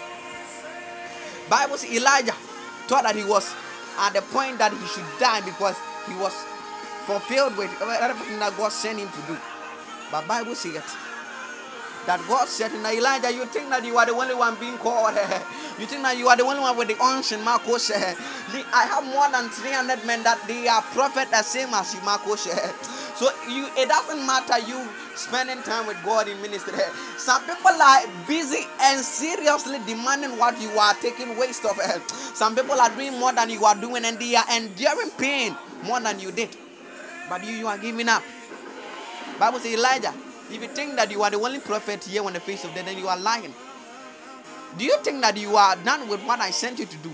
Bible 1.49 1.77
says 1.77 1.91
Elijah 1.91 2.35
thought 2.87 3.03
that 3.03 3.15
he 3.15 3.23
was 3.25 3.53
at 3.99 4.13
the 4.13 4.21
point 4.33 4.57
that 4.59 4.71
he 4.71 4.85
should 4.87 5.05
die 5.19 5.41
because 5.41 5.75
he 6.07 6.15
was 6.15 6.33
fulfilled 7.05 7.57
with 7.57 7.69
everything 7.81 8.39
that 8.39 8.55
God 8.57 8.71
sent 8.71 8.99
him 8.99 9.09
to 9.09 9.21
do. 9.33 9.37
But 10.11 10.27
Bible 10.27 10.55
says 10.55 10.83
that 12.05 12.19
God 12.27 12.47
said 12.47 12.71
to 12.71 12.77
Elijah, 12.77 13.31
you 13.31 13.45
think 13.45 13.69
that 13.69 13.85
you 13.85 13.97
are 13.97 14.05
the 14.05 14.11
only 14.13 14.35
one 14.35 14.55
being 14.59 14.77
called. 14.77 15.15
you 15.79 15.85
think 15.85 16.03
that 16.03 16.17
you 16.17 16.27
are 16.27 16.35
the 16.35 16.43
only 16.43 16.59
one 16.59 16.75
with 16.77 16.87
the 16.89 17.01
unction, 17.03 17.43
Marcos. 17.43 17.91
I 18.73 18.85
have 18.85 19.03
more 19.05 19.29
than 19.31 19.49
300 19.49 20.05
men 20.05 20.23
that 20.23 20.41
they 20.47 20.67
are 20.67 20.81
prophet 20.93 21.29
the 21.31 21.41
same 21.43 21.73
as 21.73 21.93
you, 21.93 22.01
Marcos. 22.01 22.47
So 23.15 23.29
you, 23.47 23.69
it 23.77 23.87
doesn't 23.87 24.25
matter 24.25 24.57
you 24.67 24.89
spending 25.15 25.61
time 25.61 25.85
with 25.85 25.97
God 26.03 26.27
in 26.27 26.41
ministry. 26.41 26.73
Some 27.17 27.43
people 27.43 27.71
are 27.71 28.01
busy 28.27 28.65
and 28.81 28.99
seriously 29.05 29.77
demanding 29.85 30.37
what 30.39 30.59
you 30.59 30.69
are 30.71 30.95
taking 30.95 31.37
waste 31.37 31.63
of. 31.63 31.77
Some 32.33 32.55
people 32.55 32.73
are 32.81 32.89
doing 32.89 33.13
more 33.19 33.31
than 33.31 33.51
you 33.51 33.63
are 33.65 33.75
doing, 33.75 34.03
and 34.03 34.17
they 34.19 34.35
are 34.35 34.45
enduring 34.51 35.11
pain 35.17 35.55
more 35.85 35.99
than 35.99 36.19
you 36.19 36.31
did. 36.31 36.49
But 37.29 37.45
you, 37.45 37.53
you 37.53 37.67
are 37.67 37.77
giving 37.77 38.09
up. 38.09 38.23
Bible 39.39 39.59
says 39.59 39.73
Elijah. 39.75 40.13
If 40.53 40.61
you 40.61 40.67
think 40.67 40.95
that 40.97 41.09
you 41.09 41.23
are 41.23 41.31
the 41.31 41.39
only 41.41 41.57
prophet 41.59 42.03
here 42.03 42.23
on 42.23 42.33
the 42.33 42.39
face 42.39 42.63
of 42.63 42.75
the 42.75 42.83
then 42.83 42.99
you 42.99 43.07
are 43.07 43.17
lying. 43.17 43.51
Do 44.77 44.85
you 44.85 44.95
think 45.01 45.21
that 45.21 45.35
you 45.35 45.57
are 45.57 45.75
done 45.77 46.07
with 46.07 46.21
what 46.25 46.39
I 46.41 46.51
sent 46.51 46.77
you 46.77 46.85
to 46.85 46.97
do? 46.97 47.11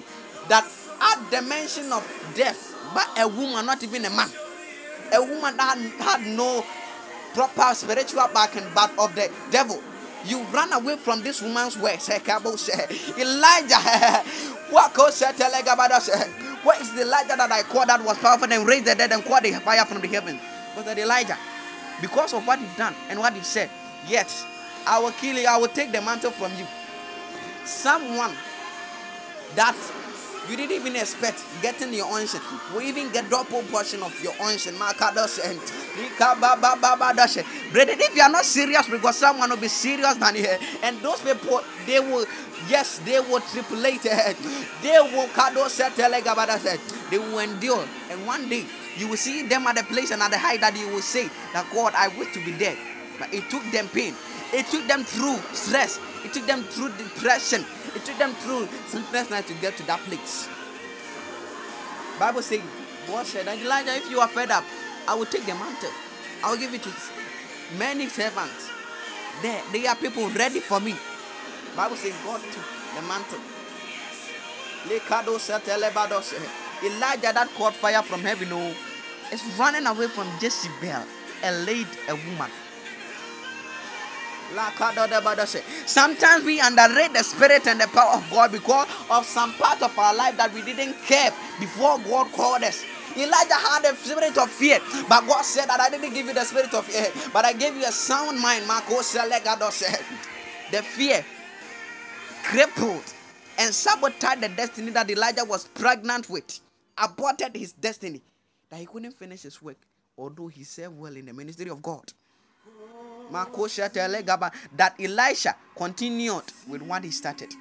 That 0.50 0.68
at 1.00 1.32
the 1.32 1.42
mention 1.42 1.94
of 1.94 2.04
death, 2.36 2.76
but 2.94 3.08
a 3.18 3.30
woman, 3.30 3.66
not 3.66 3.82
even 3.82 4.04
a 4.04 4.10
man, 4.10 4.28
a 5.14 5.22
woman 5.22 5.56
that 5.56 5.78
had 6.00 6.28
no 6.36 6.66
proper 7.34 7.74
spiritual 7.74 8.28
backing, 8.34 8.66
but 8.76 8.92
of 9.00 9.16
the 9.16 9.32
devil. 9.52 9.82
You 10.26 10.42
run 10.52 10.74
away 10.74 10.98
from 10.98 11.24
this 11.24 11.42
woman's 11.42 11.78
words. 11.78 12.10
Elijah, 12.10 12.28
what 14.70 14.92
is 16.82 16.92
the 16.94 17.02
Elijah 17.04 17.38
that 17.38 17.50
I 17.52 17.64
called 17.64 17.88
that 17.88 18.04
was 18.04 18.18
powerful 18.18 18.52
and 18.52 18.68
raised 18.68 18.84
the 18.86 18.96
dead 18.96 19.14
and 19.14 19.24
called 19.24 19.44
the 19.44 19.54
fire 19.54 19.86
from 19.86 20.02
the 20.02 20.08
heaven? 20.10 20.38
Was 20.76 20.84
that 20.86 21.00
Elijah? 21.00 21.38
Because 22.02 22.34
of 22.34 22.46
what 22.48 22.60
you've 22.62 22.76
done 22.78 22.96
and 23.10 23.20
what 23.20 23.36
you've 23.36 23.46
said. 23.46 23.70
Yet, 24.08 24.34
I 24.88 25.00
will 25.00 25.12
kill 25.12 25.38
you, 25.38 25.48
I 25.48 25.58
will 25.58 25.68
take 25.68 25.92
the 25.92 26.02
mantle 26.02 26.32
from 26.32 26.52
you. 26.58 26.66
Someone 27.66 28.32
that 29.56 29.76
you 30.50 30.56
didn't 30.58 30.72
even 30.76 30.96
expect 30.96 31.44
getting 31.62 31.94
your 31.94 32.12
unction 32.12 32.40
will 32.74 32.82
even 32.82 33.12
get 33.12 33.30
double 33.30 33.62
portion 33.64 34.02
of 34.02 34.24
your 34.24 34.34
unction. 34.42 34.76
Brethren, 37.72 37.98
if 38.00 38.16
you 38.16 38.22
are 38.22 38.30
not 38.30 38.46
serious 38.46 38.88
because 38.88 39.16
someone 39.18 39.50
will 39.50 39.58
be 39.58 39.68
serious 39.68 40.16
than 40.16 40.36
you, 40.36 40.48
and 40.84 40.98
those 41.04 41.22
people 41.22 41.62
they 41.86 42.00
will 42.00 42.26
yes 42.68 43.00
they 43.06 43.20
will 43.20 43.42
tripulate. 43.42 44.02
They 44.82 44.98
will 45.00 45.28
they 47.12 47.18
will 47.20 47.40
endure. 47.40 47.86
And 48.10 48.26
one 48.26 48.50
day 48.50 48.66
you 49.00 49.08
will 49.08 49.18
see 49.18 49.44
them 49.44 49.66
at 49.68 49.76
the 49.76 49.84
place 49.84 50.12
and 50.12 50.22
at 50.22 50.32
the 50.32 50.38
height 50.38 50.62
that 50.62 50.78
you 50.78 50.88
will 50.90 51.02
say 51.02 51.30
that 51.54 51.66
God 51.74 51.94
I 51.96 52.10
wish 52.10 52.32
to 52.34 52.40
be 52.40 52.52
dead 52.58 52.78
but 53.18 53.34
it 53.34 53.50
took 53.50 53.64
them 53.72 53.88
pain 53.90 54.14
it 54.54 54.66
took 54.68 54.88
them 54.88 55.04
through 55.04 55.38
stress 55.54 56.00
it 56.26 56.34
took 56.34 56.46
them 56.46 56.64
through 56.64 56.90
depression 56.98 57.66
it 57.96 58.06
took 58.06 58.18
them 58.18 58.34
through 58.36 58.68
sleeplessness 58.88 59.48
to 59.48 59.54
get 59.56 59.76
to 59.78 59.84
that 59.88 60.00
place. 60.02 60.48
Bible 62.20 62.42
says, 62.42 62.62
God 63.08 63.26
said, 63.26 63.48
Elijah, 63.48 63.96
if 63.96 64.10
you 64.12 64.20
are 64.20 64.28
fed 64.28 64.52
up, 64.52 64.66
I 65.08 65.16
will 65.16 65.26
take 65.26 65.46
the 65.46 65.56
mantle. 65.56 65.90
I 66.44 66.52
will 66.52 66.58
give 66.58 66.74
it 66.74 66.84
to 66.84 66.90
many 67.78 68.08
servants. 68.10 68.70
There, 69.42 69.62
they 69.72 69.88
are 69.88 69.96
people 69.96 70.30
ready 70.32 70.60
for 70.60 70.80
me. 70.80 70.96
Bible 71.76 71.96
says 71.96 72.14
God 72.26 72.42
took 72.52 72.66
the 72.96 73.02
mantle. 73.08 73.40
Elijah 76.84 77.34
that 77.34 77.50
caught 77.56 77.76
fire 77.76 78.04
from 78.04 78.22
heaven 78.22 78.50
oh, 78.52 78.76
is 79.32 79.44
running 79.60 79.88
away 79.88 80.08
from 80.08 80.28
Jezebel, 80.42 81.04
a 81.44 81.52
lady, 81.66 81.90
a 82.10 82.16
woman. 82.16 82.52
Sometimes 85.86 86.46
we 86.46 86.60
underrate 86.62 87.14
the 87.14 87.24
spirit 87.24 87.68
and 87.68 87.82
the 87.82 87.88
power 87.90 88.16
of 88.16 88.30
God 88.32 88.52
because 88.52 88.88
of 89.12 89.26
some 89.26 89.54
part 89.56 89.82
of 89.84 89.98
our 90.00 90.16
life 90.16 90.38
that 90.38 90.54
we 90.54 90.62
didn't 90.64 90.96
care 91.06 91.32
before 91.60 92.00
God 92.00 92.32
called 92.34 92.64
us. 92.64 92.86
Elijah 93.18 93.56
had 93.56 93.86
a 93.86 93.96
spirit 93.98 94.38
of 94.38 94.50
fear, 94.52 94.80
but 95.10 95.28
God 95.28 95.44
said 95.44 95.68
that 95.70 95.80
I 95.82 95.90
didn't 95.90 96.14
give 96.14 96.28
you 96.28 96.34
the 96.34 96.46
spirit 96.46 96.74
of 96.74 96.86
fear, 96.86 97.12
but 97.34 97.46
I 97.46 97.54
gave 97.54 97.76
you 97.76 97.86
a 97.86 97.92
sound 97.92 98.40
mind. 98.40 98.68
Marco 98.68 99.02
said, 99.02 99.30
The 100.72 100.84
fear 100.84 101.26
crippled 102.44 103.04
and 103.60 103.74
sabotaged 103.74 104.42
the 104.42 104.50
destiny 104.50 104.92
that 104.92 105.10
Elijah 105.12 105.46
was 105.46 105.68
pregnant 105.70 106.30
with, 106.30 106.60
aborted 106.98 107.56
his 107.56 107.74
destiny, 107.74 108.22
that 108.70 108.80
he 108.80 108.86
couldn't 108.86 109.14
finish 109.14 109.42
his 109.44 109.62
work, 109.62 109.78
although 110.18 110.48
he 110.48 110.64
served 110.64 110.98
well 110.98 111.16
in 111.16 111.26
the 111.26 111.34
ministry 111.34 111.70
of 111.70 111.82
God. 111.82 112.12
That 113.32 114.94
Elisha 115.00 115.56
continued 115.76 116.44
with 116.68 116.82
what 116.82 117.04
he 117.04 117.12
started. 117.12 117.54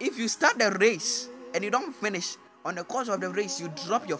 If 0.00 0.18
you 0.18 0.28
start 0.28 0.58
the 0.58 0.70
race 0.72 1.28
and 1.54 1.64
you 1.64 1.70
don't 1.70 1.94
finish, 1.94 2.36
on 2.64 2.74
the 2.76 2.84
course 2.84 3.08
of 3.08 3.20
the 3.20 3.30
race, 3.30 3.60
you 3.60 3.70
drop 3.86 4.08
your. 4.08 4.18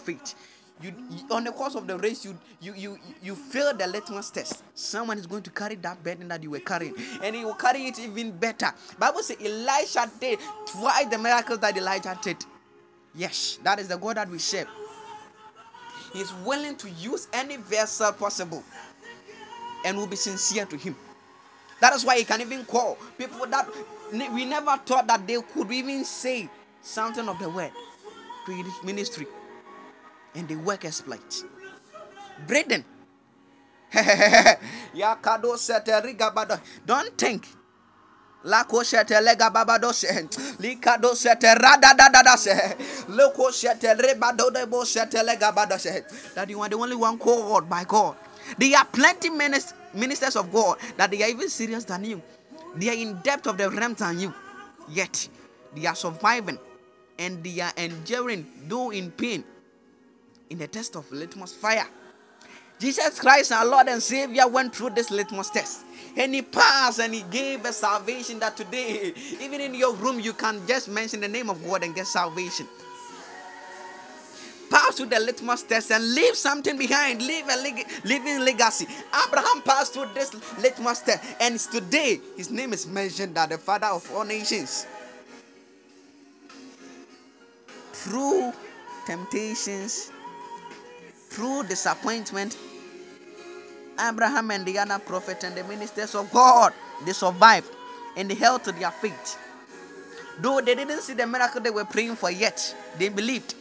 You, 0.83 0.93
you, 1.11 1.19
on 1.31 1.45
the 1.45 1.53
course 1.53 1.77
of 1.77 1.87
the 1.87 1.97
race, 1.99 2.25
you 2.25 2.37
you 2.61 2.75
you 2.75 2.99
you 3.23 3.35
fail 3.37 3.73
the 3.75 3.87
litmus 3.87 4.31
test. 4.31 4.63
Someone 4.75 5.19
is 5.19 5.27
going 5.27 5.43
to 5.45 5.51
carry 5.51 5.77
that 5.77 6.03
burden 6.03 6.29
that 6.29 6.43
you 6.43 6.51
were 6.51 6.59
carrying, 6.61 6.95
and 7.23 7.35
he 7.35 7.45
will 7.45 7.55
carry 7.55 7.87
it 7.87 7.99
even 8.01 8.33
better. 8.33 8.73
Bible 8.99 9.23
says 9.23 9.37
Elisha 9.41 10.11
did 10.21 10.41
twice 10.67 11.07
the 11.07 11.17
miracles 11.19 11.61
that 11.61 11.77
Elijah 11.77 12.19
did. 12.23 12.45
Yes, 13.15 13.59
that 13.63 13.79
is 13.79 13.89
the 13.89 13.97
God 13.97 14.17
that 14.17 14.29
we 14.29 14.39
serve. 14.39 14.67
He 16.15 16.21
is 16.21 16.33
willing 16.47 16.77
to 16.77 16.89
use 16.91 17.27
any 17.33 17.57
vessel 17.57 18.13
possible, 18.13 18.63
and 19.85 19.99
will 19.99 20.07
be 20.07 20.17
sincere 20.17 20.65
to 20.67 20.77
Him. 20.77 20.97
That 21.81 21.93
is 21.93 22.05
why 22.05 22.17
He 22.19 22.25
can 22.25 22.41
even 22.41 22.65
call 22.65 22.97
people 23.19 23.45
that 23.47 23.69
we 24.13 24.45
never 24.45 24.77
thought 24.87 25.09
that 25.09 25.27
they 25.27 25.43
could 25.53 25.71
even 25.73 26.05
say 26.05 26.49
something 26.83 27.29
of 27.29 27.39
the 27.41 27.51
word 27.51 27.73
to 28.47 28.65
ministry 28.85 29.27
and 30.35 30.49
they 30.49 30.57
work 30.57 30.85
exploits. 30.85 31.45
Sete 35.57 36.61
Don't 36.87 37.19
think. 37.19 37.49
Lako 38.45 38.85
sete 38.85 39.21
lega 39.21 39.51
babado 39.51 39.93
se. 39.93 40.29
Likado 40.59 41.15
sete 41.15 41.55
rada 41.55 41.95
da 41.97 42.09
da 42.09 42.23
da 42.23 42.37
se. 42.37 42.77
Loko 43.09 43.51
sete 43.53 43.95
rebado 43.95 44.51
de 44.53 44.67
bo 44.67 44.85
sete 44.85 45.23
lega 45.23 45.53
bado 45.53 45.79
se. 45.79 46.05
That 46.35 46.51
you 46.51 46.61
are 46.61 46.69
the 46.69 46.77
only 46.77 46.97
one 46.97 47.19
called 47.19 47.69
by 47.69 47.85
God. 47.85 48.17
There 48.59 48.77
are 48.77 48.85
plenty 48.85 49.31
ministers 49.31 50.37
of 50.37 50.53
God 50.53 50.77
that 50.99 51.11
they 51.11 51.23
are 51.23 51.29
even 51.29 51.49
serious 51.49 51.85
than 51.85 52.05
you. 52.05 52.23
They 52.77 52.91
are 52.91 52.95
in 52.95 53.17
depth 53.23 53.47
of 53.47 53.57
the 53.57 53.71
realms 53.71 53.99
than 53.99 54.19
you. 54.19 54.35
Yet 54.91 55.29
they 55.75 55.87
are 55.87 55.95
surviving 55.95 56.59
and 57.19 57.43
they 57.43 57.61
are 57.61 57.73
enduring, 57.79 58.47
though 58.69 58.91
in 58.91 59.11
pain, 59.13 59.45
in 60.51 60.59
the 60.59 60.67
test 60.67 60.97
of 60.97 61.11
litmus 61.11 61.55
fire. 61.55 61.87
Jesus 62.79 63.19
Christ, 63.19 63.53
our 63.53 63.65
Lord 63.65 63.89
and 63.89 64.03
Savior, 64.03 64.47
went 64.49 64.75
through 64.75 64.91
this 64.91 65.11
litmus 65.11 65.49
test. 65.49 65.87
And 66.17 66.35
he 66.35 66.43
passed 66.43 67.01
and 67.01 67.13
he 67.13 67.23
gave 67.23 67.65
a 67.65 67.73
salvation 67.73 68.39
that 68.39 68.57
today, 68.57 69.13
even 69.41 69.61
in 69.61 69.75
your 69.75 69.95
room, 69.95 70.21
you 70.21 70.33
can 70.33 70.65
just 70.67 70.89
mention 70.89 71.21
the 71.21 71.29
name 71.29 71.51
of 71.51 71.65
God 71.65 71.83
and 71.83 71.95
get 71.95 72.07
salvation. 72.07 72.69
Pass 74.71 74.97
through 74.97 75.07
the 75.07 75.21
litmus 75.21 75.63
test 75.63 75.91
and 75.93 76.15
leave 76.15 76.37
something 76.37 76.77
behind, 76.79 77.21
leave 77.23 77.45
a 77.49 77.57
leg- 77.57 77.87
living 78.05 78.41
legacy. 78.41 78.87
Abraham 79.27 79.63
passed 79.63 79.93
through 79.93 80.09
this 80.15 80.33
litmus 80.59 81.01
test, 81.01 81.23
and 81.41 81.59
today 81.59 82.21
his 82.37 82.51
name 82.51 82.73
is 82.73 82.87
mentioned 82.87 83.37
as 83.37 83.49
the 83.49 83.59
father 83.59 83.89
of 83.89 84.11
all 84.13 84.25
nations. 84.25 84.87
Through 87.93 88.53
temptations, 89.07 90.11
through 91.29 91.65
disappointment, 91.65 92.57
Abraham 94.01 94.51
and 94.51 94.65
the 94.67 94.79
other 94.79 94.99
prophet 94.99 95.45
and 95.45 95.57
the 95.57 95.65
ministers 95.65 96.15
of 96.15 96.31
God, 96.33 96.73
they 97.05 97.13
survived 97.13 97.71
and 98.17 98.31
they 98.31 98.35
held 98.35 98.65
to 98.65 98.73
their 98.73 98.91
faith. 98.91 99.39
Though 100.41 100.61
they 100.61 100.75
didn't 100.75 101.01
see 101.01 101.15
the 101.15 101.27
miracle 101.27 101.61
they 101.61 101.71
were 101.71 101.85
praying 101.85 102.17
for 102.17 102.31
yet, 102.31 102.75
they 102.99 103.09
believed. 103.09 103.55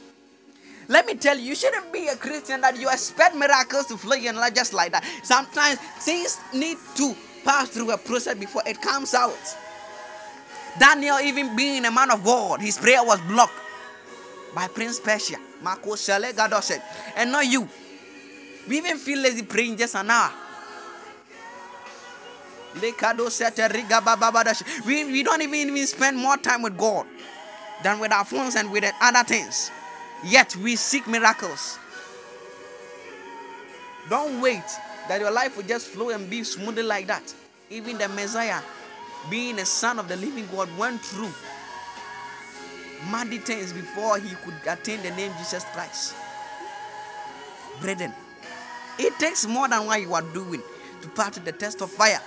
Let 0.88 1.06
me 1.06 1.16
tell 1.16 1.38
you, 1.38 1.44
you 1.50 1.56
shouldn't 1.56 1.94
be 1.94 2.08
a 2.08 2.16
Christian 2.16 2.62
that 2.62 2.80
you 2.80 2.90
expect 2.90 3.36
miracles 3.36 3.86
to 3.88 3.98
flow 3.98 4.18
in 4.18 4.36
life 4.36 4.54
just 4.54 4.74
like 4.74 4.92
that. 4.92 5.06
Sometimes 5.24 5.80
things 6.00 6.40
need 6.54 6.78
to 6.96 7.16
pass 7.46 7.70
through 7.70 7.92
a 7.92 7.98
process 7.98 8.38
before 8.38 8.64
it 8.66 8.82
comes 8.82 9.14
out. 9.14 9.38
Daniel, 10.80 11.20
even 11.20 11.56
being 11.56 11.86
a 11.86 11.92
man 11.92 12.12
of 12.12 12.24
God, 12.24 12.60
his 12.60 12.78
prayer 12.78 13.04
was 13.04 13.22
blocked 13.22 13.54
by 14.56 14.68
Prince 14.68 15.00
Persia. 15.00 15.38
Marco 15.62 15.96
Shale 15.96 16.34
said, 16.62 16.82
and 17.16 17.32
not 17.32 17.46
you. 17.46 17.68
We 18.68 18.78
even 18.78 18.98
feel 18.98 19.20
lazy 19.20 19.44
praying 19.44 19.78
just 19.78 19.96
an 19.96 20.10
hour. 20.10 20.32
We, 22.82 22.92
we 25.06 25.24
don't 25.24 25.42
even, 25.42 25.54
even 25.54 25.88
spend 25.88 26.18
more 26.18 26.38
time 26.38 26.62
with 26.62 26.78
God 26.78 27.06
than 27.84 28.00
with 28.00 28.12
our 28.12 28.26
phones 28.26 28.56
and 28.56 28.72
with 28.72 28.86
other 29.02 29.24
things. 29.24 29.70
Yet 30.26 30.56
we 30.56 30.76
seek 30.76 31.06
miracles. 31.08 31.78
Don't 34.10 34.42
wait 34.42 34.64
that 35.08 35.20
your 35.20 35.32
life 35.32 35.56
will 35.56 35.64
just 35.64 35.88
flow 35.88 36.10
and 36.10 36.30
be 36.30 36.44
smoothly 36.44 36.84
like 36.84 37.08
that. 37.08 37.34
Even 37.70 37.98
the 37.98 38.08
Messiah, 38.10 38.62
being 39.30 39.60
a 39.60 39.66
son 39.66 40.00
of 40.00 40.08
the 40.08 40.16
living 40.16 40.48
God, 40.52 40.70
went 40.78 41.02
through 41.02 41.32
muddy 43.10 43.38
things 43.38 43.74
before 43.74 44.18
he 44.18 44.34
could 44.44 44.54
attain 44.68 45.02
the 45.04 45.12
name 45.12 45.32
Jesus 45.38 45.64
Christ. 45.74 46.16
Brethren, 47.82 48.14
it 48.98 49.20
takes 49.20 49.46
more 49.48 49.68
than 49.68 49.86
what 49.86 50.02
you 50.02 50.14
are 50.14 50.22
doing 50.22 50.64
to 51.02 51.10
pass 51.10 51.36
the 51.38 51.52
test 51.52 51.82
of 51.82 51.92
fire. 51.92 52.20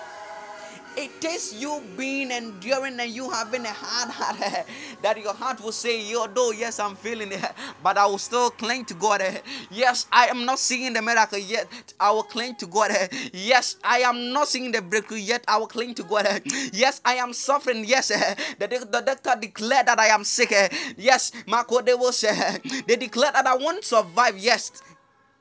It 0.97 1.21
takes 1.21 1.53
you 1.53 1.83
being 1.95 2.31
enduring 2.31 2.99
and 2.99 3.11
you 3.11 3.29
having 3.31 3.67
a 3.67 3.73
hard 3.73 4.11
heart 4.11 4.67
that 5.03 5.19
your 5.21 5.35
heart 5.35 5.61
will 5.61 5.73
say, 5.73 6.01
Yo, 6.03 6.27
though, 6.27 6.53
yes, 6.53 6.79
I'm 6.79 6.97
feeling 6.97 7.33
it, 7.33 7.45
but 7.83 7.99
I 7.99 8.07
will 8.07 8.19
still 8.19 8.51
cling 8.51 8.87
to 8.87 8.95
God. 8.95 9.21
Eh, 9.21 9.41
yes, 9.71 10.07
I 10.11 10.27
am 10.29 10.47
not 10.47 10.59
seeing 10.59 10.95
the 10.95 11.03
miracle 11.03 11.39
yet. 11.39 11.71
I 12.01 12.11
will 12.13 12.23
cling 12.23 12.55
to 12.57 12.67
God. 12.67 12.91
Eh, 12.93 13.09
yes, 13.35 13.77
I 13.85 13.99
am 13.99 14.33
not 14.33 14.49
seeing 14.49 14.73
the 14.73 14.81
breakthrough 14.81 15.19
yet. 15.19 15.45
I 15.47 15.59
will 15.59 15.67
cling 15.67 15.95
to 15.97 16.03
God. 16.05 16.27
Eh, 16.27 16.41
yes, 16.73 17.03
I 17.05 17.17
am 17.17 17.35
suffering. 17.35 17.85
Yes, 17.85 18.09
the, 18.09 18.67
the 18.91 19.03
doctor 19.03 19.35
declared 19.39 19.87
that 19.87 20.01
I 20.01 20.07
am 20.07 20.25
sick. 20.25 20.55
Yes, 20.97 21.31
Marco, 21.47 21.83
they 21.83 21.95
will 21.95 22.13
say, 22.13 22.59
they 22.87 22.97
declared 22.97 23.35
that 23.35 23.47
I 23.47 23.55
won't 23.57 23.85
survive. 23.85 24.39
Yes, 24.39 24.73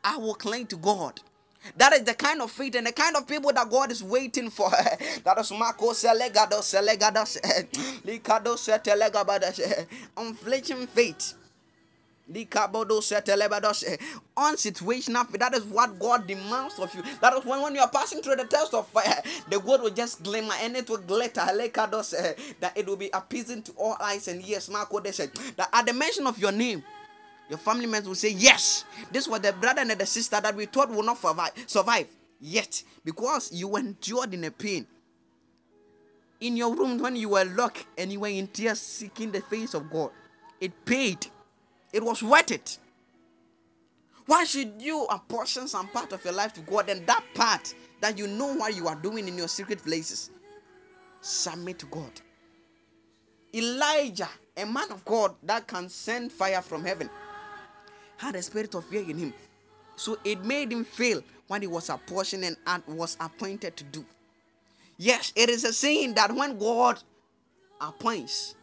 I 0.05 0.17
will 0.17 0.35
cling 0.35 0.67
to 0.67 0.77
God. 0.77 1.19
That 1.77 1.93
is 1.93 2.03
the 2.03 2.13
kind 2.13 2.43
of 2.43 2.51
faith 2.51 2.75
and 2.75 2.85
the 2.85 2.91
kind 2.91 3.15
of 3.15 3.27
people 3.27 3.51
that 3.51 3.71
God 3.71 3.91
is 3.91 4.03
waiting 4.03 4.51
for. 4.51 4.69
that 5.23 5.37
is 5.39 5.51
Marco 5.51 5.93
Selegado 5.93 6.61
Selegadas 6.61 7.41
Likado 8.05 8.55
Setelegabadas 8.55 9.87
Unflinching 10.17 10.85
faith. 10.85 11.33
On 12.29 12.35
situational 14.55 15.27
faith. 15.27 15.39
That 15.39 15.55
is 15.55 15.63
what 15.63 15.97
God 15.99 16.27
demands 16.27 16.77
of 16.79 16.93
you. 16.93 17.03
That 17.21 17.33
is 17.33 17.43
when, 17.45 17.61
when 17.61 17.73
you 17.73 17.81
are 17.81 17.89
passing 17.89 18.21
through 18.21 18.35
the 18.37 18.45
test 18.45 18.75
of 18.75 18.87
fire, 18.89 19.23
the 19.49 19.59
word 19.59 19.81
will 19.81 19.89
just 19.91 20.23
glimmer 20.23 20.53
and 20.61 20.75
it 20.77 20.87
will 20.89 20.97
glitter. 20.97 21.45
That 21.45 22.71
it 22.75 22.85
will 22.87 22.95
be 22.95 23.09
appeasing 23.11 23.63
to 23.63 23.71
all 23.73 23.97
eyes 23.99 24.27
and 24.27 24.43
ears. 24.47 24.69
Marco 24.69 25.03
said 25.11 25.31
that 25.57 25.69
at 25.73 25.85
the 25.87 25.93
mention 25.93 26.27
of 26.27 26.37
your 26.37 26.51
name, 26.51 26.83
your 27.49 27.57
family 27.57 27.85
members 27.85 28.07
will 28.07 28.15
say, 28.15 28.29
Yes, 28.29 28.85
this 29.11 29.27
was 29.27 29.41
the 29.41 29.53
brother 29.53 29.81
and 29.81 29.91
the 29.91 30.05
sister 30.05 30.39
that 30.41 30.55
we 30.55 30.65
thought 30.65 30.89
would 30.89 31.05
not 31.05 31.21
survive. 31.21 31.51
survive. 31.67 32.07
Yet, 32.41 32.83
because 33.03 33.51
you 33.51 33.75
endured 33.77 34.33
in 34.33 34.43
a 34.43 34.51
pain, 34.51 34.85
in 36.41 36.57
your 36.57 36.75
room 36.75 36.99
when 36.99 37.15
you 37.15 37.29
were 37.29 37.45
locked 37.45 37.85
and 37.97 38.11
you 38.11 38.19
were 38.19 38.27
in 38.27 38.47
tears 38.47 38.79
seeking 38.79 39.31
the 39.31 39.41
face 39.41 39.73
of 39.73 39.89
God, 39.89 40.11
it 40.59 40.85
paid. 40.85 41.25
It 41.93 42.03
was 42.03 42.21
worth 42.21 42.51
it. 42.51 42.77
Why 44.25 44.43
should 44.43 44.73
you 44.81 45.05
apportion 45.05 45.67
some 45.67 45.87
part 45.89 46.11
of 46.11 46.23
your 46.25 46.33
life 46.33 46.53
to 46.53 46.61
God 46.61 46.89
and 46.89 47.05
that 47.07 47.23
part 47.35 47.73
that 48.01 48.17
you 48.17 48.27
know 48.27 48.53
what 48.55 48.75
you 48.75 48.87
are 48.87 48.95
doing 48.95 49.27
in 49.27 49.37
your 49.37 49.47
secret 49.47 49.83
places? 49.83 50.31
Submit 51.21 51.79
to 51.79 51.85
God. 51.87 52.11
Elijah, 53.53 54.29
a 54.57 54.65
man 54.65 54.91
of 54.91 55.05
God 55.05 55.35
that 55.43 55.67
can 55.67 55.87
send 55.87 56.31
fire 56.31 56.61
from 56.61 56.83
heaven, 56.83 57.09
had 58.17 58.35
a 58.35 58.41
spirit 58.41 58.75
of 58.75 58.85
fear 58.85 59.01
in 59.01 59.17
him. 59.17 59.33
So 59.95 60.17
it 60.23 60.43
made 60.43 60.71
him 60.71 60.83
fail 60.83 61.21
what 61.47 61.61
he 61.61 61.67
was 61.67 61.89
apportioned 61.89 62.57
and 62.65 62.83
was 62.87 63.17
appointed 63.19 63.77
to 63.77 63.83
do. 63.85 64.05
Yes, 64.97 65.33
it 65.35 65.49
is 65.49 65.63
a 65.63 65.73
saying 65.73 66.13
that 66.15 66.33
when 66.33 66.57
God 66.57 67.01
appoints 67.81 68.55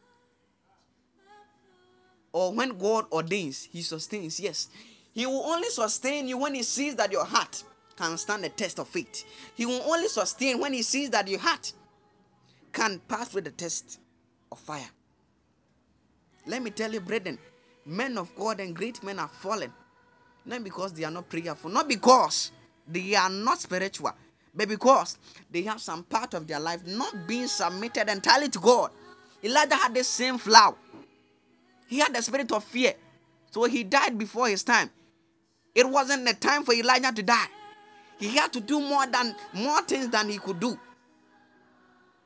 or 2.33 2.53
when 2.53 2.79
God 2.79 3.07
ordains, 3.13 3.69
He 3.71 3.83
sustains. 3.83 4.41
Yes, 4.41 4.69
He 5.13 5.27
will 5.27 5.45
only 5.45 5.69
sustain 5.69 6.27
you 6.27 6.39
when 6.39 6.55
He 6.55 6.63
sees 6.63 6.97
that 6.97 7.13
your 7.13 7.25
heart 7.25 7.63
can 7.97 8.17
stand 8.17 8.45
the 8.45 8.49
test 8.49 8.79
of 8.79 8.89
faith. 8.89 9.25
He 9.55 9.67
will 9.67 9.83
only 9.83 10.09
sustain 10.09 10.59
when 10.59 10.73
He 10.73 10.83
sees 10.83 11.11
that 11.11 11.29
your 11.29 11.41
heart 11.41 11.73
can 12.73 13.01
pass 13.09 13.35
with 13.35 13.45
the 13.45 13.51
test 13.51 14.01
of 14.51 14.59
fire. 14.59 14.89
Let 16.47 16.63
me 16.63 16.71
tell 16.71 16.93
you, 16.93 17.01
brethren, 17.01 17.39
men 17.87 18.19
of 18.19 18.35
God 18.37 18.61
and 18.61 18.75
great 18.75 19.03
men 19.03 19.19
are 19.19 19.29
fallen. 19.29 19.73
Not 20.45 20.65
because 20.65 20.93
they 20.93 21.05
are 21.05 21.11
not 21.11 21.29
prayerful, 21.29 21.71
not 21.71 21.89
because 21.89 22.51
they 22.87 23.15
are 23.15 23.31
not 23.31 23.61
spiritual, 23.61 24.13
but 24.55 24.69
because 24.69 25.19
they 25.51 25.63
have 25.63 25.81
some 25.81 26.03
part 26.05 26.35
of 26.35 26.47
their 26.47 26.61
life 26.61 26.85
not 26.87 27.27
being 27.27 27.47
submitted 27.47 28.09
entirely 28.09 28.49
to 28.49 28.59
God. 28.59 28.91
Elijah 29.45 29.77
had 29.77 29.95
the 29.95 30.05
same 30.05 30.39
flower. 30.39 30.75
He 31.89 31.99
had 31.99 32.15
the 32.15 32.23
spirit 32.23 32.51
of 32.53 32.65
fear. 32.65 32.95
So 33.51 33.65
he 33.65 33.85
died 33.85 34.19
before 34.19 34.49
his 34.49 34.63
time. 34.63 34.91
It 35.75 35.89
wasn't 35.89 36.27
the 36.27 36.35
time 36.35 36.65
for 36.65 36.75
Elijah 36.75 37.13
to 37.13 37.23
die. 37.23 37.47
He 38.19 38.29
had 38.29 38.53
to 38.53 38.61
do 38.61 38.81
more 38.81 39.07
than 39.07 39.35
more 39.53 39.83
things 39.83 40.09
than 40.09 40.29
he 40.29 40.39
could 40.39 40.61
do. 40.61 40.79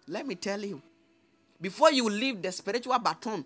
Let 0.09 0.27
me 0.27 0.35
tell 0.35 0.63
you, 0.63 0.81
before 1.61 1.91
you 1.91 2.09
leave 2.09 2.43
the 2.43 2.53
spiritual 2.53 2.99
baton 2.99 3.45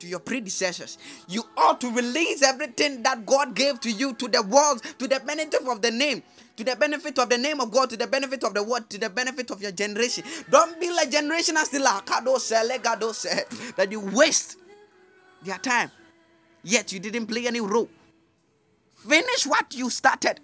to 0.00 0.06
your 0.08 0.18
predecessors, 0.18 0.98
you 1.28 1.44
ought 1.56 1.80
to 1.80 1.90
release 1.90 2.42
everything 2.42 3.02
that 3.02 3.24
God 3.26 3.54
gave 3.54 3.80
to 3.80 3.90
you 3.90 4.14
to 4.14 4.28
the 4.28 4.42
world, 4.42 4.82
to 4.98 5.06
the 5.06 5.20
benefit 5.20 5.66
of 5.66 5.80
the 5.82 5.90
name, 5.90 6.22
to 6.56 6.64
the 6.64 6.74
benefit 6.76 7.18
of 7.18 7.28
the 7.28 7.38
name 7.38 7.60
of 7.60 7.70
God, 7.70 7.90
to 7.90 7.96
the 7.96 8.06
benefit 8.06 8.42
of 8.44 8.54
the 8.54 8.62
word, 8.62 8.90
to 8.90 8.98
the 8.98 9.08
benefit 9.08 9.50
of 9.50 9.62
your 9.62 9.72
generation. 9.72 10.24
Don't 10.50 10.80
be 10.80 10.90
like 10.90 11.10
generation 11.10 11.56
as 11.56 11.68
the 11.68 11.78
that 13.76 13.88
you 13.90 14.00
waste 14.00 14.56
their 15.44 15.58
time, 15.58 15.90
yet 16.62 16.92
you 16.92 16.98
didn't 16.98 17.26
play 17.26 17.46
any 17.46 17.60
role. 17.60 17.88
Finish 19.06 19.46
what 19.46 19.74
you 19.74 19.88
started. 19.90 20.40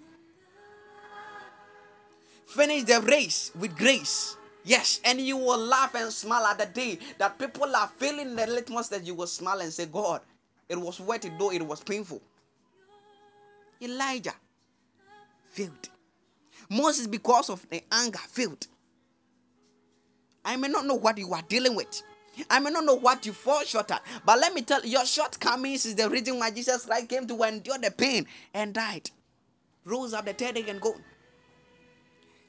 Finish 2.47 2.83
the 2.85 3.01
race 3.01 3.51
with 3.59 3.75
grace. 3.77 4.36
Yes, 4.67 4.99
and 5.05 5.21
you 5.21 5.37
will 5.37 5.57
laugh 5.57 5.95
and 5.95 6.11
smile 6.11 6.45
at 6.45 6.57
the 6.57 6.65
day 6.65 6.99
that 7.19 7.39
people 7.39 7.73
are 7.73 7.87
feeling 7.87 8.35
the 8.35 8.45
litmus 8.47 8.89
that 8.89 9.05
you 9.05 9.15
will 9.15 9.25
smile 9.27 9.61
and 9.61 9.71
say, 9.71 9.85
God, 9.85 10.19
it 10.67 10.77
was 10.77 10.99
worth 10.99 11.23
it 11.23 11.31
though 11.39 11.53
it 11.53 11.65
was 11.65 11.79
painful. 11.81 12.21
Elijah 13.81 14.33
failed. 15.51 15.89
Moses, 16.69 17.07
because 17.07 17.49
of 17.49 17.65
the 17.69 17.81
anger, 17.93 18.19
failed. 18.27 18.67
I 20.43 20.57
may 20.57 20.67
not 20.67 20.85
know 20.85 20.95
what 20.95 21.17
you 21.17 21.33
are 21.33 21.43
dealing 21.43 21.73
with. 21.73 22.03
I 22.49 22.59
may 22.59 22.69
not 22.69 22.83
know 22.83 22.95
what 22.95 23.25
you 23.25 23.31
fall 23.31 23.63
short 23.63 23.89
at, 23.91 24.01
but 24.25 24.37
let 24.37 24.53
me 24.53 24.63
tell 24.63 24.83
you, 24.83 24.91
your 24.91 25.05
shortcomings 25.05 25.85
is 25.85 25.95
the 25.95 26.09
reason 26.09 26.39
why 26.39 26.51
Jesus 26.51 26.85
Christ 26.85 27.07
came 27.07 27.25
to 27.27 27.43
endure 27.43 27.77
the 27.77 27.91
pain 27.91 28.27
and 28.53 28.73
died. 28.73 29.09
Rose 29.85 30.13
up 30.13 30.25
the 30.25 30.33
third 30.33 30.55
day 30.55 30.65
and 30.67 30.81
go. 30.81 30.93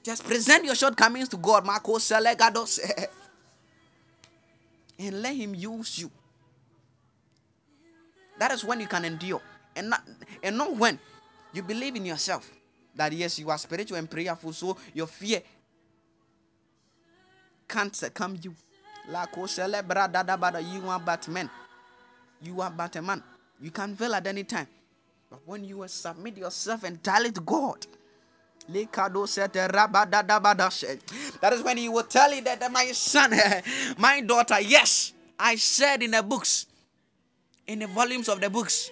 Just 0.08 0.24
present 0.24 0.64
your 0.64 0.74
shortcomings 0.74 1.28
to 1.28 1.36
God, 1.36 1.66
Marco 1.66 1.98
Selegados, 1.98 2.80
and 4.98 5.20
let 5.20 5.36
Him 5.36 5.54
use 5.54 5.98
you. 5.98 6.10
That 8.38 8.50
is 8.52 8.64
when 8.64 8.80
you 8.80 8.86
can 8.86 9.04
endure, 9.04 9.42
and 9.76 9.90
not 9.90 10.02
and 10.42 10.56
not 10.56 10.74
when 10.74 10.98
you 11.52 11.62
believe 11.62 11.94
in 11.96 12.06
yourself 12.06 12.50
that 12.96 13.12
yes, 13.12 13.38
you 13.38 13.50
are 13.50 13.58
spiritual 13.58 13.98
and 13.98 14.10
prayerful, 14.10 14.54
so 14.54 14.78
your 14.94 15.08
fear 15.08 15.42
can't 17.68 17.94
succumb 17.94 18.38
you. 18.40 18.54
Lako 19.10 19.44
celebra 19.44 20.10
dadabada, 20.10 20.62
you 20.72 20.88
are 20.88 21.00
Batman. 21.00 21.50
You 22.40 22.62
are 22.62 22.70
Batman. 22.70 23.22
You 23.60 23.70
can 23.70 23.94
fail 23.94 24.14
at 24.14 24.26
any 24.26 24.44
time. 24.44 24.68
But 25.28 25.40
when 25.44 25.64
you 25.64 25.84
submit 25.86 26.38
yourself 26.38 26.84
entirely 26.84 27.30
to 27.32 27.42
God, 27.42 27.86
that 31.40 31.52
is 31.52 31.62
when 31.62 31.76
he 31.76 31.88
will 31.88 32.02
tell 32.02 32.32
you 32.34 32.42
that 32.42 32.70
my 32.72 32.86
son, 32.92 33.32
my 33.98 34.20
daughter, 34.20 34.60
yes, 34.60 35.12
I 35.38 35.56
said 35.56 36.02
in 36.02 36.10
the 36.12 36.22
books, 36.22 36.66
in 37.66 37.78
the 37.78 37.86
volumes 37.86 38.28
of 38.28 38.40
the 38.40 38.50
books, 38.50 38.90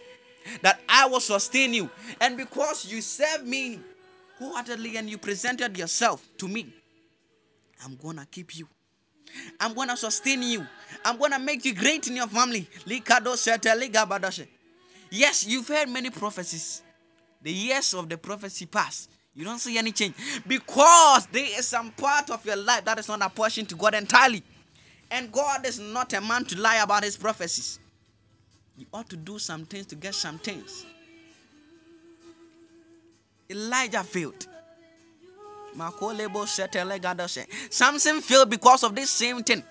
that 0.63 0.81
I 0.89 1.07
will 1.07 1.21
sustain 1.21 1.75
you. 1.75 1.91
And 2.21 2.37
because 2.37 2.91
you 2.91 3.03
serve 3.03 3.45
me 3.47 3.81
wholeheartedly 4.39 4.97
and 4.97 5.11
you 5.11 5.19
presented 5.19 5.77
yourself 5.77 6.27
to 6.39 6.49
me, 6.49 6.73
I'm 7.85 7.97
gonna 7.97 8.27
keep 8.31 8.57
you. 8.57 8.67
I'm 9.61 9.75
gonna 9.75 9.97
sustain 9.97 10.43
you. 10.43 10.67
I'm 11.05 11.19
gonna 11.19 11.39
make 11.39 11.65
you 11.65 11.75
great 11.75 12.07
in 12.07 12.17
your 12.17 12.29
family. 12.29 12.69
Yes, 15.11 15.47
you've 15.47 15.69
heard 15.69 15.89
many 15.89 16.11
prophecies. 16.11 16.83
The 17.43 17.53
years 17.53 17.95
of 17.95 18.09
the 18.09 18.17
prophecy 18.17 18.67
pass. 18.67 19.09
You 19.37 19.45
don't 19.45 19.59
see 19.59 19.77
any 19.77 19.93
change 19.93 20.15
because 20.47 21.27
there 21.27 21.45
is 21.45 21.69
some 21.69 21.91
part 21.93 22.31
of 22.31 22.45
your 22.47 22.57
life 22.57 22.87
that 22.87 22.99
is 22.99 23.07
not 23.07 23.21
apportioned 23.21 23.69
to 23.69 23.75
God 23.77 23.95
entirely. 23.95 24.43
And 25.11 25.31
God 25.31 25.67
is 25.67 25.79
not 25.79 26.15
a 26.15 26.21
man 26.23 26.47
to 26.47 26.59
lie 26.59 26.77
about 26.77 27.05
his 27.05 27.19
prophecies. 27.19 27.79
You 28.79 28.87
ought 28.95 29.09
to 29.11 29.17
do 29.17 29.39
some 29.39 29.67
things 29.67 29.87
to 29.87 29.95
get 29.95 30.15
some 30.15 30.39
things. 30.39 30.87
Elijah 33.51 34.03
failed. 34.03 34.47
Samson 37.71 38.21
failed 38.23 38.49
because 38.51 38.83
of 38.83 38.95
this 38.95 39.11
same 39.11 39.43
thing. 39.43 39.63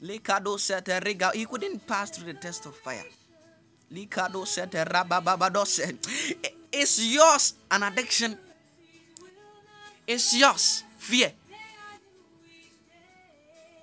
He 0.00 0.18
couldn't 0.18 1.86
pass 1.86 2.10
through 2.10 2.32
the 2.32 2.38
test 2.40 2.66
of 2.66 2.76
fire. 2.76 3.04
Is 6.72 7.14
yours 7.14 7.54
an 7.70 7.82
addiction? 7.84 8.36
Is 10.06 10.36
yours 10.36 10.84
fear? 10.98 11.32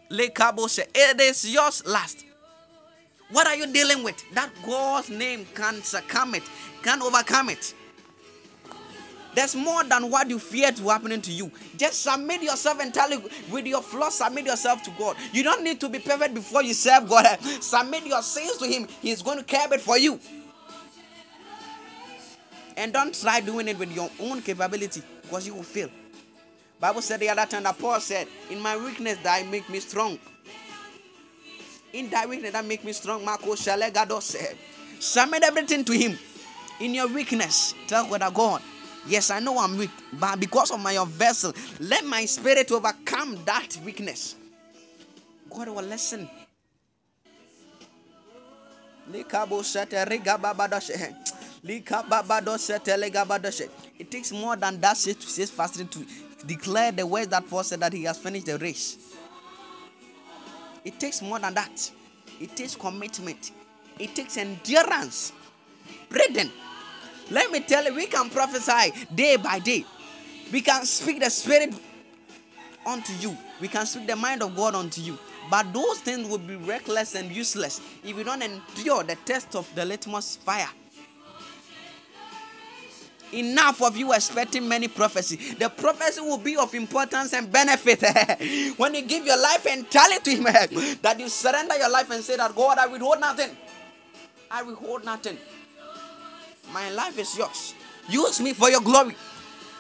It 0.10 1.22
is 1.22 1.46
yours 1.50 1.86
last. 1.86 2.26
What 3.32 3.48
are 3.48 3.56
you 3.56 3.68
dealing 3.68 4.04
with? 4.04 4.24
That 4.34 4.52
God's 4.66 5.10
name 5.10 5.46
can 5.56 5.82
succumb 5.82 6.36
it, 6.36 6.44
can 6.84 7.02
overcome 7.02 7.50
it. 7.50 7.74
There's 9.36 9.56
more 9.56 9.84
than 9.84 10.12
what 10.12 10.30
you 10.30 10.38
fear 10.38 10.72
to 10.72 10.90
happening 10.90 11.22
to 11.22 11.32
you. 11.32 11.52
Just 11.78 12.04
submit 12.04 12.44
yourself 12.44 12.80
entirely 12.80 13.18
with 13.52 13.66
your 13.66 13.82
flaws. 13.82 14.16
Submit 14.16 14.46
yourself 14.46 14.84
to 14.84 14.92
God. 14.92 15.18
You 15.32 15.42
don't 15.42 15.64
need 15.64 15.80
to 15.82 15.90
be 15.90 15.98
perfect 15.98 16.36
before 16.36 16.62
you 16.62 16.76
serve 16.76 17.10
God. 17.10 17.40
Submit 17.60 18.06
your 18.06 18.22
sins 18.22 18.58
to 18.58 18.68
Him. 18.68 18.88
He's 19.02 19.24
going 19.24 19.40
to 19.40 19.44
care 19.44 19.74
it 19.74 19.82
for 19.82 19.98
you. 19.98 20.20
And 22.78 22.94
don't 22.94 23.20
try 23.20 23.40
doing 23.40 23.68
it 23.68 23.80
with 23.80 23.92
your 23.92 24.10
own 24.20 24.42
capability 24.42 25.02
because 25.24 25.48
you 25.48 25.56
will 25.56 25.64
fail. 25.64 25.90
Bible 26.84 27.02
said 27.02 27.22
the 27.22 27.30
other 27.30 27.46
time 27.46 27.64
that 27.64 27.80
Paul 27.80 28.02
said, 28.02 28.28
"In 28.50 28.60
my 28.60 28.76
weakness, 28.76 29.18
that 29.24 29.48
make 29.48 29.70
me 29.70 29.80
strong." 29.80 30.20
In 31.94 32.10
that 32.10 32.28
weakness, 32.28 32.52
that 32.52 32.66
make 32.66 32.84
me 32.84 32.92
strong. 32.92 33.24
Marco 33.24 33.56
Shalegado 33.56 34.22
said, 34.22 34.58
"Submit 35.00 35.44
everything 35.44 35.86
to 35.86 35.94
Him." 35.94 36.20
In 36.82 36.94
your 36.94 37.08
weakness, 37.08 37.74
tell 37.88 38.06
God, 38.08 38.34
God, 38.34 38.62
Yes, 39.08 39.32
I 39.32 39.40
know 39.40 39.60
I'm 39.60 39.78
weak, 39.78 39.92
but 40.12 40.42
because 40.42 40.72
of 40.72 40.82
my 40.82 41.02
vessel, 41.08 41.54
let 41.80 42.04
my 42.04 42.26
spirit 42.26 42.70
overcome 42.70 43.40
that 43.46 43.78
weakness. 43.86 44.36
God 45.50 45.70
will 45.70 45.84
listen. 45.84 46.30
It 51.66 51.86
takes 54.12 54.32
more 54.32 54.56
than 54.58 54.82
that 54.82 54.98
six 54.98 55.24
to 55.24 55.32
six 55.32 55.50
fasting 55.50 55.88
to 55.90 56.06
declare 56.46 56.92
the 56.92 57.08
word 57.08 57.30
that 57.30 57.50
Paul 57.50 57.64
said 57.64 57.80
that 57.80 57.94
he 57.94 58.04
has 58.04 58.18
finished 58.18 58.48
the 58.48 58.58
race. 58.58 58.98
It 60.84 61.00
takes 61.00 61.22
more 61.22 61.40
than 61.40 61.54
that. 61.54 61.90
It 62.42 62.56
takes 62.58 62.76
commitment. 62.76 63.52
It 63.98 64.14
takes 64.14 64.36
endurance. 64.38 65.32
Brethren, 66.10 66.52
let 67.32 67.50
me 67.52 67.62
tell 67.62 67.86
you, 67.86 67.94
we 67.96 68.08
can 68.08 68.30
prophesy 68.30 68.92
day 69.16 69.38
by 69.38 69.60
day. 69.60 69.86
We 70.52 70.60
can 70.60 70.86
speak 70.86 71.22
the 71.22 71.30
spirit 71.30 71.74
unto 72.86 73.14
you. 73.14 73.38
We 73.62 73.70
can 73.70 73.86
speak 73.86 74.08
the 74.08 74.16
mind 74.18 74.44
of 74.44 74.56
God 74.58 74.76
unto 74.76 75.00
you. 75.00 75.18
But 75.50 75.72
those 75.72 76.00
things 76.00 76.28
will 76.28 76.40
be 76.40 76.56
reckless 76.58 77.16
and 77.16 77.32
useless 77.32 77.80
if 78.04 78.18
you 78.18 78.24
don't 78.26 78.42
endure 78.42 79.04
the 79.04 79.16
test 79.24 79.56
of 79.56 79.74
the 79.76 79.86
litmus 79.86 80.36
fire. 80.38 80.70
Enough 83.34 83.82
of 83.82 83.98
you 83.98 84.14
expecting 84.14 84.68
many 84.68 84.88
prophecy. 84.88 85.56
The 85.56 85.70
prophecy 85.70 86.22
will 86.22 86.38
be 86.38 86.56
of 86.58 86.74
importance 86.74 87.34
and 87.34 87.52
benefit 87.52 88.02
when 88.78 88.96
you 88.96 89.02
give 89.02 89.26
your 89.26 89.42
life 89.42 89.66
and 89.68 89.80
entirely 89.82 90.20
to 90.20 90.32
Him. 90.32 90.44
that 91.02 91.18
you 91.20 91.30
surrender 91.30 91.76
your 91.78 91.90
life 91.90 92.10
and 92.12 92.24
say 92.24 92.38
that 92.38 92.56
God, 92.56 92.78
I 92.78 92.88
withhold 92.88 93.20
nothing. 93.20 93.56
I 94.52 94.64
withhold 94.64 95.04
nothing. 95.06 95.38
My 96.72 96.90
life 96.92 97.18
is 97.20 97.38
yours. 97.38 97.74
Use 98.10 98.40
me 98.42 98.54
for 98.54 98.70
your 98.70 98.82
glory. 98.82 99.16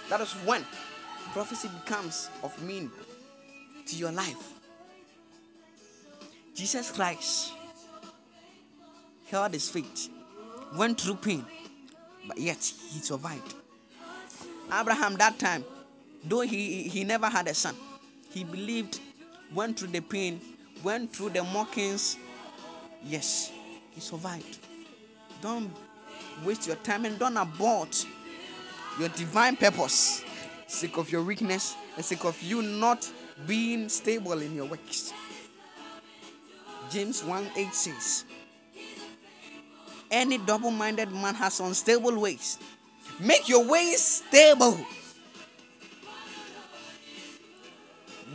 That 0.10 0.22
is 0.22 0.32
when 0.46 0.66
prophecy 1.34 1.70
becomes 1.84 2.30
of 2.44 2.62
meaning. 2.64 2.92
to 3.88 3.96
your 3.96 4.12
life. 4.12 4.54
Jesus 6.56 6.92
Christ 6.92 7.54
held 9.30 9.54
his 9.54 9.70
faith, 9.70 10.10
went 10.76 11.02
through 11.02 11.16
pain, 11.16 11.46
but 12.28 12.38
yet 12.38 12.72
he 12.90 13.00
survived. 13.00 13.56
Abraham, 14.72 15.16
that 15.16 15.38
time, 15.40 15.64
though 16.26 16.42
he, 16.42 16.84
he 16.84 17.04
never 17.04 17.28
had 17.28 17.48
a 17.48 17.54
son, 17.54 17.76
he 18.30 18.44
believed, 18.44 19.00
went 19.54 19.78
through 19.78 19.90
the 19.90 20.00
pain, 20.02 20.40
went 20.84 21.14
through 21.16 21.30
the 21.30 21.44
mockings. 21.44 22.18
Yes, 23.04 23.52
he 23.92 24.02
survived. 24.02 24.60
Don't 25.42 25.72
waste 26.46 26.68
your 26.68 26.78
time 26.78 27.06
and 27.06 27.20
don't 27.20 27.38
abort 27.38 28.06
your 29.00 29.10
divine 29.10 29.56
purpose, 29.56 30.24
sake 30.68 30.98
of 30.98 31.12
your 31.12 31.24
weakness, 31.24 31.76
and 31.96 32.06
sake 32.06 32.24
of 32.26 32.42
you 32.42 32.62
not 32.62 33.10
being 33.46 33.90
stable 33.90 34.42
in 34.42 34.56
your 34.56 34.66
works. 34.66 35.14
James 36.90 37.24
1 37.24 37.48
8 37.56 37.74
says, 37.74 38.26
Any 40.14 40.38
double 40.38 40.70
minded 40.70 41.12
man 41.12 41.34
has 41.34 41.60
unstable 41.60 42.16
ways. 42.20 42.60
Make 43.20 43.50
your 43.50 43.66
ways 43.66 44.00
stable. 44.00 44.78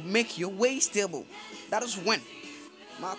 Make 0.05 0.37
your 0.37 0.51
ways 0.51 0.87
stable. 0.87 1.25
That 1.71 1.85
is 1.85 1.95
when 1.99 2.21
that 3.01 3.17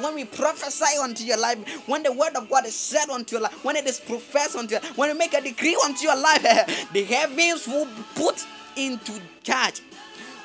when 0.00 0.14
we 0.14 0.24
prophesy 0.24 0.98
unto 0.98 1.24
your 1.24 1.36
life, 1.36 1.58
when 1.86 2.02
the 2.02 2.12
word 2.12 2.34
of 2.34 2.48
God 2.48 2.64
is 2.64 2.74
said 2.74 3.10
unto 3.10 3.34
your 3.34 3.42
life, 3.42 3.64
when 3.64 3.76
it 3.76 3.86
is 3.86 4.00
professed 4.00 4.56
unto 4.56 4.76
you, 4.76 4.80
when 4.94 5.10
you 5.10 5.14
make 5.14 5.34
a 5.34 5.42
decree 5.42 5.76
unto 5.84 6.04
your 6.04 6.16
life, 6.16 6.42
the 6.94 7.04
heavens 7.04 7.68
will 7.68 7.86
put 8.14 8.46
into 8.76 9.20
charge. 9.42 9.82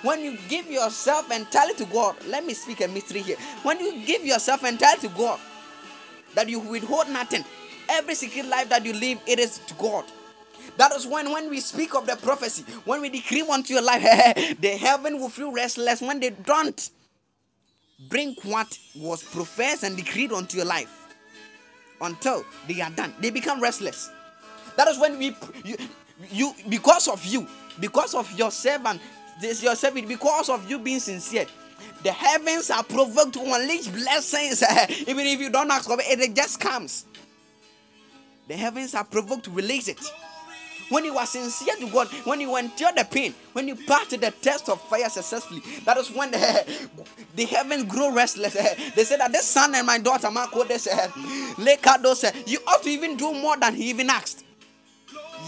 When 0.02 0.22
you 0.22 0.38
give 0.50 0.70
yourself 0.70 1.32
entirely 1.32 1.76
to 1.76 1.86
God, 1.86 2.18
let 2.28 2.46
me 2.46 2.54
speak 2.54 2.82
a 2.82 2.90
mystery 2.90 3.22
here. 3.22 3.38
When 3.64 3.80
you 3.80 4.06
give 4.06 4.26
yourself 4.26 4.66
entirely 4.66 5.00
to 5.02 5.08
God, 5.10 5.40
that 6.36 6.50
you 6.50 6.60
withhold 6.60 7.10
nothing, 7.10 7.46
every 7.90 8.16
secret 8.16 8.46
life 8.46 8.70
that 8.70 8.86
you 8.86 8.94
live, 8.94 9.20
it 9.28 9.40
is 9.40 9.60
to 9.68 9.74
God. 9.76 10.06
That 10.78 10.94
is 10.94 11.06
when, 11.08 11.32
when 11.32 11.50
we 11.50 11.60
speak 11.60 11.96
of 11.96 12.08
the 12.08 12.16
prophecy, 12.16 12.64
when 12.86 13.02
we 13.02 13.10
decree 13.10 13.42
unto 13.42 13.74
your 13.74 13.84
life, 13.84 14.04
the 14.62 14.78
heaven 14.80 15.20
will 15.20 15.30
feel 15.30 15.52
restless 15.52 16.02
when 16.02 16.20
they 16.20 16.32
don't 16.32 16.90
bring 18.10 18.36
what 18.44 18.78
was 18.96 19.24
professed 19.24 19.84
and 19.84 19.96
decreed 19.98 20.32
unto 20.32 20.58
your 20.58 20.66
life 20.66 20.90
until 22.02 22.44
they 22.68 22.82
are 22.82 22.90
done. 22.92 23.14
They 23.22 23.30
become 23.30 23.62
restless. 23.62 24.10
That 24.78 24.88
is 24.88 25.00
when 25.00 25.18
we 25.18 25.36
you, 25.64 25.78
you 26.32 26.54
because 26.70 27.08
of 27.08 27.24
you, 27.26 27.48
because 27.80 28.14
of 28.16 28.32
your 28.38 28.52
servant, 28.52 29.02
this 29.42 29.62
your 29.64 29.76
servant, 29.76 30.08
because 30.08 30.50
of 30.50 30.70
you 30.70 30.80
being 30.80 31.00
sincere. 31.00 31.46
The 32.04 32.12
heavens 32.12 32.72
are 32.72 32.84
provoked 32.84 33.34
to 33.34 33.42
unleash 33.42 33.88
blessings. 33.88 34.64
Even 35.08 35.26
if 35.26 35.40
you 35.40 35.50
don't 35.50 35.70
ask 35.72 35.86
for 35.88 36.00
it, 36.00 36.20
it 36.20 36.36
just 36.36 36.60
comes. 36.60 37.06
The 38.48 38.56
heavens 38.56 38.96
are 38.96 39.04
provoked 39.04 39.46
to 39.46 39.52
release 39.52 39.88
it. 39.88 40.00
When 40.90 41.06
you 41.06 41.18
are 41.18 41.26
sincere 41.26 41.76
to 41.78 41.88
God, 41.88 42.10
when 42.26 42.42
you 42.42 42.58
endure 42.58 42.92
the 42.98 43.06
pain, 43.06 43.34
when 43.54 43.68
you 43.68 43.76
pass 43.76 44.08
the 44.08 44.18
test 44.42 44.68
of 44.68 44.82
fire 44.90 45.10
successfully, 45.10 45.62
that 45.86 45.98
is 45.98 46.12
when 46.12 46.32
the, 46.32 46.90
the 47.38 47.46
heavens 47.46 47.86
grow 47.86 48.12
restless. 48.12 48.56
They 48.96 49.06
say 49.06 49.16
that 49.18 49.32
this 49.32 49.46
son 49.46 49.74
and 49.76 49.88
my 49.88 50.00
daughter, 50.00 50.30
Marco, 50.30 50.66
said, 50.78 51.10
Lekado 51.58 52.14
said, 52.14 52.36
you 52.46 52.60
ought 52.68 52.84
to 52.84 52.90
even 52.90 53.16
do 53.16 53.32
more 53.32 53.56
than 53.56 53.74
he 53.74 53.90
even 53.90 54.10
asked. 54.10 54.44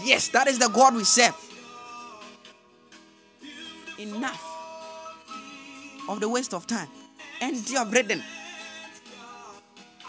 Yes, 0.02 0.28
that 0.28 0.46
is 0.46 0.58
the 0.58 0.68
God 0.68 0.94
we 0.94 1.04
serve. 1.04 1.34
Enough 3.98 4.53
of 6.08 6.20
the 6.20 6.28
waste 6.28 6.54
of 6.54 6.66
time. 6.66 6.88
Endure 7.40 7.84
breathing. 7.84 8.22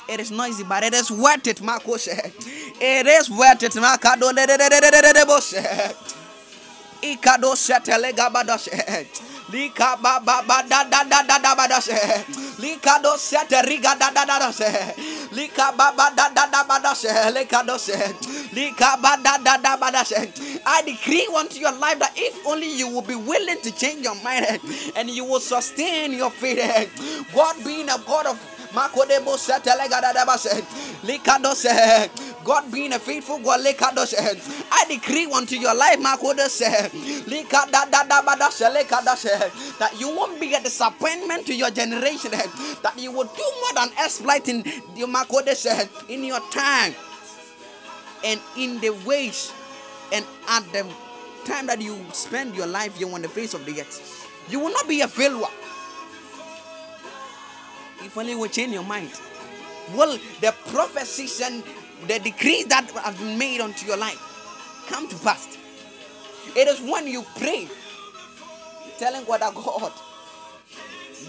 It 0.08 0.20
is 0.20 0.30
noisy, 0.32 0.64
but 0.64 0.84
it 0.84 0.94
is 0.94 1.10
worth 1.10 1.48
it, 1.48 1.62
Marco 1.62 1.98
said. 1.98 2.32
It 2.80 3.08
is 3.08 3.30
worth 3.30 3.64
it, 3.64 3.76
Marco. 3.76 4.10
Gabadoshe. 8.14 9.35
Lika 9.56 9.96
ba 10.04 10.20
ba 10.20 10.44
ba 10.48 10.64
da 10.68 10.84
da 10.84 11.04
da 11.08 11.24
da 11.24 11.40
da 11.40 11.56
ba 11.56 11.66
doshe. 11.68 11.96
Lika 12.60 13.00
do 13.02 13.16
sete 13.18 13.62
riga 13.64 13.96
da 13.98 14.12
da 14.12 14.26
da 14.26 14.40
doshe. 14.40 14.68
Lika 15.32 15.72
ba 15.78 15.94
ba 15.96 16.12
da 16.16 16.28
da 16.36 16.46
da 16.52 16.64
ba 16.68 16.78
doshe. 16.84 17.08
Lika 17.34 17.64
doshe. 17.64 17.96
Lika 18.54 18.98
ba 19.02 19.16
da 19.24 19.38
da 19.40 19.56
da 19.58 19.78
ba 19.78 19.92
doshe. 19.92 20.20
I 20.66 20.82
decree 20.84 21.28
unto 21.38 21.58
your 21.60 21.72
life 21.80 22.00
that 22.00 22.12
if 22.18 22.46
only 22.46 22.68
you 22.78 22.90
will 22.90 23.02
be 23.02 23.16
willing 23.16 23.62
to 23.62 23.72
change 23.72 24.04
your 24.04 24.16
mind 24.24 24.60
and 24.98 25.10
you 25.10 25.24
will 25.24 25.40
sustain 25.40 26.12
your 26.12 26.32
faith, 26.32 26.92
God 27.34 27.56
being 27.64 27.90
a 27.90 27.98
God 28.06 28.28
of 28.28 28.38
Makodebo 28.76 29.38
setelegadadabase. 29.38 30.62
Likadose. 31.04 32.10
God 32.44 32.72
being 32.72 32.94
a 32.94 33.00
faithful 33.00 33.40
God, 33.40 33.62
Likadose. 33.62 34.16
I 34.72 34.86
decree 34.90 35.26
unto 35.34 35.56
your 35.56 35.74
life, 35.76 36.00
Makodose. 36.00 36.92
Likadadadabadase, 37.26 38.70
Likadose. 38.76 39.80
That 39.80 40.00
you 40.00 40.10
won't 40.10 40.40
be 40.40 40.54
a 40.54 40.62
disappointment 40.62 41.48
to 41.48 41.56
your 41.56 41.72
generation. 41.72 42.32
That 42.32 42.94
you 42.98 43.12
will 43.12 43.26
do 43.26 43.44
more 43.62 43.74
than 43.76 43.90
exploiting 44.04 44.64
the 44.64 45.08
Makodose 45.08 46.10
in 46.10 46.24
your 46.26 46.42
time 46.52 46.94
and 48.26 48.40
in 48.58 48.80
the 48.82 48.92
ways 49.06 49.54
and 50.14 50.26
at 50.50 50.64
the 50.74 50.86
time 51.46 51.68
that 51.68 51.82
you 51.82 51.98
spend 52.14 52.56
your 52.56 52.68
life 52.68 52.96
here 52.98 53.14
on 53.14 53.22
the 53.22 53.30
face 53.30 53.54
of 53.54 53.66
the 53.66 53.80
earth. 53.82 54.30
You 54.50 54.60
will 54.60 54.72
not 54.72 54.88
be 54.88 55.02
a 55.02 55.08
failure. 55.08 55.48
If 58.06 58.18
only 58.18 58.34
you 58.34 58.48
change 58.50 58.74
your 58.74 58.84
mind. 58.84 59.12
Will 59.96 60.20
the 60.42 60.54
prophecies 60.68 61.42
and 61.42 61.64
the 62.08 62.20
decrees 62.20 62.66
that 62.68 62.90
have 62.92 63.18
been 63.20 63.38
made 63.38 63.62
unto 63.62 63.86
your 63.88 63.98
life 63.98 64.20
come 64.88 65.08
to 65.10 65.16
pass? 65.18 65.58
It 66.56 66.68
is 66.68 66.82
when 66.82 67.08
you 67.08 67.26
pray, 67.38 67.68
telling 69.00 69.26
God, 69.26 69.42
God, 69.56 69.94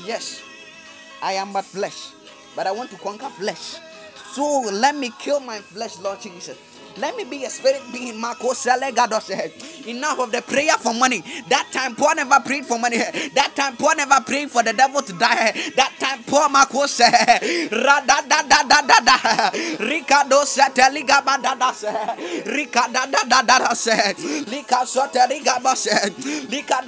yes, 0.04 0.42
I 1.22 1.34
am 1.34 1.52
but 1.52 1.64
flesh, 1.64 2.10
but 2.56 2.66
I 2.66 2.72
want 2.72 2.90
to 2.90 2.96
conquer 2.98 3.28
flesh. 3.30 3.76
So 4.32 4.60
let 4.72 4.96
me 4.96 5.12
kill 5.18 5.40
my 5.40 5.58
flesh, 5.58 5.98
Lord 6.00 6.20
Jesus. 6.20 6.58
Let 6.98 7.16
me 7.16 7.24
be 7.24 7.44
a 7.44 7.50
spirit 7.50 7.82
being. 7.92 8.20
Marco 8.20 8.52
Enough 9.86 10.18
of 10.20 10.32
the 10.32 10.42
prayer 10.42 10.76
for 10.78 10.94
money. 10.94 11.20
That 11.48 11.68
time 11.72 11.94
Paul 11.94 12.14
never 12.16 12.40
prayed 12.40 12.66
for 12.66 12.78
money. 12.78 12.96
That 12.98 13.52
time 13.54 13.76
Paul 13.76 13.96
never 13.96 14.20
prayed 14.22 14.50
for 14.50 14.62
the 14.62 14.72
devil 14.72 15.02
to 15.02 15.12
die. 15.12 15.52
That 15.76 15.92
time 16.00 16.22
Paul 16.24 16.48
Marco 16.50 16.86
said, 16.86 17.40
Ricardo 19.80 20.44
said, 20.44 20.76
Ricardo 24.48 24.94
said, 26.04 26.18
Lika 26.50 26.82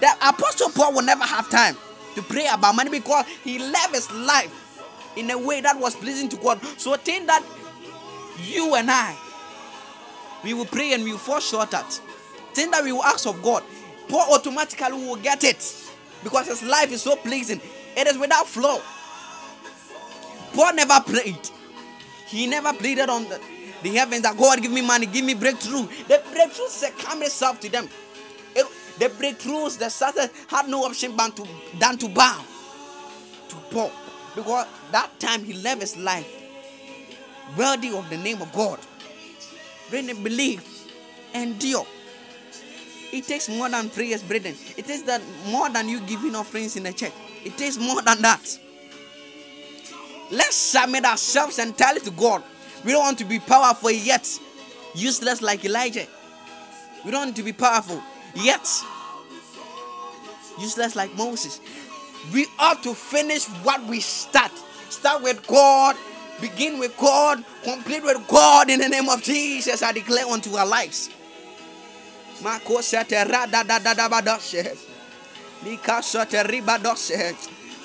the 0.00 0.10
apostle 0.22 0.70
Paul 0.70 0.94
will 0.94 1.02
never 1.02 1.24
have 1.24 1.48
time 1.50 1.76
to 2.14 2.22
pray 2.22 2.46
about 2.52 2.74
money 2.74 2.90
because 2.90 3.24
he 3.44 3.58
lived 3.58 3.94
his 3.94 4.10
life 4.12 4.52
in 5.16 5.30
a 5.30 5.38
way 5.38 5.60
that 5.60 5.78
was 5.78 5.94
pleasing 5.96 6.28
to 6.28 6.36
God. 6.36 6.60
So 6.78 6.94
think 6.96 7.26
that 7.26 7.44
you 8.44 8.74
and 8.74 8.90
I 8.90 9.16
we 10.44 10.54
will 10.54 10.66
pray 10.66 10.92
and 10.92 11.04
we 11.04 11.12
will 11.12 11.18
fall 11.18 11.40
short 11.40 11.74
at. 11.74 12.00
Think 12.54 12.72
that 12.72 12.84
we 12.84 12.92
will 12.92 13.04
ask 13.04 13.26
of 13.26 13.42
God, 13.42 13.62
Paul 14.08 14.34
automatically 14.34 14.92
will 14.92 15.16
get 15.16 15.44
it 15.44 15.74
because 16.24 16.46
his 16.46 16.62
life 16.62 16.90
is 16.92 17.02
so 17.02 17.16
pleasing. 17.16 17.60
It 17.96 18.06
is 18.06 18.18
without 18.18 18.46
flaw. 18.48 18.80
Paul 20.54 20.74
never 20.74 21.00
prayed. 21.00 21.38
He 22.26 22.46
never 22.46 22.72
pleaded 22.72 23.08
on 23.08 23.24
the, 23.28 23.40
the 23.82 23.90
heavens 23.90 24.22
that 24.22 24.36
God 24.36 24.60
give 24.62 24.72
me 24.72 24.82
money, 24.82 25.06
give 25.06 25.24
me 25.24 25.34
breakthrough. 25.34 25.86
The 26.08 26.22
breakthroughs 26.32 26.96
come 26.98 27.22
itself 27.22 27.60
to 27.60 27.70
them. 27.70 27.88
It, 28.54 28.66
the 28.98 29.06
breakthroughs, 29.10 29.78
the 29.78 29.88
success 29.88 30.30
had 30.48 30.68
no 30.68 30.84
option 30.84 31.16
but 31.16 31.36
to, 31.36 31.46
than 31.78 31.98
to 31.98 32.08
bow 32.08 32.44
to 33.48 33.56
Paul 33.70 33.92
because 34.34 34.66
that 34.92 35.10
time 35.20 35.44
he 35.44 35.52
lived 35.54 35.80
his 35.82 35.96
life 35.96 36.26
worthy 37.56 37.90
of 37.96 38.08
the 38.10 38.16
name 38.18 38.42
of 38.42 38.52
God. 38.52 38.78
Really 39.90 40.14
believe, 40.14 40.64
endure. 41.34 41.86
It 43.12 43.24
takes 43.24 43.48
more 43.48 43.68
than 43.70 43.88
prayers, 43.88 44.22
brethren. 44.22 44.54
It 44.76 44.86
takes 44.86 45.02
that 45.02 45.22
more 45.46 45.70
than 45.70 45.88
you 45.88 46.00
giving 46.00 46.34
offerings 46.34 46.76
in 46.76 46.82
the 46.82 46.92
church. 46.92 47.12
It 47.44 47.56
takes 47.56 47.78
more 47.78 48.02
than 48.02 48.20
that. 48.22 48.58
Let's 50.30 50.56
submit 50.56 51.06
ourselves 51.06 51.58
entirely 51.58 52.00
to 52.00 52.10
God. 52.10 52.42
We 52.84 52.92
don't 52.92 53.02
want 53.02 53.18
to 53.18 53.24
be 53.24 53.38
powerful 53.38 53.90
yet 53.90 54.28
useless 54.94 55.40
like 55.40 55.64
Elijah. 55.64 56.06
We 57.04 57.10
don't 57.10 57.26
want 57.26 57.36
to 57.36 57.42
be 57.42 57.52
powerful 57.52 58.02
yet 58.34 58.68
useless 60.60 60.94
like 60.94 61.14
Moses. 61.16 61.60
We 62.32 62.46
ought 62.58 62.82
to 62.82 62.94
finish 62.94 63.46
what 63.64 63.82
we 63.86 64.00
start. 64.00 64.52
Start 64.90 65.22
with 65.22 65.46
God, 65.46 65.96
begin 66.40 66.78
with 66.78 66.96
God, 66.96 67.44
complete 67.64 68.02
with 68.02 68.26
God 68.28 68.70
in 68.70 68.80
the 68.80 68.88
name 68.88 69.08
of 69.08 69.22
Jesus. 69.22 69.82
I 69.82 69.92
declare 69.92 70.26
unto 70.26 70.56
our 70.56 70.66
lives. 70.66 71.10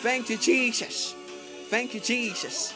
Thank 0.04 0.30
you, 0.30 0.38
Jesus. 0.38 1.16
Thank 1.70 1.94
you, 1.94 2.00
Jesus. 2.02 2.74